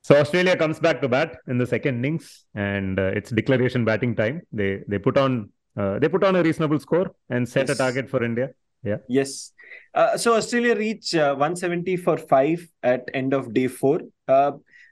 So 0.01 0.15
Australia 0.15 0.55
comes 0.55 0.79
back 0.79 1.01
to 1.01 1.07
bat 1.07 1.37
in 1.47 1.57
the 1.57 1.67
second 1.67 1.97
innings, 1.99 2.45
and 2.55 2.99
uh, 2.99 3.11
it's 3.15 3.31
declaration 3.31 3.85
batting 3.85 4.15
time. 4.15 4.41
They 4.51 4.83
they 4.87 4.97
put 4.97 5.17
on 5.17 5.51
uh, 5.77 5.99
they 5.99 6.07
put 6.07 6.23
on 6.23 6.35
a 6.35 6.43
reasonable 6.43 6.79
score 6.79 7.11
and 7.29 7.47
set 7.47 7.67
yes. 7.67 7.77
a 7.77 7.83
target 7.83 8.09
for 8.09 8.23
India. 8.23 8.49
Yeah. 8.83 8.97
Yes. 9.07 9.51
Uh, 9.93 10.17
so 10.17 10.35
Australia 10.35 10.75
reach 10.75 11.13
uh, 11.15 11.35
170 11.35 11.97
for 11.97 12.17
five 12.17 12.67
at 12.81 13.09
end 13.13 13.33
of 13.33 13.53
day 13.53 13.67
four. 13.67 14.01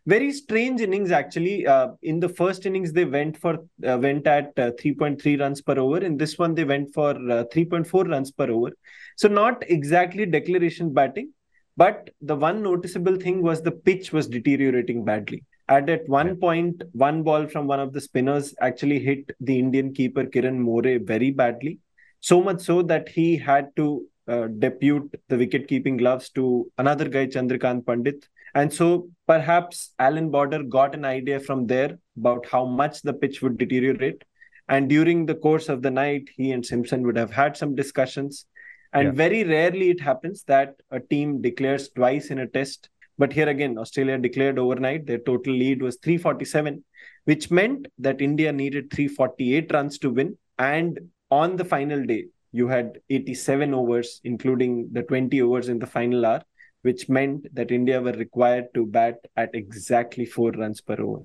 Very 0.07 0.31
strange 0.31 0.79
innings 0.79 1.11
actually. 1.11 1.67
Uh, 1.67 1.89
in 2.01 2.21
the 2.21 2.29
first 2.29 2.65
innings, 2.65 2.93
they 2.93 3.03
went 3.03 3.35
for 3.35 3.55
uh, 3.85 3.97
went 4.01 4.25
at 4.25 4.57
uh, 4.57 4.71
3.3 4.81 5.37
runs 5.41 5.61
per 5.61 5.77
over. 5.77 5.97
In 5.97 6.15
this 6.15 6.37
one, 6.37 6.55
they 6.55 6.63
went 6.63 6.93
for 6.93 7.09
uh, 7.09 7.43
3.4 7.53 8.09
runs 8.09 8.31
per 8.31 8.49
over. 8.49 8.71
So 9.17 9.27
not 9.27 9.69
exactly 9.69 10.25
declaration 10.25 10.93
batting, 10.93 11.33
but 11.75 12.09
the 12.21 12.37
one 12.37 12.63
noticeable 12.63 13.17
thing 13.17 13.41
was 13.41 13.61
the 13.61 13.71
pitch 13.71 14.13
was 14.13 14.29
deteriorating 14.29 15.03
badly. 15.03 15.43
And 15.67 15.89
at 15.89 16.07
one 16.07 16.37
point, 16.37 16.83
one 16.93 17.23
ball 17.23 17.45
from 17.45 17.67
one 17.67 17.81
of 17.81 17.91
the 17.91 17.99
spinners 17.99 18.55
actually 18.61 18.99
hit 18.99 19.29
the 19.41 19.59
Indian 19.59 19.93
keeper 19.93 20.23
Kiran 20.23 20.57
More 20.57 20.83
very 20.99 21.31
badly. 21.31 21.79
So 22.21 22.41
much 22.41 22.61
so 22.61 22.81
that 22.83 23.09
he 23.09 23.35
had 23.35 23.75
to 23.75 24.05
uh, 24.29 24.47
depute 24.59 25.13
the 25.27 25.37
wicket 25.37 25.67
keeping 25.67 25.97
gloves 25.97 26.29
to 26.29 26.71
another 26.77 27.09
guy, 27.09 27.27
Chandrakant 27.27 27.85
Pandit, 27.85 28.25
and 28.57 28.73
so 28.73 29.07
perhaps 29.27 29.93
Allan 29.99 30.31
Border 30.31 30.63
got 30.63 30.95
an 30.95 31.05
idea 31.05 31.39
from 31.39 31.67
there 31.67 31.99
about 32.17 32.47
how 32.47 32.65
much 32.65 33.03
the 33.03 33.13
pitch 33.13 33.43
would 33.43 33.57
deteriorate. 33.59 34.23
And 34.67 34.89
during 34.89 35.27
the 35.27 35.35
course 35.35 35.69
of 35.69 35.83
the 35.83 35.91
night, 35.91 36.27
he 36.35 36.51
and 36.53 36.65
Simpson 36.65 37.05
would 37.05 37.17
have 37.17 37.31
had 37.31 37.55
some 37.55 37.75
discussions. 37.75 38.47
And 38.93 39.09
yeah. 39.09 39.11
very 39.11 39.43
rarely 39.43 39.91
it 39.91 40.01
happens 40.01 40.43
that 40.47 40.73
a 40.89 40.99
team 40.99 41.39
declares 41.39 41.89
twice 41.89 42.31
in 42.31 42.39
a 42.39 42.47
test 42.47 42.89
But 43.19 43.33
here 43.33 43.49
again, 43.49 43.77
Australia 43.77 44.17
declared 44.17 44.59
overnight 44.59 45.05
their 45.05 45.17
total 45.19 45.53
lead 45.53 45.81
was 45.81 45.97
347, 45.97 46.83
which 47.25 47.49
meant 47.49 47.87
that 47.99 48.21
India 48.21 48.51
needed 48.51 48.91
348 48.91 49.71
runs 49.73 49.97
to 49.99 50.11
win. 50.11 50.37
And 50.59 50.99
on 51.31 51.55
the 51.55 51.65
final 51.65 52.03
day, 52.05 52.25
you 52.51 52.67
had 52.67 52.99
87 53.09 53.73
overs, 53.73 54.21
including 54.23 54.89
the 54.91 55.03
20 55.03 55.41
overs 55.41 55.69
in 55.69 55.79
the 55.79 55.87
final 55.87 56.25
hour, 56.25 56.43
which 56.87 57.09
meant 57.09 57.53
that 57.53 57.69
India 57.69 58.01
were 58.01 58.13
required 58.13 58.67
to 58.73 58.85
bat 58.85 59.15
at 59.35 59.53
exactly 59.53 60.25
four 60.25 60.51
runs 60.51 60.79
per 60.79 60.95
over. 61.07 61.23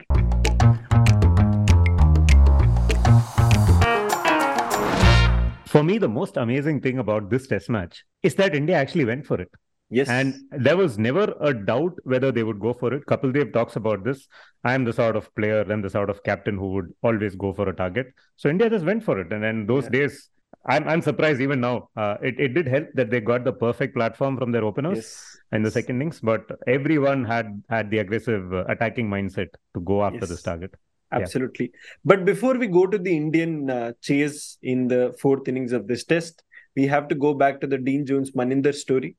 For 5.66 5.84
me, 5.84 5.98
the 5.98 6.08
most 6.08 6.36
amazing 6.36 6.80
thing 6.80 6.98
about 6.98 7.30
this 7.30 7.46
test 7.46 7.70
match 7.70 8.04
is 8.24 8.34
that 8.34 8.56
India 8.56 8.76
actually 8.76 9.04
went 9.04 9.24
for 9.24 9.40
it. 9.40 9.50
Yes. 9.88 10.08
And 10.08 10.34
there 10.50 10.76
was 10.76 10.98
never 10.98 11.32
a 11.40 11.54
doubt 11.54 11.94
whether 12.02 12.32
they 12.32 12.42
would 12.42 12.58
go 12.58 12.72
for 12.72 12.92
it. 12.92 13.06
Kapil 13.06 13.32
Dev 13.32 13.52
talks 13.52 13.76
about 13.76 14.02
this. 14.02 14.26
I 14.64 14.74
am 14.74 14.84
the 14.84 14.92
sort 14.92 15.16
of 15.16 15.32
player 15.36 15.60
and 15.60 15.84
the 15.84 15.90
sort 15.90 16.10
of 16.10 16.24
captain 16.24 16.58
who 16.58 16.72
would 16.72 16.92
always 17.02 17.36
go 17.36 17.52
for 17.52 17.68
a 17.68 17.76
target. 17.76 18.08
So 18.36 18.48
India 18.48 18.68
just 18.68 18.84
went 18.84 19.04
for 19.04 19.20
it. 19.20 19.32
And 19.32 19.44
then 19.44 19.66
those 19.66 19.84
yeah. 19.84 19.90
days, 19.90 20.28
I'm, 20.64 20.88
I'm 20.88 21.02
surprised 21.02 21.40
even 21.40 21.60
now. 21.60 21.88
Uh, 21.96 22.16
it, 22.22 22.38
it 22.38 22.48
did 22.48 22.68
help 22.68 22.88
that 22.94 23.10
they 23.10 23.20
got 23.20 23.44
the 23.44 23.52
perfect 23.52 23.94
platform 23.94 24.36
from 24.36 24.52
their 24.52 24.64
openers 24.64 24.96
yes. 24.96 25.38
in 25.52 25.62
the 25.62 25.70
second 25.70 25.96
innings, 25.96 26.20
but 26.20 26.46
everyone 26.66 27.24
had 27.24 27.62
had 27.68 27.90
the 27.90 27.98
aggressive 27.98 28.52
uh, 28.52 28.64
attacking 28.66 29.08
mindset 29.08 29.48
to 29.74 29.80
go 29.80 30.04
after 30.04 30.20
yes. 30.20 30.28
this 30.28 30.42
target. 30.42 30.74
Absolutely. 31.10 31.70
Yeah. 31.72 31.80
But 32.04 32.24
before 32.24 32.54
we 32.54 32.66
go 32.66 32.86
to 32.86 32.96
the 32.96 33.14
Indian 33.14 33.68
uh, 33.68 33.92
chase 34.00 34.56
in 34.62 34.88
the 34.88 35.14
fourth 35.20 35.46
innings 35.48 35.72
of 35.72 35.86
this 35.86 36.04
test, 36.04 36.42
we 36.74 36.86
have 36.86 37.08
to 37.08 37.14
go 37.14 37.34
back 37.34 37.60
to 37.60 37.66
the 37.66 37.78
Dean 37.78 38.06
Jones 38.06 38.30
Maninder 38.32 38.74
story. 38.74 39.16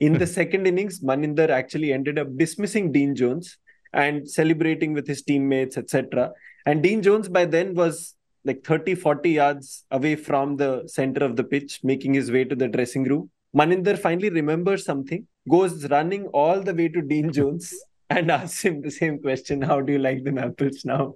In 0.00 0.14
the 0.14 0.26
second 0.38 0.66
innings, 0.66 1.00
Maninder 1.00 1.48
actually 1.48 1.92
ended 1.92 2.18
up 2.18 2.28
dismissing 2.36 2.90
Dean 2.90 3.14
Jones 3.14 3.58
and 3.92 4.28
celebrating 4.28 4.92
with 4.92 5.06
his 5.06 5.22
teammates, 5.22 5.78
etc. 5.78 6.32
And 6.66 6.82
Dean 6.82 7.02
Jones 7.02 7.28
by 7.28 7.44
then 7.44 7.74
was 7.74 8.15
like 8.46 8.64
30, 8.64 8.94
40 8.94 9.30
yards 9.30 9.84
away 9.90 10.14
from 10.14 10.56
the 10.56 10.84
center 10.86 11.24
of 11.24 11.36
the 11.36 11.44
pitch, 11.44 11.80
making 11.82 12.14
his 12.14 12.30
way 12.30 12.44
to 12.44 12.54
the 12.54 12.68
dressing 12.68 13.04
room. 13.04 13.30
Maninder 13.54 13.98
finally 13.98 14.30
remembers 14.30 14.84
something, 14.84 15.26
goes 15.48 15.88
running 15.90 16.26
all 16.28 16.60
the 16.60 16.74
way 16.74 16.88
to 16.88 17.02
Dean 17.02 17.32
Jones 17.32 17.74
and 18.10 18.30
asks 18.30 18.64
him 18.64 18.82
the 18.82 18.90
same 18.90 19.18
question 19.20 19.62
How 19.62 19.80
do 19.80 19.92
you 19.92 19.98
like 19.98 20.22
the 20.22 20.38
apples 20.40 20.84
now? 20.84 21.14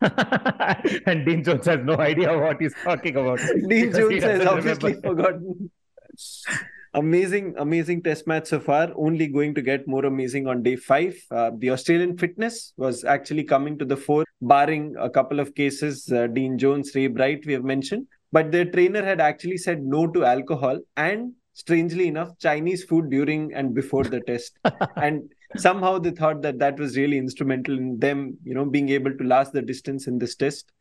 and 1.06 1.24
Dean 1.24 1.44
Jones 1.44 1.66
has 1.66 1.80
no 1.84 1.96
idea 1.98 2.36
what 2.36 2.60
he's 2.60 2.74
talking 2.82 3.16
about. 3.16 3.40
Dean 3.68 3.92
Jones 3.98 4.22
has 4.22 4.46
obviously 4.46 4.94
forgotten. 4.94 5.70
Amazing, 6.94 7.54
amazing 7.58 8.02
test 8.02 8.26
match 8.26 8.46
so 8.46 8.60
far. 8.60 8.90
Only 8.96 9.26
going 9.26 9.54
to 9.54 9.62
get 9.62 9.86
more 9.88 10.04
amazing 10.04 10.46
on 10.46 10.62
day 10.62 10.76
five. 10.76 11.16
Uh, 11.30 11.50
the 11.56 11.70
Australian 11.70 12.16
fitness 12.16 12.72
was 12.76 13.04
actually 13.04 13.44
coming 13.44 13.78
to 13.78 13.84
the 13.84 13.96
fore, 13.96 14.24
barring 14.40 14.94
a 14.98 15.10
couple 15.10 15.40
of 15.40 15.54
cases. 15.54 16.10
Uh, 16.10 16.26
Dean 16.26 16.58
Jones, 16.58 16.92
Ray 16.94 17.06
Bright, 17.06 17.44
we 17.46 17.52
have 17.52 17.64
mentioned. 17.64 18.06
But 18.30 18.50
their 18.50 18.64
trainer 18.64 19.04
had 19.04 19.20
actually 19.20 19.58
said 19.58 19.82
no 19.82 20.06
to 20.08 20.24
alcohol 20.24 20.78
and, 20.96 21.32
strangely 21.52 22.08
enough, 22.08 22.38
Chinese 22.38 22.84
food 22.84 23.10
during 23.10 23.52
and 23.52 23.74
before 23.74 24.04
the 24.04 24.20
test. 24.20 24.58
and 24.96 25.22
somehow 25.56 25.98
they 25.98 26.10
thought 26.10 26.40
that 26.42 26.58
that 26.58 26.78
was 26.78 26.96
really 26.96 27.18
instrumental 27.18 27.76
in 27.76 27.98
them, 27.98 28.38
you 28.42 28.54
know, 28.54 28.64
being 28.64 28.88
able 28.88 29.14
to 29.16 29.24
last 29.24 29.52
the 29.52 29.60
distance 29.60 30.06
in 30.06 30.18
this 30.18 30.34
test. 30.34 30.72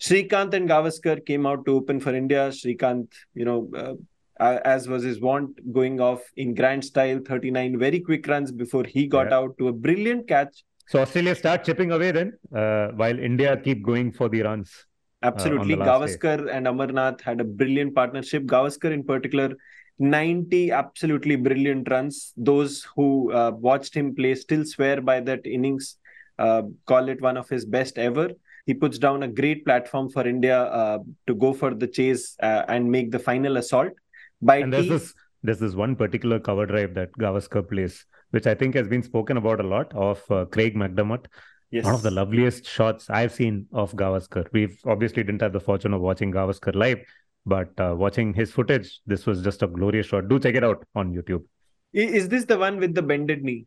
Srikanth 0.00 0.54
and 0.54 0.68
Gavaskar 0.68 1.24
came 1.24 1.46
out 1.46 1.64
to 1.64 1.72
open 1.74 1.98
for 1.98 2.14
India. 2.14 2.50
Srikanth, 2.50 3.10
you 3.34 3.44
know, 3.44 3.70
uh, 3.76 3.94
uh, 4.40 4.58
as 4.64 4.88
was 4.88 5.02
his 5.02 5.20
wont, 5.20 5.50
going 5.72 6.00
off 6.00 6.22
in 6.36 6.54
grand 6.54 6.84
style, 6.84 7.20
39 7.26 7.78
very 7.78 8.00
quick 8.00 8.26
runs 8.26 8.52
before 8.52 8.84
he 8.84 9.06
got 9.06 9.30
yeah. 9.30 9.38
out 9.38 9.58
to 9.58 9.68
a 9.68 9.72
brilliant 9.72 10.28
catch. 10.28 10.64
So 10.88 11.00
Australia 11.00 11.34
start 11.34 11.64
chipping 11.64 11.92
away 11.92 12.12
then, 12.12 12.32
uh, 12.54 12.88
while 12.88 13.18
India 13.18 13.56
keep 13.56 13.84
going 13.84 14.12
for 14.12 14.28
the 14.28 14.42
runs. 14.42 14.86
Uh, 15.22 15.26
Absolutely. 15.26 15.74
Uh, 15.74 15.78
Gavaskar 15.78 16.46
day. 16.46 16.52
and 16.52 16.66
Amarnath 16.66 17.20
had 17.20 17.40
a 17.40 17.44
brilliant 17.44 17.94
partnership. 17.94 18.44
Gavaskar, 18.44 18.92
in 18.92 19.02
particular, 19.02 19.54
90 19.98 20.70
absolutely 20.70 21.36
brilliant 21.36 21.90
runs. 21.90 22.32
Those 22.36 22.86
who 22.94 23.32
uh, 23.32 23.50
watched 23.50 23.94
him 23.94 24.14
play 24.14 24.36
still 24.36 24.64
swear 24.64 25.00
by 25.00 25.20
that 25.20 25.44
innings, 25.44 25.96
uh, 26.38 26.62
call 26.86 27.08
it 27.08 27.20
one 27.20 27.36
of 27.36 27.48
his 27.48 27.66
best 27.66 27.98
ever. 27.98 28.30
He 28.64 28.74
puts 28.74 28.98
down 28.98 29.24
a 29.24 29.28
great 29.28 29.64
platform 29.64 30.08
for 30.10 30.28
India 30.28 31.00
to 31.26 31.34
go 31.34 31.54
for 31.54 31.74
the 31.74 31.86
chase 31.86 32.36
and 32.38 32.90
make 32.90 33.10
the 33.10 33.18
final 33.18 33.56
assault 33.56 33.92
by 34.40 34.58
and 34.58 34.72
there's 34.72 34.88
this 34.88 35.14
there's 35.42 35.58
this 35.58 35.74
one 35.74 35.94
particular 35.96 36.40
cover 36.40 36.66
drive 36.66 36.94
that 36.94 37.12
Gavaskar 37.12 37.68
plays, 37.68 38.04
which 38.30 38.46
I 38.46 38.54
think 38.54 38.74
has 38.74 38.88
been 38.88 39.02
spoken 39.02 39.36
about 39.36 39.60
a 39.60 39.66
lot 39.66 39.92
of 39.94 40.22
uh, 40.30 40.44
Craig 40.46 40.74
McDermott. 40.74 41.26
Yes. 41.70 41.84
One 41.84 41.94
of 41.94 42.02
the 42.02 42.10
loveliest 42.10 42.66
shots 42.66 43.10
I've 43.10 43.32
seen 43.32 43.66
of 43.72 43.92
Gavaskar. 43.92 44.46
We've 44.52 44.78
obviously 44.86 45.22
didn't 45.22 45.42
have 45.42 45.52
the 45.52 45.60
fortune 45.60 45.92
of 45.92 46.00
watching 46.00 46.32
Gavaskar 46.32 46.74
live, 46.74 47.00
but 47.44 47.68
uh, 47.78 47.94
watching 47.96 48.32
his 48.32 48.50
footage, 48.50 49.00
this 49.06 49.26
was 49.26 49.42
just 49.42 49.62
a 49.62 49.66
glorious 49.66 50.06
shot. 50.06 50.28
Do 50.28 50.40
check 50.40 50.54
it 50.54 50.64
out 50.64 50.84
on 50.94 51.12
YouTube. 51.12 51.44
Is 51.92 52.28
this 52.28 52.44
the 52.44 52.58
one 52.58 52.78
with 52.78 52.94
the 52.94 53.02
bended 53.02 53.42
knee? 53.42 53.66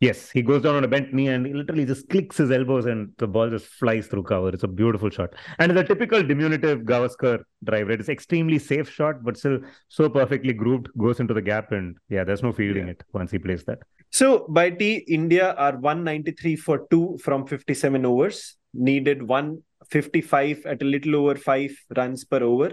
Yes, 0.00 0.30
he 0.30 0.42
goes 0.42 0.60
down 0.60 0.74
on 0.74 0.84
a 0.84 0.88
bent 0.88 1.14
knee 1.14 1.28
and 1.28 1.50
literally 1.50 1.86
just 1.86 2.08
clicks 2.10 2.36
his 2.36 2.50
elbows 2.50 2.84
and 2.84 3.12
the 3.16 3.26
ball 3.26 3.48
just 3.48 3.66
flies 3.66 4.06
through 4.06 4.24
cover. 4.24 4.50
It's 4.50 4.62
a 4.62 4.68
beautiful 4.68 5.08
shot. 5.08 5.34
And 5.58 5.72
it's 5.72 5.80
a 5.80 5.84
typical 5.84 6.22
diminutive 6.22 6.80
Gavaskar 6.80 7.42
drive, 7.64 7.88
right? 7.88 7.98
It's 7.98 8.10
extremely 8.10 8.58
safe 8.58 8.90
shot, 8.90 9.24
but 9.24 9.38
still 9.38 9.60
so 9.88 10.10
perfectly 10.10 10.52
grooved, 10.52 10.88
goes 10.98 11.18
into 11.18 11.32
the 11.32 11.40
gap. 11.40 11.72
And 11.72 11.96
yeah, 12.10 12.24
there's 12.24 12.42
no 12.42 12.52
fielding 12.52 12.86
yeah. 12.86 12.92
it 12.92 13.04
once 13.14 13.30
he 13.30 13.38
plays 13.38 13.64
that. 13.64 13.78
So 14.10 14.46
by 14.50 14.70
tea, 14.70 14.96
India 15.08 15.54
are 15.54 15.72
193 15.72 16.56
for 16.56 16.86
two 16.90 17.18
from 17.22 17.46
57 17.46 18.04
overs, 18.04 18.56
needed 18.74 19.22
155 19.22 20.66
at 20.66 20.82
a 20.82 20.84
little 20.84 21.16
over 21.16 21.36
five 21.36 21.74
runs 21.96 22.24
per 22.24 22.42
over. 22.42 22.72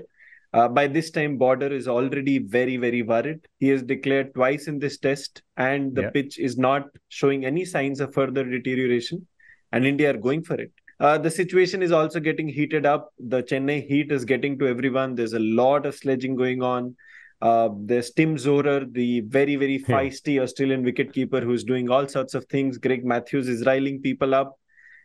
Uh, 0.54 0.68
by 0.68 0.86
this 0.86 1.10
time, 1.10 1.38
Border 1.38 1.74
is 1.74 1.88
already 1.88 2.38
very, 2.38 2.78
very 2.78 3.02
worried. 3.02 3.40
He 3.60 3.70
has 3.70 3.82
declared 3.82 4.36
twice 4.36 4.68
in 4.68 4.78
this 4.78 5.00
test, 5.00 5.42
and 5.58 5.96
the 5.96 6.04
yeah. 6.04 6.10
pitch 6.12 6.38
is 6.38 6.58
not 6.58 6.90
showing 7.10 7.44
any 7.46 7.66
signs 7.66 8.00
of 8.00 8.14
further 8.14 8.44
deterioration. 8.44 9.26
And 9.72 9.86
India 9.86 10.12
are 10.12 10.18
going 10.18 10.44
for 10.44 10.54
it. 10.56 10.72
Uh, 11.00 11.18
the 11.18 11.32
situation 11.32 11.82
is 11.82 11.92
also 11.92 12.20
getting 12.20 12.48
heated 12.48 12.86
up. 12.86 13.12
The 13.18 13.42
Chennai 13.42 13.88
heat 13.88 14.12
is 14.12 14.26
getting 14.26 14.60
to 14.60 14.68
everyone. 14.68 15.16
There's 15.16 15.34
a 15.34 15.40
lot 15.40 15.88
of 15.88 15.96
sledging 15.96 16.36
going 16.36 16.62
on. 16.62 16.96
Uh, 17.42 17.70
there's 17.78 18.12
Tim 18.12 18.38
Zoehrer, 18.38 18.94
the 18.94 19.22
very, 19.22 19.56
very 19.56 19.80
feisty 19.80 20.36
yeah. 20.36 20.44
Australian 20.44 20.86
wicketkeeper 20.86 21.44
who's 21.44 21.64
doing 21.64 21.90
all 21.90 22.08
sorts 22.08 22.36
of 22.36 22.46
things. 22.46 22.78
Greg 22.78 23.04
Matthews 23.04 23.50
is 23.50 23.66
riling 23.66 24.02
people 24.02 24.36
up. 24.36 24.58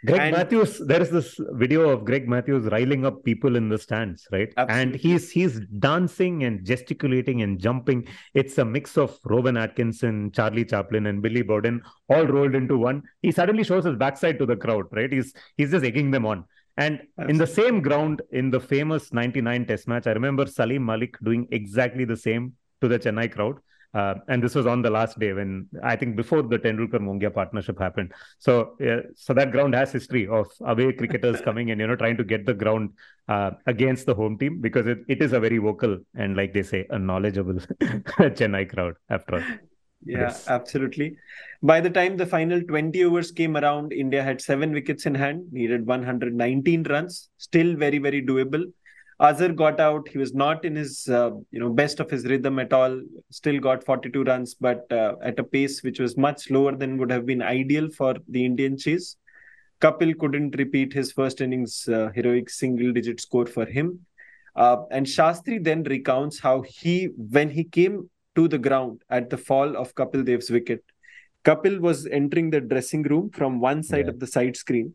Greg 0.07 0.21
and, 0.21 0.37
Matthews, 0.37 0.79
there 0.79 1.03
is 1.03 1.11
this 1.11 1.41
video 1.53 1.89
of 1.91 2.05
Greg 2.05 2.29
Matthews 2.29 2.67
riling 2.71 3.05
up 3.05 3.25
people 3.25 3.57
in 3.57 3.69
the 3.69 3.79
stands, 3.79 4.29
right? 4.31 4.53
Absolutely. 4.57 4.83
And 4.83 4.95
he's 4.95 5.31
he's 5.31 5.61
dancing 5.81 6.45
and 6.45 6.65
gesticulating 6.65 7.43
and 7.43 7.59
jumping. 7.59 8.07
It's 8.35 8.59
a 8.59 8.65
mix 8.65 8.97
of 8.97 9.19
Rowan 9.25 9.57
Atkinson, 9.57 10.31
Charlie 10.31 10.65
Chaplin, 10.65 11.07
and 11.07 11.21
Billy 11.21 11.43
Bowden 11.43 11.83
all 12.09 12.25
rolled 12.27 12.55
into 12.55 12.79
one. 12.79 13.03
He 13.23 13.33
suddenly 13.33 13.65
shows 13.65 13.85
his 13.85 13.97
backside 13.97 14.39
to 14.39 14.47
the 14.47 14.57
crowd, 14.57 14.87
right? 14.93 15.13
He's 15.13 15.35
he's 15.57 15.73
just 15.73 15.85
egging 15.85 16.13
them 16.13 16.27
on. 16.27 16.45
And 16.77 17.01
Absolutely. 17.19 17.33
in 17.33 17.39
the 17.39 17.47
same 17.47 17.83
ground, 17.83 18.23
in 18.31 18.51
the 18.51 18.61
famous 18.61 19.13
99 19.13 19.67
test 19.67 19.89
match, 19.89 20.07
I 20.07 20.13
remember 20.13 20.47
Salim 20.47 20.87
Malik 20.87 21.17
doing 21.25 21.49
exactly 21.51 22.05
the 22.05 22.17
same 22.17 22.53
to 22.83 22.89
the 22.89 23.01
Chennai 23.01 23.33
crowd. 23.33 23.59
Uh, 23.95 24.15
and 24.29 24.43
this 24.43 24.55
was 24.55 24.67
on 24.67 24.83
the 24.83 24.91
last 24.91 25.19
day 25.19 25.33
when 25.33 25.67
I 25.83 25.97
think 25.97 26.15
before 26.15 26.43
the 26.43 26.59
Tendulkar 26.59 27.01
Mongia 27.01 27.33
partnership 27.33 27.79
happened. 27.79 28.13
So, 28.39 28.77
yeah, 28.79 29.01
so 29.17 29.33
that 29.33 29.51
ground 29.51 29.75
has 29.75 29.91
history 29.91 30.29
of 30.29 30.47
away 30.61 30.93
cricketers 30.93 31.41
coming 31.45 31.71
and 31.71 31.81
you 31.81 31.87
know 31.87 31.97
trying 31.97 32.19
to 32.19 32.25
get 32.25 32.45
the 32.45 32.55
ground 32.55 32.91
uh, 33.29 33.53
against 33.67 34.05
the 34.07 34.15
home 34.15 34.39
team 34.39 34.61
because 34.61 34.87
it, 34.87 34.99
it 35.09 35.23
is 35.23 35.33
a 35.33 35.41
very 35.41 35.59
vocal 35.59 35.99
and 36.15 36.37
like 36.37 36.53
they 36.53 36.63
say 36.63 36.87
a 36.91 36.99
knowledgeable 36.99 37.55
Chennai 37.55 38.69
crowd 38.69 38.95
after 39.09 39.37
all. 39.37 39.43
Yeah, 40.05 40.21
yes. 40.21 40.47
absolutely. 40.49 41.17
By 41.63 41.81
the 41.81 41.91
time 41.91 42.17
the 42.17 42.27
final 42.27 42.63
20 42.63 43.05
overs 43.05 43.33
came 43.33 43.57
around, 43.57 43.93
India 43.93 44.23
had 44.23 44.41
seven 44.41 44.73
wickets 44.73 45.07
in 45.07 45.15
hand, 45.15 45.47
needed 45.51 45.87
119 45.87 46.85
runs, 46.85 47.31
still 47.39 47.75
very, 47.75 47.99
very 47.99 48.25
doable. 48.25 48.65
Azhar 49.21 49.49
got 49.49 49.81
out. 49.81 50.09
He 50.09 50.19
was 50.19 50.33
not 50.33 50.65
in 50.65 50.77
his 50.77 51.09
uh, 51.09 51.31
you 51.51 51.59
know 51.59 51.71
best 51.71 51.99
of 52.01 52.11
his 52.11 52.25
rhythm 52.25 52.59
at 52.59 52.73
all. 52.73 53.01
Still 53.31 53.59
got 53.59 53.85
42 53.85 54.23
runs, 54.25 54.55
but 54.55 54.91
uh, 54.93 55.15
at 55.23 55.39
a 55.39 55.45
pace 55.45 55.83
which 55.83 55.99
was 55.99 56.17
much 56.17 56.51
lower 56.51 56.77
than 56.77 56.99
would 56.99 57.11
have 57.11 57.27
been 57.27 57.43
ideal 57.43 57.89
for 57.91 58.15
the 58.29 58.45
Indian 58.45 58.77
chase. 58.77 59.17
Kapil 59.81 60.19
couldn't 60.19 60.57
repeat 60.59 60.93
his 60.93 61.13
first 61.13 61.41
innings 61.41 61.89
uh, 61.89 62.11
heroic 62.15 62.51
single-digit 62.51 63.21
score 63.21 63.47
for 63.47 63.65
him. 63.65 64.01
Uh, 64.57 64.79
and 64.91 65.07
Shastri 65.07 65.63
then 65.63 65.85
recounts 65.85 66.41
how 66.41 66.63
he, 66.63 67.11
when 67.17 67.49
he 67.49 67.63
came 67.63 68.11
to 68.35 68.49
the 68.49 68.59
ground 68.59 69.03
at 69.09 69.31
the 69.31 69.37
fall 69.37 69.77
of 69.77 69.95
Kapil 69.95 70.25
Dev's 70.25 70.51
wicket, 70.51 70.83
Kapil 71.45 71.79
was 71.79 72.07
entering 72.07 72.51
the 72.51 72.61
dressing 72.61 73.05
room 73.05 73.31
from 73.31 73.61
one 73.61 73.85
side 73.85 74.07
yeah. 74.07 74.11
of 74.11 74.19
the 74.19 74.27
side 74.27 74.57
screen 74.57 74.95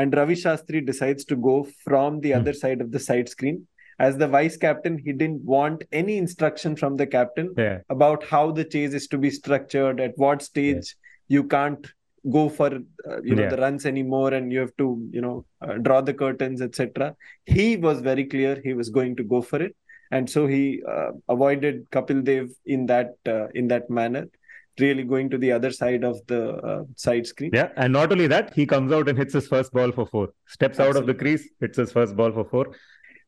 and 0.00 0.14
Ravi 0.14 0.34
Shastri 0.34 0.84
decides 0.84 1.24
to 1.26 1.36
go 1.36 1.56
from 1.84 2.20
the 2.20 2.32
mm. 2.32 2.38
other 2.38 2.54
side 2.62 2.80
of 2.80 2.90
the 2.90 2.98
side 2.98 3.28
screen. 3.28 3.66
As 3.98 4.16
the 4.16 4.28
vice 4.28 4.56
captain, 4.56 4.96
he 4.96 5.12
didn't 5.12 5.42
want 5.44 5.84
any 5.92 6.16
instruction 6.16 6.74
from 6.74 6.96
the 6.96 7.06
captain 7.06 7.52
yeah. 7.56 7.78
about 7.90 8.24
how 8.24 8.50
the 8.50 8.64
chase 8.64 8.94
is 8.94 9.06
to 9.08 9.18
be 9.18 9.30
structured, 9.30 10.00
at 10.00 10.16
what 10.16 10.42
stage 10.42 10.96
you 11.28 11.44
can't 11.44 11.86
go 12.28 12.48
for 12.48 12.68
uh, 12.74 13.22
you 13.22 13.34
know 13.34 13.44
yeah. 13.44 13.48
the 13.48 13.56
runs 13.56 13.86
anymore 13.86 14.34
and 14.34 14.52
you 14.52 14.60
have 14.60 14.76
to 14.76 14.86
you 15.10 15.22
know 15.22 15.44
uh, 15.62 15.74
draw 15.84 16.00
the 16.02 16.12
curtains 16.12 16.60
etc 16.60 17.14
he 17.46 17.78
was 17.78 18.02
very 18.02 18.24
clear 18.32 18.60
he 18.62 18.74
was 18.74 18.90
going 18.90 19.16
to 19.16 19.24
go 19.24 19.40
for 19.40 19.62
it 19.62 19.74
and 20.10 20.28
so 20.28 20.46
he 20.46 20.82
uh, 20.86 21.12
avoided 21.30 21.88
kapil 21.90 22.22
dev 22.22 22.50
in 22.66 22.84
that 22.84 23.14
uh, 23.26 23.46
in 23.54 23.68
that 23.68 23.88
manner 23.88 24.26
really 24.80 25.04
going 25.04 25.28
to 25.30 25.38
the 25.38 25.52
other 25.52 25.70
side 25.70 26.04
of 26.04 26.16
the 26.26 26.42
uh, 26.70 26.82
side 26.96 27.26
screen 27.26 27.50
yeah 27.52 27.68
and 27.76 27.92
not 27.92 28.12
only 28.12 28.26
that 28.26 28.52
he 28.54 28.66
comes 28.66 28.92
out 28.92 29.08
and 29.08 29.18
hits 29.18 29.34
his 29.34 29.48
first 29.48 29.72
ball 29.72 29.92
for 29.92 30.06
four 30.06 30.28
steps 30.46 30.78
Absolutely. 30.78 30.98
out 30.98 31.00
of 31.00 31.06
the 31.06 31.14
crease 31.14 31.48
hits 31.60 31.78
his 31.78 31.92
first 31.92 32.16
ball 32.16 32.32
for 32.32 32.44
four 32.44 32.72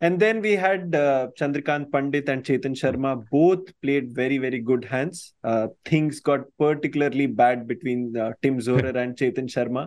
and 0.02 0.18
then 0.18 0.40
we 0.40 0.52
had 0.56 0.96
uh, 0.96 1.28
Chandrakant 1.38 1.92
Pandit 1.92 2.28
and 2.28 2.42
Chetan 2.42 2.74
Sharma 2.74 3.24
both 3.30 3.60
played 3.82 4.12
very, 4.12 4.36
very 4.36 4.58
good 4.58 4.84
hands. 4.84 5.32
Uh, 5.44 5.68
things 5.84 6.18
got 6.18 6.40
particularly 6.58 7.26
bad 7.26 7.68
between 7.68 8.16
uh, 8.16 8.32
Tim 8.42 8.58
Zoehrer 8.66 8.96
and 8.96 9.16
Chetan 9.16 9.46
Sharma. 9.46 9.86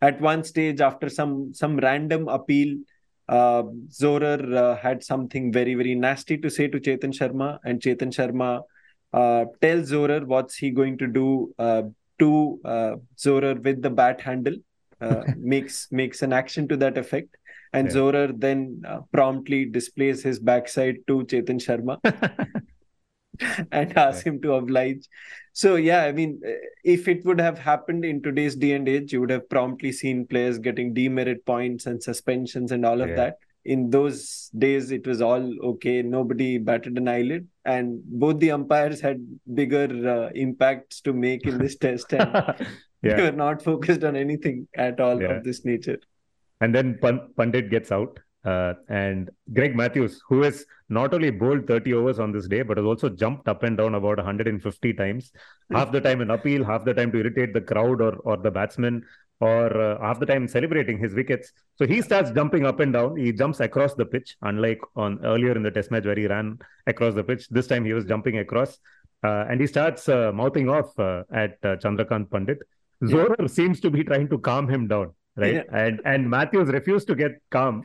At 0.00 0.20
one 0.20 0.42
stage, 0.42 0.80
after 0.80 1.08
some 1.08 1.54
some 1.54 1.76
random 1.76 2.26
appeal, 2.26 2.76
uh, 3.28 3.62
Zoehrer 3.88 4.56
uh, 4.56 4.76
had 4.78 5.04
something 5.04 5.52
very, 5.52 5.76
very 5.76 5.94
nasty 5.94 6.36
to 6.38 6.50
say 6.50 6.66
to 6.66 6.80
Chetan 6.80 7.12
Sharma, 7.12 7.58
and 7.64 7.80
Chetan 7.80 8.12
Sharma 8.18 8.62
uh, 9.12 9.44
tells 9.60 9.90
Zoehrer 9.90 10.24
what's 10.24 10.56
he 10.56 10.70
going 10.70 10.98
to 10.98 11.06
do 11.06 11.54
uh, 11.58 11.82
to 12.18 12.60
uh, 12.64 12.96
Zoehrer 13.16 13.62
with 13.62 13.82
the 13.82 13.90
bat 13.90 14.20
handle. 14.20 14.54
Uh, 15.00 15.24
makes 15.36 15.88
makes 15.90 16.22
an 16.22 16.32
action 16.32 16.68
to 16.68 16.76
that 16.76 16.96
effect 16.96 17.36
and 17.72 17.88
yeah. 17.88 17.94
Zoehrer 17.94 18.40
then 18.40 18.82
uh, 18.86 19.00
promptly 19.12 19.64
displays 19.64 20.22
his 20.22 20.38
backside 20.38 20.96
to 21.06 21.24
Chetan 21.24 21.58
Sharma 21.58 21.98
and 23.72 23.96
asks 23.96 24.24
yeah. 24.24 24.32
him 24.32 24.42
to 24.42 24.54
oblige. 24.54 25.08
So 25.54 25.76
yeah, 25.76 26.04
I 26.04 26.12
mean, 26.12 26.40
if 26.84 27.08
it 27.08 27.24
would 27.24 27.40
have 27.40 27.58
happened 27.58 28.04
in 28.04 28.22
today's 28.22 28.56
day 28.56 28.72
and 28.72 28.88
age, 28.88 29.12
you 29.12 29.20
would 29.20 29.30
have 29.30 29.48
promptly 29.48 29.92
seen 29.92 30.26
players 30.26 30.58
getting 30.58 30.94
demerit 30.94 31.44
points 31.44 31.86
and 31.86 32.02
suspensions 32.02 32.72
and 32.72 32.84
all 32.84 33.00
of 33.00 33.10
yeah. 33.10 33.16
that. 33.16 33.38
In 33.64 33.90
those 33.90 34.50
days, 34.58 34.90
it 34.90 35.06
was 35.06 35.22
all 35.22 35.52
okay. 35.64 36.02
Nobody 36.02 36.58
batted 36.58 36.98
an 36.98 37.08
eyelid, 37.08 37.46
and 37.64 38.02
both 38.04 38.38
the 38.38 38.50
umpires 38.50 39.00
had 39.00 39.24
bigger 39.54 39.86
uh, 40.08 40.30
impacts 40.34 41.00
to 41.02 41.12
make 41.12 41.46
in 41.46 41.58
this 41.58 41.76
test, 41.76 42.12
and 42.12 42.32
yeah. 43.02 43.16
they 43.16 43.22
were 43.30 43.32
not 43.32 43.62
focused 43.62 44.04
on 44.04 44.16
anything 44.16 44.66
at 44.76 45.00
all 45.00 45.24
of 45.24 45.44
this 45.44 45.64
nature. 45.64 45.98
And 46.60 46.74
then 46.74 46.98
Pandit 47.36 47.70
gets 47.70 47.90
out. 47.90 48.18
Uh, 48.44 48.74
and 48.88 49.30
Greg 49.52 49.76
Matthews, 49.76 50.20
who 50.28 50.42
has 50.42 50.66
not 50.88 51.14
only 51.14 51.30
bowled 51.30 51.68
30 51.68 51.94
overs 51.94 52.18
on 52.18 52.32
this 52.32 52.48
day, 52.48 52.62
but 52.62 52.76
has 52.76 52.84
also 52.84 53.08
jumped 53.08 53.46
up 53.46 53.62
and 53.62 53.76
down 53.76 53.94
about 53.94 54.16
150 54.16 54.92
times, 54.94 55.30
half 55.72 55.92
the 55.92 56.00
time 56.00 56.20
in 56.20 56.30
appeal, 56.30 56.64
half 56.64 56.84
the 56.84 56.92
time 56.92 57.12
to 57.12 57.18
irritate 57.18 57.54
the 57.54 57.60
crowd 57.60 58.00
or, 58.00 58.16
or 58.24 58.36
the 58.36 58.50
batsman, 58.50 59.04
or 59.42 59.66
uh, 59.80 60.00
half 60.00 60.20
the 60.20 60.26
time 60.26 60.46
celebrating 60.46 60.98
his 60.98 61.14
wickets. 61.14 61.52
So 61.76 61.86
he 61.86 62.00
starts 62.00 62.30
jumping 62.30 62.64
up 62.64 62.78
and 62.80 62.92
down. 62.92 63.16
He 63.16 63.32
jumps 63.32 63.58
across 63.60 63.94
the 63.94 64.06
pitch, 64.06 64.36
unlike 64.42 64.80
on 64.94 65.18
earlier 65.24 65.56
in 65.56 65.64
the 65.64 65.70
test 65.70 65.90
match 65.90 66.04
where 66.04 66.20
he 66.22 66.26
ran 66.26 66.58
across 66.86 67.14
the 67.14 67.24
pitch. 67.24 67.48
This 67.48 67.66
time 67.66 67.84
he 67.84 67.92
was 67.92 68.04
jumping 68.04 68.38
across. 68.38 68.78
Uh, 69.24 69.44
and 69.48 69.60
he 69.60 69.66
starts 69.66 70.08
uh, 70.08 70.30
mouthing 70.32 70.68
off 70.68 70.96
uh, 70.98 71.24
at 71.32 71.58
uh, 71.64 71.76
Chandrakant 71.76 72.30
Pandit. 72.30 72.58
Zoehrer 73.02 73.36
yeah. 73.40 73.46
seems 73.48 73.80
to 73.80 73.90
be 73.90 74.04
trying 74.04 74.28
to 74.28 74.38
calm 74.38 74.68
him 74.68 74.86
down 74.86 75.12
right? 75.36 75.54
Yeah. 75.54 75.62
And 75.72 76.00
and 76.04 76.28
Matthews 76.28 76.68
refused 76.68 77.06
to 77.08 77.14
get 77.14 77.40
calm. 77.50 77.84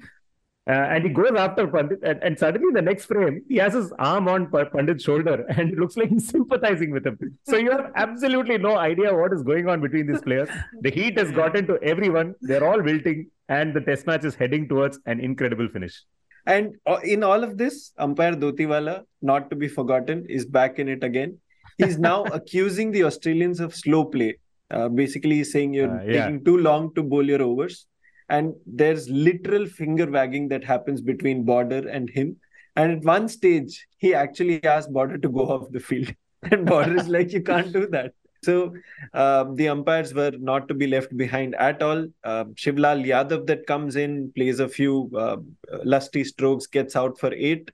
Uh, 0.68 0.72
and 0.72 1.04
he 1.06 1.10
goes 1.10 1.32
after 1.38 1.66
Pandit, 1.66 2.00
and, 2.04 2.22
and, 2.22 2.38
suddenly 2.38 2.68
in 2.68 2.74
the 2.74 2.82
next 2.82 3.06
frame, 3.06 3.42
he 3.48 3.56
has 3.56 3.74
his 3.74 3.94
arm 4.00 4.28
on 4.28 4.52
Pandit's 4.52 5.04
shoulder, 5.04 5.46
and 5.50 5.72
it 5.72 5.80
looks 5.80 5.96
like 5.96 6.10
he's 6.10 6.28
sympathizing 6.28 6.92
with 6.92 7.06
him. 7.06 7.18
So 7.48 7.56
you 7.56 7.72
have 7.72 7.92
absolutely 7.96 8.58
no 8.58 8.78
idea 8.78 9.14
what 9.14 9.32
is 9.32 9.44
going 9.44 9.70
on 9.70 9.80
between 9.80 10.08
these 10.08 10.22
players. 10.22 10.50
The 10.82 10.92
heat 10.92 11.18
has 11.18 11.32
gotten 11.32 11.68
to 11.68 11.78
everyone; 11.82 12.36
they're 12.42 12.68
all 12.68 12.82
wilting, 12.82 13.28
and 13.48 13.74
the 13.74 13.80
Test 13.80 14.08
match 14.08 14.26
is 14.26 14.36
heading 14.36 14.68
towards 14.68 15.00
an 15.06 15.22
incredible 15.22 15.70
finish. 15.70 16.04
And 16.46 16.76
uh, 16.86 17.00
in 17.04 17.24
all 17.24 17.44
of 17.44 17.58
this, 17.58 17.94
umpire 17.98 18.34
Dotiwala, 18.34 19.04
not 19.22 19.50
to 19.50 19.56
be 19.56 19.70
forgotten, 19.70 20.26
is 20.28 20.46
back 20.46 20.80
in 20.80 20.90
it 20.90 21.04
again. 21.04 21.38
He's 21.78 21.98
now 21.98 22.24
accusing 22.40 22.92
the 22.92 23.06
Australians 23.06 23.62
of 23.62 23.74
slow 23.74 24.04
play 24.04 24.38
uh, 24.72 24.90
basically 24.90 25.44
saying 25.44 25.74
you're 25.74 26.00
uh, 26.00 26.04
yeah. 26.04 26.26
taking 26.26 26.44
too 26.44 26.58
long 26.58 26.94
to 26.96 27.04
bowl 27.04 27.24
your 27.24 27.42
overs 27.42 27.86
and 28.30 28.54
there's 28.66 29.10
literal 29.10 29.66
finger 29.66 30.10
wagging 30.10 30.48
that 30.50 30.64
happens 30.64 31.02
between 31.02 31.44
border 31.44 31.88
and 31.88 32.10
him. 32.10 32.38
And 32.76 32.92
at 32.92 33.04
one 33.04 33.28
stage 33.28 33.88
he 33.98 34.14
actually 34.14 34.64
asked 34.64 34.92
border 34.92 35.18
to 35.18 35.30
go 35.30 35.50
off 35.50 35.72
the 35.72 35.80
field. 35.80 36.14
And 36.52 36.68
border 36.68 36.96
is 36.96 37.08
like 37.08 37.34
you 37.34 37.42
can't 37.42 37.74
do 37.74 37.88
that. 37.88 38.14
So 38.44 38.74
uh, 39.14 39.46
the 39.56 39.70
umpires 39.70 40.14
were 40.14 40.32
not 40.38 40.68
to 40.68 40.76
be 40.76 40.86
left 40.88 41.18
behind 41.18 41.56
at 41.56 41.82
all. 41.82 42.08
Uh, 42.24 42.46
shivlal 42.54 43.04
yadav 43.06 43.48
that 43.48 43.66
comes 43.66 43.96
in 43.96 44.32
plays 44.36 44.60
a 44.60 44.70
few 44.70 45.10
uh, 45.18 45.38
lusty 45.84 46.24
strokes 46.24 46.68
gets 46.68 46.96
out 46.96 47.20
for 47.20 47.34
eight. 47.34 47.72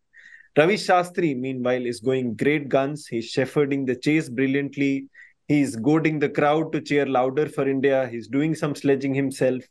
Ravi 0.57 0.75
shastri 0.75 1.37
meanwhile 1.37 1.85
is 1.85 1.99
going 1.99 2.35
great 2.35 2.69
guns. 2.69 3.05
He's 3.05 3.25
shepherding 3.25 3.85
the 3.85 3.95
chase 3.95 4.29
brilliantly. 4.29 5.09
He's 5.47 5.75
goading 5.75 6.19
the 6.19 6.29
crowd 6.29 6.71
to 6.71 6.81
cheer 6.81 7.05
louder 7.05 7.49
for 7.49 7.67
India. 7.67 8.07
He's 8.07 8.27
doing 8.27 8.55
some 8.55 8.75
sledging 8.75 9.13
himself. 9.13 9.63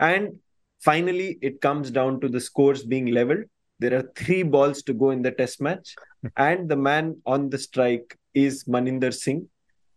And 0.00 0.38
finally, 0.80 1.38
it 1.40 1.60
comes 1.60 1.90
down 1.90 2.20
to 2.22 2.28
the 2.28 2.40
scores 2.40 2.82
being 2.82 3.06
leveled. 3.06 3.44
There 3.78 3.96
are 3.96 4.10
three 4.16 4.42
balls 4.42 4.82
to 4.84 4.92
go 4.92 5.10
in 5.10 5.22
the 5.22 5.30
test 5.30 5.60
match. 5.60 5.94
and 6.36 6.68
the 6.68 6.76
man 6.76 7.16
on 7.24 7.50
the 7.50 7.58
strike 7.58 8.18
is 8.34 8.64
Maninder 8.64 9.12
Singh. 9.12 9.48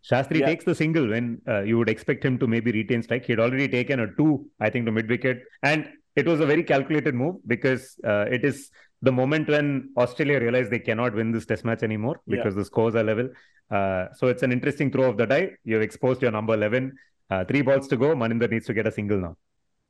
Shastri 0.10 0.42
yeah. 0.42 0.48
takes 0.48 0.66
the 0.66 0.76
single 0.76 1.08
when 1.10 1.42
uh, 1.48 1.62
you 1.62 1.78
would 1.78 1.89
expect 1.89 2.26
him 2.26 2.38
to 2.39 2.48
maybe 2.48 2.72
retain 2.72 3.02
strike. 3.02 3.26
He 3.26 3.32
had 3.32 3.39
already 3.39 3.70
taken 3.70 4.02
a 4.02 4.13
two, 4.16 4.46
I 4.60 4.70
think, 4.70 4.86
to 4.86 4.92
mid 4.92 5.08
wicket. 5.10 5.44
And 5.63 5.88
it 6.16 6.28
was 6.28 6.42
a 6.42 6.46
very 6.46 6.63
calculated 6.63 7.16
move 7.16 7.38
because 7.48 7.96
uh, 8.06 8.26
it 8.30 8.44
is 8.44 8.70
the 9.02 9.12
moment 9.12 9.48
when 9.48 9.89
Australia 9.98 10.39
realized 10.39 10.72
they 10.72 10.80
cannot 10.80 11.13
win 11.13 11.32
this 11.32 11.46
test 11.46 11.63
match 11.63 11.84
anymore 11.84 12.20
because 12.28 12.54
yeah. 12.54 12.60
the 12.60 12.66
scores 12.66 12.96
are 12.96 13.04
level. 13.04 13.30
Uh, 13.72 14.08
so 14.13 14.28
it's 14.28 14.44
an 14.44 14.52
interesting 14.52 14.92
throw 14.92 15.10
of 15.10 15.18
the 15.18 15.26
die. 15.26 15.52
You've 15.63 15.82
exposed 15.82 16.22
your 16.22 16.32
number 16.32 16.54
11. 16.54 16.94
Uh, 17.30 17.46
three 17.46 17.62
balls 17.62 17.88
to 17.88 17.98
go. 17.98 18.13
Maninder 18.13 18.50
needs 18.50 18.66
to 18.68 18.74
get 18.74 18.86
a 18.86 18.92
single 18.92 19.20
now. 19.20 19.38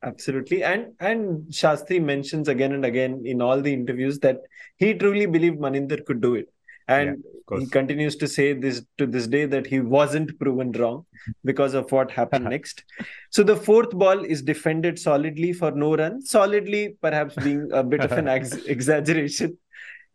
Absolutely. 0.04 0.64
And 0.64 0.94
and 1.00 1.46
Shastri 1.50 2.02
mentions 2.02 2.48
again 2.50 2.74
and 2.74 2.86
again 2.86 3.22
in 3.26 3.42
all 3.42 3.62
the 3.62 3.74
interviews 3.74 4.20
that 4.20 4.42
he 4.78 4.94
truly 4.94 5.26
believed 5.26 5.60
Maninder 5.60 6.06
could 6.06 6.22
do 6.22 6.36
it. 6.36 6.50
And 6.90 7.24
yeah, 7.50 7.60
he 7.60 7.68
continues 7.68 8.18
to 8.18 8.28
say 8.28 8.52
this 8.52 8.84
to 8.98 9.08
this 9.08 9.28
day 9.28 9.46
that 9.46 9.66
he 9.66 9.80
wasn't 9.80 10.38
proven 10.40 10.74
wrong 10.74 11.06
because 11.46 11.74
of 11.74 11.90
what 11.94 12.12
happened 12.12 12.46
next. 12.46 12.84
So 13.30 13.44
the 13.44 13.56
fourth 13.56 13.92
ball 13.92 14.20
is 14.26 14.42
defended 14.42 15.00
solidly 15.00 15.54
for 15.54 15.72
no 15.72 15.96
run 15.96 16.22
solidly 16.22 16.98
perhaps 17.02 17.36
being 17.36 17.70
a 17.72 17.84
bit 17.84 18.02
of 18.02 18.12
an 18.12 18.28
ex- 18.38 18.66
exaggeration. 18.66 19.58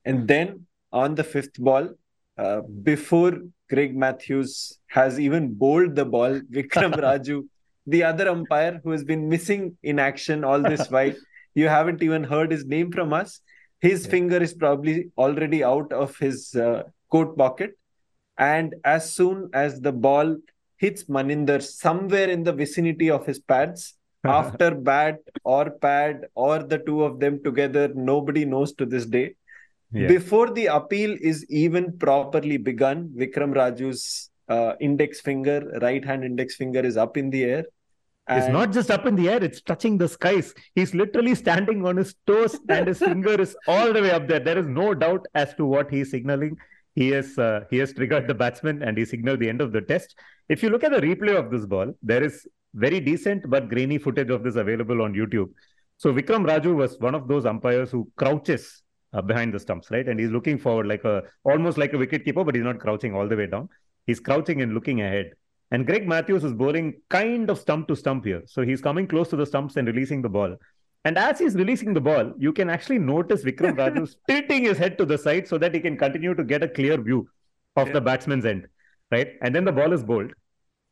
And 0.05 0.29
then 0.29 0.67
on 0.93 1.15
the 1.15 1.25
fifth 1.25 1.59
ball 1.59 1.89
uh, 2.37 2.61
before 2.83 3.39
Greg 3.71 3.97
Matthews 3.97 4.79
has 4.89 5.19
even 5.19 5.55
bowled 5.55 5.97
the 5.97 6.05
ball 6.05 6.41
Vikram 6.41 6.95
Raju 7.05 7.47
the 7.89 8.03
other 8.05 8.29
umpire 8.29 8.81
who 8.85 8.91
has 8.91 9.05
been 9.05 9.29
missing 9.29 9.77
in 9.83 9.99
action 9.99 10.45
all 10.45 10.61
this 10.61 10.89
while 10.97 11.13
you 11.55 11.69
haven't 11.69 12.03
even 12.03 12.25
heard 12.25 12.51
his 12.51 12.65
name 12.65 12.93
from 12.93 13.13
us 13.13 13.41
his 13.81 14.05
yeah. 14.05 14.11
finger 14.11 14.37
is 14.39 14.55
probably 14.55 15.11
already 15.17 15.63
out 15.63 15.93
of 15.93 16.17
his 16.19 16.55
uh, 16.55 16.83
coat 17.11 17.37
pocket. 17.37 17.73
And 18.37 18.75
as 18.85 19.13
soon 19.13 19.51
as 19.53 19.81
the 19.81 19.93
ball 19.93 20.37
hits 20.77 21.05
Maninder 21.05 21.63
somewhere 21.63 22.29
in 22.29 22.43
the 22.43 22.53
vicinity 22.53 23.11
of 23.11 23.27
his 23.27 23.39
pads, 23.39 23.95
after 24.25 24.75
bat 24.75 25.19
or 25.45 25.71
pad 25.71 26.27
or 26.35 26.59
the 26.63 26.79
two 26.79 27.05
of 27.05 27.21
them 27.21 27.43
together, 27.43 27.89
nobody 27.95 28.45
knows 28.45 28.73
to 28.75 28.85
this 28.85 29.07
day. 29.07 29.35
Yeah. 29.93 30.09
Before 30.09 30.51
the 30.51 30.67
appeal 30.67 31.17
is 31.21 31.47
even 31.49 31.97
properly 31.99 32.57
begun, 32.57 33.11
Vikram 33.17 33.55
Raju's 33.55 34.31
uh, 34.49 34.75
index 34.81 35.21
finger, 35.21 35.79
right 35.81 36.05
hand 36.05 36.25
index 36.25 36.57
finger, 36.57 36.81
is 36.81 36.97
up 36.97 37.17
in 37.17 37.31
the 37.31 37.45
air. 37.45 37.65
And 38.29 38.39
it's 38.39 38.53
not 38.53 38.73
just 38.73 38.91
up 38.91 39.07
in 39.07 39.17
the 39.17 39.29
air, 39.29 39.43
it's 39.43 39.61
touching 39.61 39.97
the 39.97 40.09
skies. 40.09 40.55
He's 40.75 40.95
literally 40.95 41.35
standing 41.35 41.87
on 41.87 41.97
his 41.97 42.15
toes 42.27 42.59
and 42.69 42.87
his 42.87 42.99
finger 42.99 43.41
is 43.41 43.57
all 43.67 43.93
the 43.93 44.03
way 44.03 44.11
up 44.11 44.29
there. 44.29 44.41
There 44.41 44.59
is 44.59 44.67
no 44.67 44.95
doubt 44.95 45.27
as 45.35 45.55
to 45.55 45.65
what 45.65 45.91
he's 45.91 46.11
signaling. 46.11 46.57
He 46.95 47.11
has 47.11 47.39
uh, 47.39 47.61
he 47.71 47.79
has 47.79 47.93
triggered 47.93 48.27
the 48.27 48.35
batsman 48.35 48.83
and 48.83 48.99
he 48.99 49.05
signaled 49.05 49.41
the 49.41 49.49
end 49.49 49.61
of 49.61 49.73
the 49.73 49.81
test. 49.81 50.15
If 50.49 50.63
you 50.63 50.71
look 50.71 50.85
at 50.85 50.93
the 50.93 51.01
replay 51.01 51.37
of 51.39 51.51
this 51.51 51.65
ball, 51.65 51.95
there 52.03 52.23
is 52.23 52.47
very 52.75 53.01
decent 53.01 53.49
but 53.49 53.69
grainy 53.69 53.99
footage 53.99 54.31
of 54.31 54.43
this 54.43 54.57
available 54.57 55.03
on 55.03 55.15
YouTube. 55.15 55.51
So 55.97 56.13
Vikram 56.13 56.47
Raju 56.47 56.77
was 56.77 56.99
one 56.99 57.15
of 57.15 57.29
those 57.29 57.47
umpires 57.47 57.91
who 57.91 58.11
crouches 58.17 58.83
uh, 59.13 59.23
behind 59.23 59.55
the 59.55 59.59
stumps, 59.59 59.91
right? 59.91 60.09
And 60.09 60.19
he's 60.21 60.31
looking 60.31 60.59
forward 60.59 60.87
like 60.87 61.05
a 61.05 61.23
almost 61.45 61.79
like 61.79 61.93
a 61.93 61.99
wicket 61.99 62.25
keeper, 62.25 62.45
but 62.45 62.55
he's 62.55 62.65
not 62.65 62.79
crouching 62.79 63.15
all 63.15 63.27
the 63.27 63.37
way 63.37 63.47
down. 63.47 63.69
He's 64.07 64.21
crouching 64.21 64.63
and 64.63 64.75
looking 64.75 65.01
ahead. 65.01 65.33
And 65.71 65.87
Greg 65.87 66.09
Matthews 66.09 66.45
is 66.45 66.53
bowling 66.53 66.95
kind 67.11 67.51
of 67.51 67.59
stump 67.59 67.89
to 67.89 67.97
stump 67.97 68.25
here. 68.25 68.43
So 68.47 68.63
he's 68.63 68.81
coming 68.81 69.07
close 69.07 69.29
to 69.29 69.37
the 69.37 69.45
stumps 69.45 69.77
and 69.77 69.87
releasing 69.87 70.23
the 70.23 70.29
ball. 70.29 70.57
And 71.05 71.19
as 71.19 71.39
he's 71.39 71.55
releasing 71.55 71.95
the 71.95 72.01
ball, 72.01 72.33
you 72.39 72.53
can 72.53 72.71
actually 72.71 72.99
notice 72.99 73.45
Vikram 73.45 73.77
Raju 73.83 74.15
tilting 74.29 74.65
his 74.65 74.79
head 74.79 74.99
to 74.99 75.05
the 75.05 75.19
side 75.19 75.47
so 75.47 75.59
that 75.59 75.75
he 75.75 75.81
can 75.81 75.97
continue 75.97 76.35
to 76.35 76.45
get 76.45 76.63
a 76.63 76.69
clear 76.69 76.97
view 76.97 77.29
of 77.77 77.89
yeah. 77.89 77.95
the 77.95 78.01
batsman's 78.01 78.45
end. 78.45 78.67
Right. 79.11 79.35
And 79.43 79.55
then 79.55 79.65
the 79.65 79.73
ball 79.73 79.93
is 79.93 80.03
bowled. 80.03 80.33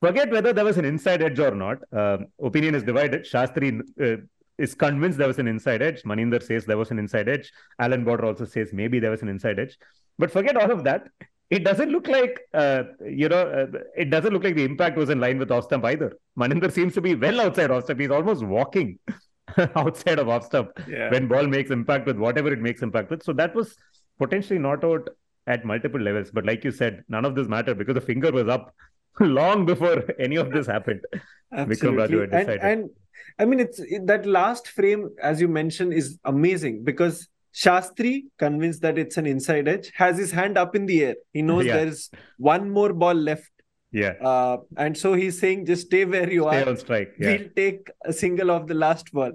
Forget 0.01 0.31
whether 0.31 0.53
there 0.53 0.65
was 0.65 0.79
an 0.79 0.85
inside 0.85 1.23
edge 1.23 1.39
or 1.39 1.55
not. 1.55 1.79
Uh, 1.93 2.19
opinion 2.43 2.75
is 2.75 2.83
divided. 2.83 3.25
Shastri 3.25 3.81
uh, 4.01 4.23
is 4.59 4.75
convinced 4.75 5.19
there 5.19 5.29
was 5.29 5.39
an 5.39 5.49
inside 5.49 5.83
edge. 5.83 6.03
Maninder 6.03 6.43
says 6.43 6.65
there 6.65 6.79
was 6.79 6.91
an 6.91 6.99
inside 6.99 7.29
edge. 7.29 7.51
Allan 7.79 8.05
Border 8.05 8.27
also 8.27 8.45
says 8.45 8.73
maybe 8.73 8.99
there 8.99 9.11
was 9.11 9.23
an 9.23 9.29
inside 9.29 9.59
edge. 9.59 9.79
But 10.19 10.31
forget 10.31 10.57
all 10.57 10.71
of 10.71 10.85
that. 10.85 11.09
It 11.49 11.63
doesn't 11.65 11.91
look 11.91 12.09
like, 12.09 12.41
uh, 12.55 12.83
you 13.05 13.29
know, 13.29 13.43
uh, 13.43 13.79
it 13.97 14.11
doesn't 14.11 14.33
look 14.33 14.43
like 14.43 14.57
the 14.57 14.65
impact 14.65 14.97
was 14.97 15.11
in 15.11 15.21
line 15.21 15.39
with 15.39 15.53
off 15.53 15.65
stump 15.65 15.85
either. 15.85 16.17
Maninder 16.37 16.73
seems 16.73 16.95
to 16.95 17.01
be 17.01 17.15
well 17.15 17.41
outside 17.41 17.71
off 17.71 17.85
stump. 17.85 18.01
He's 18.01 18.11
almost 18.11 18.43
walking 18.43 18.99
outside 19.77 20.19
of 20.19 20.29
off 20.29 20.47
stump 20.47 20.71
Yeah. 20.89 21.11
when 21.11 21.29
ball 21.29 21.47
makes 21.47 21.71
impact 21.71 22.07
with 22.07 22.19
whatever 22.19 22.53
it 22.53 22.61
makes 22.61 22.83
impact 22.83 23.11
with. 23.11 23.23
So 23.23 23.33
that 23.35 23.55
was 23.55 23.77
potentially 24.19 24.59
not 24.59 24.83
out 24.85 25.09
at 25.47 25.65
multiple 25.65 26.01
levels. 26.01 26.33
But 26.33 26.45
like 26.47 26.65
you 26.65 26.73
said, 26.73 27.05
none 27.09 27.25
of 27.25 27.37
this 27.37 27.47
mattered 27.47 27.79
because 27.79 27.95
the 27.95 28.01
finger 28.01 28.33
was 28.33 28.49
up 28.49 28.75
long 29.21 29.65
before 29.67 30.03
any 30.19 30.37
of 30.37 30.51
this 30.51 30.67
happened. 30.67 31.03
Vikram 31.55 31.95
Raju 31.95 32.25
and, 32.33 32.51
and 32.61 32.91
I 33.39 33.45
mean, 33.45 33.61
it's 33.61 33.79
it, 33.79 34.07
that 34.09 34.27
last 34.27 34.67
frame, 34.69 35.11
as 35.23 35.41
you 35.41 35.47
mentioned, 35.47 35.93
is 35.93 36.19
amazing 36.25 36.83
because 36.83 37.29
Shastri, 37.57 38.25
convinced 38.39 38.83
that 38.83 38.99
it's 38.99 39.17
an 39.17 39.27
inside 39.27 39.67
edge, 39.67 39.91
has 39.95 40.19
his 40.19 40.31
hand 40.31 40.59
up 40.59 40.77
in 40.77 40.87
the 40.87 41.05
air. 41.05 41.15
He 41.33 41.43
knows 41.43 41.65
Yeah. 41.65 41.77
there's 41.79 42.11
one 42.39 42.71
more 42.71 42.93
ball 42.93 43.15
left. 43.15 43.51
Yeah. 43.93 44.15
Uh, 44.31 44.59
and 44.77 44.97
so 45.03 45.15
he's 45.15 45.39
saying, 45.41 45.65
just 45.67 45.87
stay 45.87 46.05
where 46.05 46.31
you 46.31 46.43
Stay 46.49 46.63
are. 46.63 46.69
on 46.69 46.77
strike. 46.77 47.15
Yeah. 47.19 47.31
We'll 47.37 47.49
take 47.57 47.89
a 48.05 48.13
single 48.13 48.51
of 48.51 48.67
the 48.67 48.75
last 48.75 49.11
ball. 49.13 49.33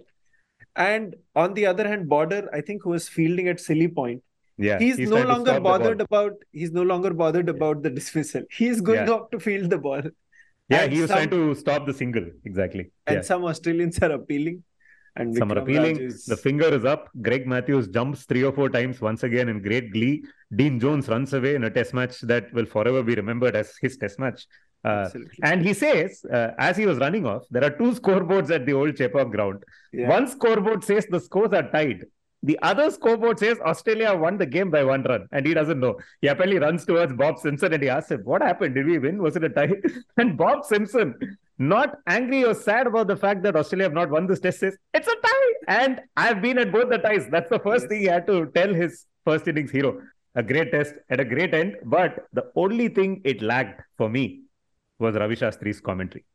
And 0.76 1.16
on 1.36 1.56
the 1.56 1.66
other 1.66 1.88
hand, 1.88 2.08
Border, 2.10 2.48
I 2.54 2.62
think, 2.62 2.84
who 2.84 2.92
was 2.92 3.10
fielding 3.10 3.48
at 3.48 3.60
silly 3.60 3.88
point, 3.88 4.22
Yeah. 4.58 4.78
he's, 4.78 5.00
no 5.00 5.24
longer 5.24 5.60
bothered 5.60 6.02
about 6.02 6.34
he's 6.52 6.72
no 6.72 6.84
longer 6.84 7.12
bothered 7.14 7.50
about 7.50 7.82
the 7.82 7.90
dismissal. 7.90 8.44
He's 8.52 8.82
going 8.82 9.08
Yeah. 9.08 9.16
up 9.16 9.32
to 9.32 9.40
field 9.40 9.70
the 9.72 9.80
ball. 9.80 10.02
Yeah, 10.70 10.84
and 10.84 10.94
he 10.94 11.02
was 11.02 11.10
some- 11.10 11.18
trying 11.18 11.32
to 11.32 11.56
stop 11.56 11.86
the 11.88 11.94
single. 11.94 12.28
Exactly. 12.46 12.92
And 13.08 13.16
yeah. 13.18 13.22
some 13.22 13.44
Australians 13.46 13.98
are 14.00 14.12
appealing. 14.12 14.64
And 15.16 15.36
Some 15.36 15.52
are 15.52 15.56
Vikram 15.56 15.62
appealing. 15.64 16.00
Is- 16.02 16.26
The 16.26 16.38
finger 16.38 16.68
is 16.74 16.86
up. 16.86 17.10
Greg 17.22 17.46
Matthews 17.48 17.88
jumps 17.88 18.24
three 18.26 18.44
or 18.44 18.52
four 18.54 18.70
times 18.70 19.02
once 19.02 19.24
again 19.24 19.50
in 19.50 19.62
great 19.62 19.92
glee. 19.92 20.24
Dean 20.56 20.80
Jones 20.80 21.08
runs 21.10 21.34
away 21.34 21.56
in 21.56 21.64
a 21.66 21.70
test 21.70 21.94
match 21.94 22.22
that 22.22 22.52
will 22.54 22.66
forever 22.66 23.04
be 23.04 23.16
remembered 23.16 23.56
as 23.56 23.76
his 23.82 23.98
test 23.98 24.20
match. 24.20 24.48
Uh, 24.84 25.08
and 25.44 25.62
he 25.64 25.74
says, 25.74 26.26
uh, 26.34 26.52
as 26.58 26.76
he 26.76 26.86
was 26.88 26.98
running 26.98 27.26
off, 27.26 27.44
there 27.52 27.64
are 27.64 27.70
two 27.70 27.92
scoreboards 27.92 28.50
at 28.50 28.66
the 28.66 28.74
old 28.74 28.96
Chepauk 28.96 29.32
ground. 29.32 29.64
Yeah. 29.94 30.10
One 30.10 30.28
scoreboard 30.28 30.84
says 30.84 31.06
the 31.08 31.20
scores 31.20 31.52
are 31.54 31.70
tied. 31.70 32.06
The 32.44 32.58
other 32.64 32.90
scoreboard 32.90 33.38
says 33.38 33.60
Australia 33.60 34.16
won 34.16 34.40
the 34.40 34.48
game 34.48 34.72
by 34.72 34.84
one 34.84 35.04
run, 35.04 35.28
and 35.32 35.46
he 35.46 35.54
doesn't 35.54 35.80
know. 35.80 36.00
He 36.22 36.28
apparently 36.28 36.58
runs 36.58 36.86
towards 36.86 37.14
Bob 37.14 37.38
Simpson 37.38 37.72
and 37.72 37.84
he 37.84 37.90
asks 37.90 38.10
him, 38.10 38.22
What 38.24 38.42
happened? 38.42 38.74
Did 38.74 38.88
we 38.88 38.98
win? 38.98 39.22
Was 39.22 39.36
it 39.36 39.44
a 39.44 39.50
tie? 39.50 39.70
And 40.18 40.36
Bob 40.36 40.66
Simpson, 40.66 41.14
not 41.62 41.98
angry 42.08 42.44
or 42.44 42.54
sad 42.54 42.88
about 42.88 43.08
the 43.08 43.16
fact 43.16 43.44
that 43.44 43.56
Australia 43.56 43.86
have 43.86 43.94
not 43.94 44.10
won 44.10 44.28
this 44.28 44.40
test, 44.40 44.60
says, 44.60 44.78
It's 44.94 45.08
a 45.08 45.16
tie. 45.16 45.54
And 45.68 46.02
I've 46.18 46.42
been 46.42 46.58
at 46.58 46.72
both 46.72 46.90
the 46.90 46.98
ties. 46.98 47.28
That's 47.30 47.50
the 47.50 47.60
first 47.60 47.84
Yes. 47.84 47.90
thing 47.90 48.00
he 48.02 48.06
had 48.08 48.28
to 48.28 48.48
tell 48.56 48.74
his 48.74 49.06
first 49.26 49.48
innings 49.48 49.72
hero. 49.72 50.02
A 50.36 50.44
great 50.44 50.72
test 50.72 50.96
at 51.10 51.20
a 51.20 51.26
great 51.26 51.54
end. 51.54 51.76
But 51.86 52.26
the 52.34 52.52
only 52.56 52.88
thing 52.88 53.22
it 53.24 53.42
lacked 53.42 53.82
for 53.98 54.10
me 54.10 54.44
was 55.00 55.16
Ravi 55.16 55.36
Shastri's 55.36 55.80
commentary 55.82 56.26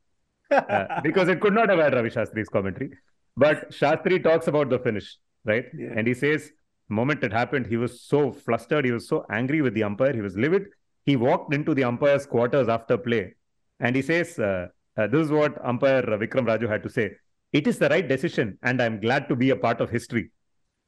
uh, 0.51 1.01
because 1.03 1.29
it 1.29 1.41
could 1.41 1.55
not 1.55 1.69
have 1.71 1.79
had 1.79 1.95
Ravi 1.95 2.11
Shastri's 2.11 2.49
commentary. 2.49 2.91
But 3.37 3.71
Shastri 3.71 4.23
talks 4.23 4.47
about 4.49 4.71
the 4.71 4.79
finish, 4.79 5.17
right? 5.45 5.67
Yeah. 5.77 5.95
And 5.97 6.07
he 6.07 6.15
says, 6.15 6.51
moment 6.89 7.25
it 7.25 7.33
happened, 7.33 7.67
he 7.67 7.77
was 7.77 8.01
so 8.03 8.33
flustered, 8.33 8.85
he 8.85 8.93
was 8.93 9.09
so 9.09 9.27
angry 9.31 9.61
with 9.63 9.75
the 9.75 9.83
umpire, 9.83 10.13
he 10.13 10.21
was 10.21 10.37
livid. 10.37 10.67
He 11.05 11.17
walked 11.17 11.55
into 11.55 11.75
the 11.75 11.85
umpire's 11.85 12.27
quarters 12.27 12.69
after 12.69 12.97
play, 12.99 13.35
and 13.81 13.95
he 13.95 14.03
says, 14.03 14.39
uh, 14.39 14.69
uh, 14.97 15.07
"This 15.07 15.27
is 15.27 15.31
what 15.31 15.63
umpire 15.65 16.03
Vikram 16.03 16.47
Raju 16.47 16.69
had 16.69 16.83
to 16.83 16.91
say. 16.91 17.13
It 17.53 17.67
is 17.67 17.79
the 17.79 17.89
right 17.89 18.07
decision, 18.07 18.59
and 18.63 18.83
I'm 18.83 19.01
glad 19.01 19.29
to 19.29 19.37
be 19.37 19.51
a 19.51 19.57
part 19.57 19.81
of 19.81 19.91
history." 19.91 20.31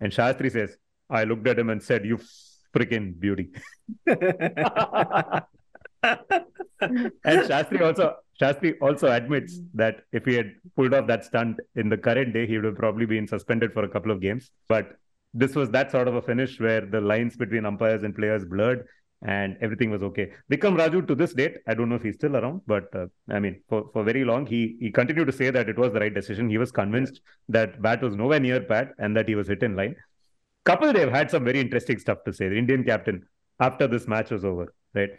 And 0.00 0.12
Shastri 0.12 0.50
says, 0.50 0.76
"I 1.10 1.24
looked 1.24 1.46
at 1.46 1.58
him 1.58 1.70
and 1.70 1.82
said, 1.82 2.04
you 2.04 2.18
freaking 2.74 3.18
beauty." 3.18 3.50
and 4.06 5.44
Shastri 7.24 7.80
also 7.80 8.16
Shastri 8.40 8.74
also 8.80 9.10
admits 9.10 9.60
that 9.74 10.02
if 10.12 10.24
he 10.24 10.34
had 10.34 10.52
pulled 10.76 10.94
off 10.94 11.06
that 11.08 11.24
stunt 11.24 11.58
in 11.74 11.88
the 11.88 11.96
current 11.96 12.32
day, 12.32 12.46
he 12.46 12.56
would 12.56 12.64
have 12.64 12.76
probably 12.76 13.06
been 13.06 13.26
suspended 13.26 13.72
for 13.72 13.84
a 13.84 13.88
couple 13.88 14.12
of 14.12 14.20
games. 14.20 14.50
But 14.68 14.96
this 15.34 15.54
was 15.54 15.70
that 15.70 15.90
sort 15.90 16.08
of 16.08 16.14
a 16.14 16.22
finish 16.22 16.60
where 16.60 16.80
the 16.80 17.00
lines 17.00 17.36
between 17.36 17.66
umpires 17.66 18.02
and 18.02 18.14
players 18.14 18.44
blurred 18.44 18.86
and 19.22 19.56
everything 19.60 19.90
was 19.90 20.02
okay. 20.02 20.30
Vikram 20.50 20.76
Raju 20.78 21.06
to 21.08 21.14
this 21.14 21.34
date, 21.34 21.58
I 21.66 21.74
don't 21.74 21.88
know 21.88 21.96
if 21.96 22.02
he's 22.02 22.14
still 22.14 22.36
around, 22.36 22.62
but 22.66 22.94
uh, 22.94 23.06
I 23.28 23.40
mean, 23.40 23.60
for, 23.68 23.90
for 23.92 24.04
very 24.04 24.24
long, 24.24 24.46
he 24.46 24.76
he 24.80 24.90
continued 24.90 25.26
to 25.26 25.32
say 25.32 25.50
that 25.50 25.68
it 25.68 25.78
was 25.78 25.92
the 25.92 26.00
right 26.00 26.14
decision. 26.14 26.48
He 26.48 26.58
was 26.58 26.70
convinced 26.70 27.20
that 27.48 27.82
bat 27.82 28.02
was 28.02 28.14
nowhere 28.14 28.40
near 28.40 28.60
pat 28.60 28.92
and 28.98 29.16
that 29.16 29.28
he 29.28 29.34
was 29.34 29.48
hit 29.48 29.62
in 29.62 29.74
line. 29.74 29.96
Kapil 30.64 30.94
Dev 30.94 31.10
had 31.10 31.30
some 31.30 31.44
very 31.44 31.60
interesting 31.60 31.98
stuff 31.98 32.18
to 32.26 32.32
say. 32.32 32.48
The 32.48 32.58
Indian 32.58 32.84
captain 32.84 33.26
after 33.58 33.88
this 33.88 34.06
match 34.06 34.30
was 34.30 34.44
over, 34.44 34.72
right? 34.94 35.10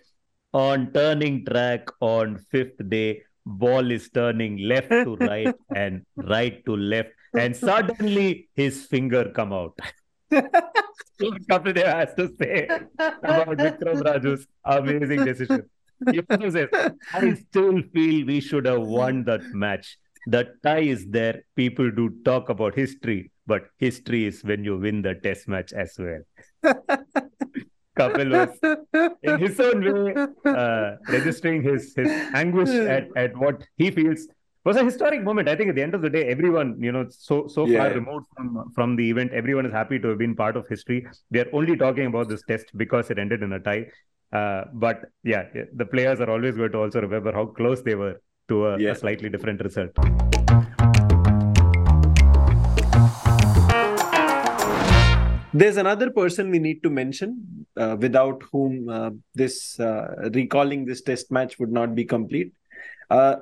On 0.54 0.92
turning 0.94 1.46
track 1.46 1.88
on 2.00 2.38
fifth 2.52 2.88
day, 2.90 3.24
ball 3.46 3.92
is 3.92 4.10
turning 4.10 4.58
left 4.58 4.90
to 4.90 5.16
right 5.18 5.54
and 5.76 6.06
right 6.16 6.64
to 6.66 6.76
left, 6.76 7.10
and 7.34 7.56
suddenly 7.56 8.48
his 8.56 8.86
finger 8.86 9.32
come 9.36 9.52
out. 9.52 9.78
Kapil 10.32 11.86
has 11.86 12.14
to 12.16 12.34
say 12.40 12.68
about 13.00 13.58
Vikram 13.58 14.02
Raju's 14.04 14.48
amazing 14.64 15.26
decision. 15.26 15.70
I 17.14 17.34
still 17.34 17.82
feel 17.94 18.26
we 18.26 18.40
should 18.40 18.66
have 18.66 18.82
won 18.82 19.24
that 19.26 19.42
match. 19.54 19.98
The 20.28 20.54
tie 20.64 20.80
is 20.80 21.06
there. 21.08 21.44
People 21.56 21.92
do 21.92 22.10
talk 22.24 22.50
about 22.50 22.76
history, 22.76 23.32
but 23.48 23.70
history 23.78 24.26
is 24.26 24.44
when 24.44 24.64
you 24.64 24.78
win 24.78 25.02
the 25.02 25.16
test 25.16 25.48
match 25.48 25.74
as 25.74 25.98
well. 25.98 26.22
Kapil 27.98 28.30
was, 28.32 28.58
in 29.24 29.40
his 29.40 29.60
own 29.60 29.84
way, 29.84 30.28
uh, 30.46 30.96
registering 31.10 31.62
his, 31.62 31.94
his 31.96 32.10
anguish 32.34 32.70
at, 32.70 33.08
at 33.18 33.36
what 33.36 33.64
he 33.76 33.92
feels 33.92 34.28
was 34.66 34.76
a 34.76 34.84
historic 34.84 35.24
moment. 35.24 35.48
I 35.48 35.56
think 35.56 35.70
at 35.70 35.76
the 35.76 35.82
end 35.82 35.96
of 35.96 36.02
the 36.02 36.10
day, 36.10 36.26
everyone, 36.26 36.76
you 36.82 36.92
know, 36.92 37.06
so 37.10 37.48
so 37.48 37.66
Yeah. 37.66 37.78
far 37.80 37.94
removed 37.94 38.26
from, 38.36 38.72
from 38.76 38.96
the 38.96 39.10
event, 39.10 39.32
everyone 39.34 39.66
is 39.66 39.72
happy 39.72 40.00
to 40.00 40.10
have 40.10 40.18
been 40.18 40.36
part 40.36 40.58
of 40.58 40.68
history. 40.68 41.06
We 41.32 41.40
are 41.40 41.48
only 41.54 41.78
talking 41.78 42.08
about 42.08 42.30
this 42.30 42.44
test 42.44 42.72
because 42.76 43.10
it 43.10 43.20
ended 43.20 43.42
in 43.42 43.54
a 43.54 43.60
tie. 43.60 43.88
Uh, 44.32 44.66
but 44.74 45.06
yeah, 45.24 45.46
the 45.74 45.86
players 45.86 46.20
are 46.20 46.30
always 46.30 46.56
going 46.56 46.72
to 46.74 46.78
also 46.80 47.02
remember 47.02 47.32
how 47.32 47.46
close 47.46 47.82
they 47.82 47.96
were 47.96 48.22
to 48.50 48.66
a, 48.68 48.80
Yeah. 48.80 48.92
a 48.92 48.96
slightly 48.96 49.30
different 49.30 49.62
result. 49.62 49.92
There's 55.52 55.78
another 55.78 56.12
person 56.12 56.52
we 56.52 56.60
need 56.60 56.84
to 56.84 56.90
mention, 56.92 57.66
uh, 57.76 57.98
without 58.00 58.44
whom 58.52 58.88
uh, 58.88 59.10
this 59.34 59.80
uh, 59.80 60.30
recalling 60.34 60.86
this 60.86 61.02
test 61.02 61.32
match 61.32 61.58
would 61.60 61.72
not 61.72 61.96
be 61.96 62.06
complete. 62.06 62.54
Uh, 63.10 63.38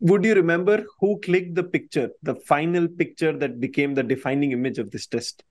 would 0.00 0.24
you 0.24 0.34
remember 0.34 0.84
who 1.00 1.18
clicked 1.20 1.54
the 1.54 1.62
picture, 1.64 2.10
the 2.22 2.34
final 2.34 2.86
picture 2.88 3.32
that 3.36 3.60
became 3.60 3.94
the 3.94 4.02
defining 4.02 4.52
image 4.52 4.78
of 4.78 4.90
this 4.90 5.06
test? 5.06 5.42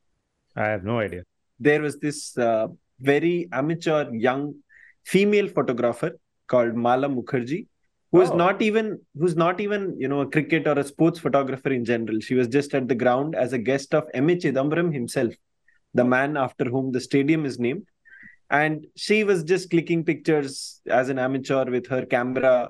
I 0.56 0.66
have 0.68 0.84
no 0.84 1.00
idea. 1.00 1.24
There 1.60 1.82
was 1.82 1.98
this 1.98 2.38
uh, 2.38 2.68
very 3.00 3.50
amateur 3.52 4.12
young 4.14 4.56
female 5.04 5.48
photographer 5.48 6.12
called 6.48 6.76
Mala 6.76 7.08
Mukherjee, 7.10 7.68
who 8.12 8.22
is 8.22 8.30
Oh. 8.30 8.36
not 8.36 8.62
even 8.62 9.00
who's 9.20 9.36
not 9.36 9.60
even 9.60 9.96
you 9.98 10.08
know 10.08 10.22
a 10.22 10.30
cricket 10.30 10.68
or 10.68 10.78
a 10.80 10.84
sports 10.84 11.20
photographer 11.20 11.70
in 11.72 11.84
general. 11.86 12.20
She 12.20 12.36
was 12.36 12.48
just 12.48 12.74
at 12.74 12.88
the 12.88 12.96
ground 12.96 13.36
as 13.36 13.54
a 13.54 13.58
guest 13.58 13.94
of 13.94 14.08
M. 14.14 14.30
A. 14.30 14.36
Chidambaram 14.36 14.94
himself, 14.94 15.34
the 15.94 16.06
man 16.06 16.38
after 16.38 16.66
whom 16.66 16.92
the 16.92 17.02
stadium 17.02 17.46
is 17.46 17.60
named. 17.60 17.86
And 18.50 18.86
she 18.96 19.24
was 19.24 19.44
just 19.44 19.70
clicking 19.72 20.04
pictures 20.06 20.82
as 20.88 21.10
an 21.10 21.18
amateur 21.20 21.66
with 21.66 21.88
her 21.88 22.06
camera. 22.06 22.70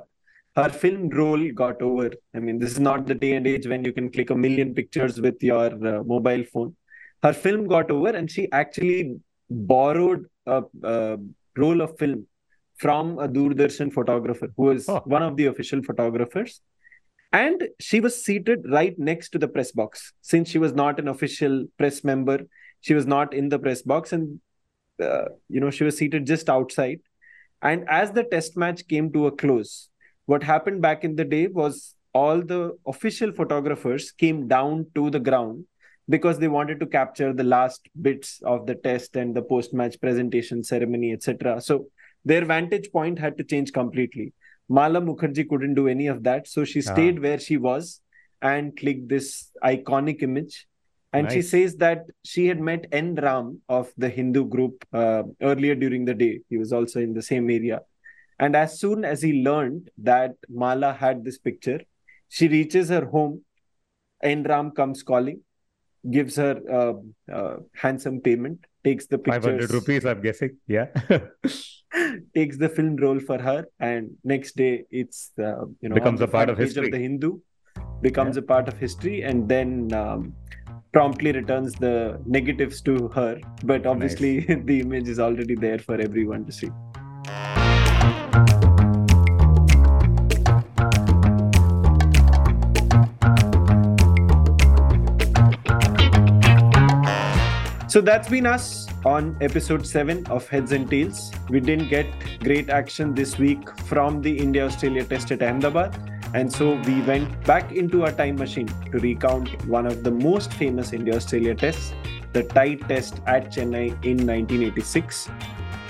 Her 0.55 0.69
film 0.69 1.09
roll 1.09 1.51
got 1.51 1.81
over. 1.81 2.11
I 2.33 2.39
mean, 2.39 2.59
this 2.59 2.71
is 2.71 2.79
not 2.79 3.07
the 3.07 3.15
day 3.15 3.33
and 3.35 3.45
age 3.45 3.67
when 3.67 3.83
you 3.83 3.91
can 3.91 4.09
click 4.11 4.29
a 4.29 4.35
million 4.35 4.73
pictures 4.73 5.19
with 5.19 5.41
your 5.43 5.65
uh, 5.65 6.03
mobile 6.03 6.43
phone. 6.53 6.75
Her 7.23 7.33
film 7.33 7.67
got 7.67 7.91
over, 7.91 8.09
and 8.09 8.29
she 8.31 8.49
actually 8.51 9.15
borrowed 9.49 10.25
a, 10.45 10.63
a 10.83 11.17
roll 11.57 11.81
of 11.81 11.97
film 11.97 12.25
from 12.77 13.19
a 13.19 13.27
Doordarshan 13.27 13.91
photographer 13.91 14.47
who 14.55 14.63
was 14.63 14.87
Oh. 14.87 15.01
one 15.05 15.23
of 15.23 15.35
the 15.37 15.45
official 15.47 15.81
photographers. 15.83 16.61
And 17.33 17.67
she 17.79 17.99
was 17.99 18.23
seated 18.23 18.65
right 18.69 18.97
next 18.97 19.29
to 19.29 19.39
the 19.39 19.47
press 19.47 19.71
box. 19.71 20.13
Since 20.21 20.49
she 20.49 20.57
was 20.57 20.73
not 20.73 20.99
an 20.99 21.09
official 21.09 21.65
press 21.77 22.03
member, 22.03 22.39
she 22.81 22.93
was 22.93 23.05
not 23.05 23.33
in 23.33 23.49
the 23.49 23.59
press 23.59 23.81
box, 23.81 24.13
and 24.13 24.39
uh, 25.01 25.25
you 25.49 25.59
know 25.59 25.69
she 25.69 25.83
was 25.83 25.97
seated 25.97 26.25
just 26.25 26.49
outside. 26.49 26.99
And 27.61 27.85
as 27.89 28.11
the 28.11 28.23
test 28.23 28.55
match 28.55 28.87
came 28.87 29.11
to 29.13 29.27
a 29.27 29.31
close, 29.31 29.89
what 30.25 30.43
happened 30.43 30.81
back 30.81 31.03
in 31.03 31.15
the 31.15 31.25
day 31.25 31.47
was 31.47 31.95
all 32.13 32.41
the 32.41 32.77
official 32.87 33.31
photographers 33.31 34.11
came 34.11 34.47
down 34.47 34.85
to 34.95 35.09
the 35.09 35.19
ground 35.19 35.65
because 36.09 36.39
they 36.39 36.47
wanted 36.47 36.79
to 36.79 36.85
capture 36.85 37.33
the 37.33 37.43
last 37.43 37.87
bits 38.01 38.39
of 38.43 38.65
the 38.67 38.75
test 38.75 39.15
and 39.15 39.35
the 39.35 39.41
post 39.41 39.73
match 39.73 39.99
presentation 39.99 40.63
ceremony, 40.63 41.11
etc. 41.13 41.59
So 41.61 41.87
their 42.23 42.45
vantage 42.45 42.91
point 42.91 43.19
had 43.19 43.37
to 43.37 43.43
change 43.43 43.73
completely. 43.73 44.33
Mala 44.69 45.01
Mukherjee 45.01 45.47
couldn't 45.49 45.75
do 45.75 45.87
any 45.87 46.07
of 46.07 46.23
that. 46.23 46.47
So 46.47 46.63
she 46.63 46.79
Ah. 46.79 46.93
stayed 46.93 47.19
where 47.19 47.39
she 47.39 47.57
was 47.57 48.01
and 48.41 48.75
clicked 48.77 49.09
this 49.09 49.51
iconic 49.63 50.21
image. 50.23 50.67
And 51.13 51.27
she 51.31 51.41
says 51.41 51.75
that 51.77 52.05
she 52.23 52.47
had 52.47 52.59
met 52.59 52.87
N. 52.91 53.15
Ram 53.15 53.61
of 53.69 53.91
the 53.97 54.09
Hindu 54.09 54.45
group 54.45 54.83
uh, 54.91 55.23
earlier 55.41 55.73
during 55.73 56.03
the 56.05 56.13
day. 56.13 56.41
He 56.49 56.57
was 56.57 56.73
also 56.73 56.99
in 56.99 57.13
the 57.13 57.21
same 57.21 57.49
area. 57.49 57.81
And 58.39 58.55
as 58.55 58.79
soon 58.79 59.05
as 59.05 59.21
he 59.21 59.43
learned 59.43 59.89
that 59.97 60.35
Mala 60.49 60.93
had 60.93 61.23
this 61.23 61.37
picture, 61.37 61.81
she 62.27 62.47
reaches 62.47 62.89
her 62.89 63.05
home. 63.05 63.43
N. 64.21 64.43
Ram 64.43 64.71
comes 64.71 65.03
calling, 65.03 65.41
gives 66.09 66.35
her 66.35 66.59
uh, 66.71 67.33
uh, 67.33 67.57
handsome 67.75 68.19
payment, 68.21 68.65
takes 68.83 69.05
the 69.07 69.17
500 69.19 69.71
rupees, 69.71 70.05
I'm 70.05 70.21
guessing. 70.21 70.57
Yeah. 70.67 70.87
takes 72.35 72.57
the 72.57 72.69
film 72.69 72.95
roll 72.97 73.19
for 73.19 73.37
her, 73.37 73.65
and 73.79 74.11
next 74.23 74.55
day 74.55 74.85
it's 74.91 75.31
uh, 75.39 75.65
you 75.81 75.89
know 75.89 75.95
Becomes 75.95 76.21
a 76.21 76.27
part 76.27 76.49
of 76.49 76.57
history. 76.57 76.89
the 76.89 76.97
Hindu, 76.97 77.39
becomes 78.01 78.37
a 78.37 78.41
part 78.41 78.67
of 78.67 78.77
history, 78.77 79.21
and 79.21 79.47
then 79.47 79.93
um, 79.93 80.33
promptly 80.91 81.31
returns 81.31 81.73
the 81.73 82.19
negatives 82.25 82.81
to 82.81 83.07
her. 83.09 83.39
But 83.63 83.85
obviously, 83.85 84.39
the 84.71 84.81
image 84.81 85.07
is 85.07 85.19
already 85.19 85.55
there 85.55 85.79
for 85.79 85.99
everyone 85.99 86.45
to 86.45 86.51
see. 86.51 86.69
So 97.95 98.01
that's 98.01 98.27
been 98.27 98.45
us 98.45 98.87
on 99.05 99.37
episode 99.39 99.87
7 99.87 100.27
of 100.27 100.45
Heads 100.49 100.73
and 100.73 100.89
Tails. 100.89 101.31
We 101.49 101.61
didn't 101.61 101.87
get 101.87 102.05
great 102.43 102.69
action 102.69 103.13
this 103.15 103.37
week 103.37 103.69
from 103.85 104.21
the 104.21 104.37
India 104.37 104.65
Australia 104.65 105.05
test 105.05 105.31
at 105.31 105.41
Ahmedabad, 105.41 105.95
and 106.33 106.51
so 106.51 106.73
we 106.81 106.99
went 107.03 107.45
back 107.45 107.71
into 107.71 108.03
our 108.03 108.11
time 108.11 108.35
machine 108.35 108.67
to 108.91 108.99
recount 108.99 109.65
one 109.65 109.85
of 109.85 110.03
the 110.03 110.11
most 110.11 110.51
famous 110.51 110.91
India 110.91 111.15
Australia 111.15 111.55
tests, 111.55 111.93
the 112.33 112.43
Tied 112.43 112.81
test 112.89 113.21
at 113.27 113.45
Chennai 113.49 113.91
in 114.03 114.27
1986. 114.27 115.29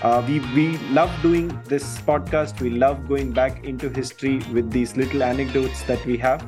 Uh, 0.03 0.23
we, 0.27 0.41
we 0.53 0.77
love 0.99 1.09
doing 1.23 1.59
this 1.65 1.97
podcast. 2.01 2.61
We 2.61 2.69
love 2.69 3.07
going 3.07 3.31
back 3.31 3.63
into 3.63 3.89
history 3.89 4.43
with 4.53 4.69
these 4.69 4.95
little 4.95 5.23
anecdotes 5.23 5.81
that 5.85 6.05
we 6.05 6.17
have. 6.17 6.45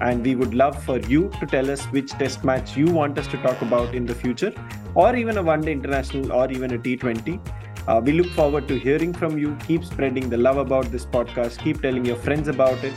And 0.00 0.24
we 0.24 0.34
would 0.34 0.54
love 0.54 0.82
for 0.82 0.98
you 0.98 1.30
to 1.40 1.46
tell 1.46 1.70
us 1.70 1.84
which 1.86 2.10
test 2.12 2.44
match 2.44 2.76
you 2.76 2.86
want 2.86 3.18
us 3.18 3.26
to 3.28 3.36
talk 3.38 3.60
about 3.62 3.94
in 3.94 4.06
the 4.06 4.14
future, 4.14 4.52
or 4.94 5.14
even 5.14 5.36
a 5.38 5.42
one 5.42 5.60
day 5.60 5.72
international, 5.72 6.32
or 6.32 6.50
even 6.50 6.74
a 6.74 6.78
T20. 6.78 7.40
Uh, 7.86 8.00
we 8.02 8.12
look 8.12 8.28
forward 8.32 8.68
to 8.68 8.78
hearing 8.78 9.12
from 9.12 9.38
you. 9.38 9.56
Keep 9.66 9.84
spreading 9.84 10.28
the 10.30 10.36
love 10.36 10.56
about 10.56 10.90
this 10.90 11.04
podcast, 11.04 11.58
keep 11.58 11.82
telling 11.82 12.04
your 12.04 12.16
friends 12.16 12.48
about 12.48 12.82
it, 12.84 12.94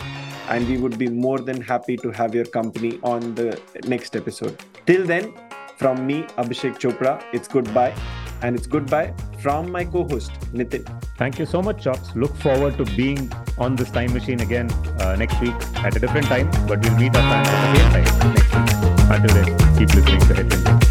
and 0.50 0.68
we 0.68 0.78
would 0.78 0.98
be 0.98 1.08
more 1.10 1.40
than 1.40 1.62
happy 1.62 1.98
to 1.98 2.12
have 2.12 2.34
your 2.34 2.46
company 2.46 3.00
on 3.04 3.36
the 3.36 3.60
next 3.86 4.16
episode. 4.16 4.62
Till 4.86 5.06
then, 5.06 5.34
from 5.78 6.06
me, 6.06 6.24
Abhishek 6.38 6.80
Chopra, 6.80 7.22
it's 7.34 7.48
goodbye. 7.48 7.94
And 8.42 8.56
it's 8.56 8.68
goodbye 8.68 9.14
from 9.40 9.72
my 9.72 9.86
co 9.86 10.04
host, 10.04 10.32
Nitin. 10.54 10.84
Thank 11.18 11.40
you 11.40 11.46
so 11.46 11.62
much, 11.62 11.84
Chops. 11.84 12.16
Look 12.16 12.36
forward 12.38 12.78
to 12.78 12.86
being 12.96 13.32
on 13.58 13.76
this 13.76 13.92
time 13.92 14.14
machine 14.14 14.42
again 14.42 14.70
uh, 15.00 15.16
next 15.16 15.40
week 15.40 15.56
at 15.78 15.96
a 15.96 16.00
different 16.00 16.28
time, 16.28 16.50
but 16.68 16.82
we'll 16.84 16.98
meet 16.98 17.16
our 17.16 17.22
fans 17.22 17.48
at 17.48 17.60
the 17.62 17.78
same 17.78 17.92
time 17.92 18.34
next 18.34 18.54
week. 18.56 18.74
Until 19.10 19.34
then, 19.44 19.78
keep 19.78 19.94
listening 19.96 20.20
to 20.20 20.34
Heads 20.34 20.56
and 20.56 20.64
Tails. 20.66 20.84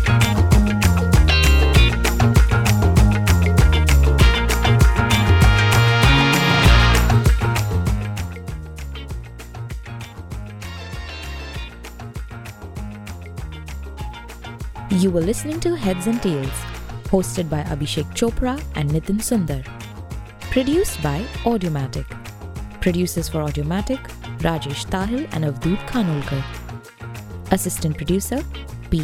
You 14.90 15.10
were 15.10 15.20
listening 15.22 15.58
to 15.60 15.74
Heads 15.74 16.06
and 16.06 16.20
Tails, 16.22 16.52
hosted 17.12 17.50
by 17.50 17.62
Abhishek 17.64 18.08
Chopra 18.18 18.54
and 18.74 18.90
Nitin 18.90 19.20
Sundar. 19.28 19.62
Produced 20.50 21.02
by 21.02 21.18
Audiomatic. 21.44 22.06
Producers 22.80 23.28
for 23.28 23.40
Audiomatic, 23.40 24.00
Rajesh 24.38 24.86
Tahil 24.86 25.28
and 25.34 25.44
Avdoot 25.44 25.78
Khanolkar. 25.90 26.42
Assistant 27.52 27.96
producer, 27.98 28.42
P. 28.90 29.02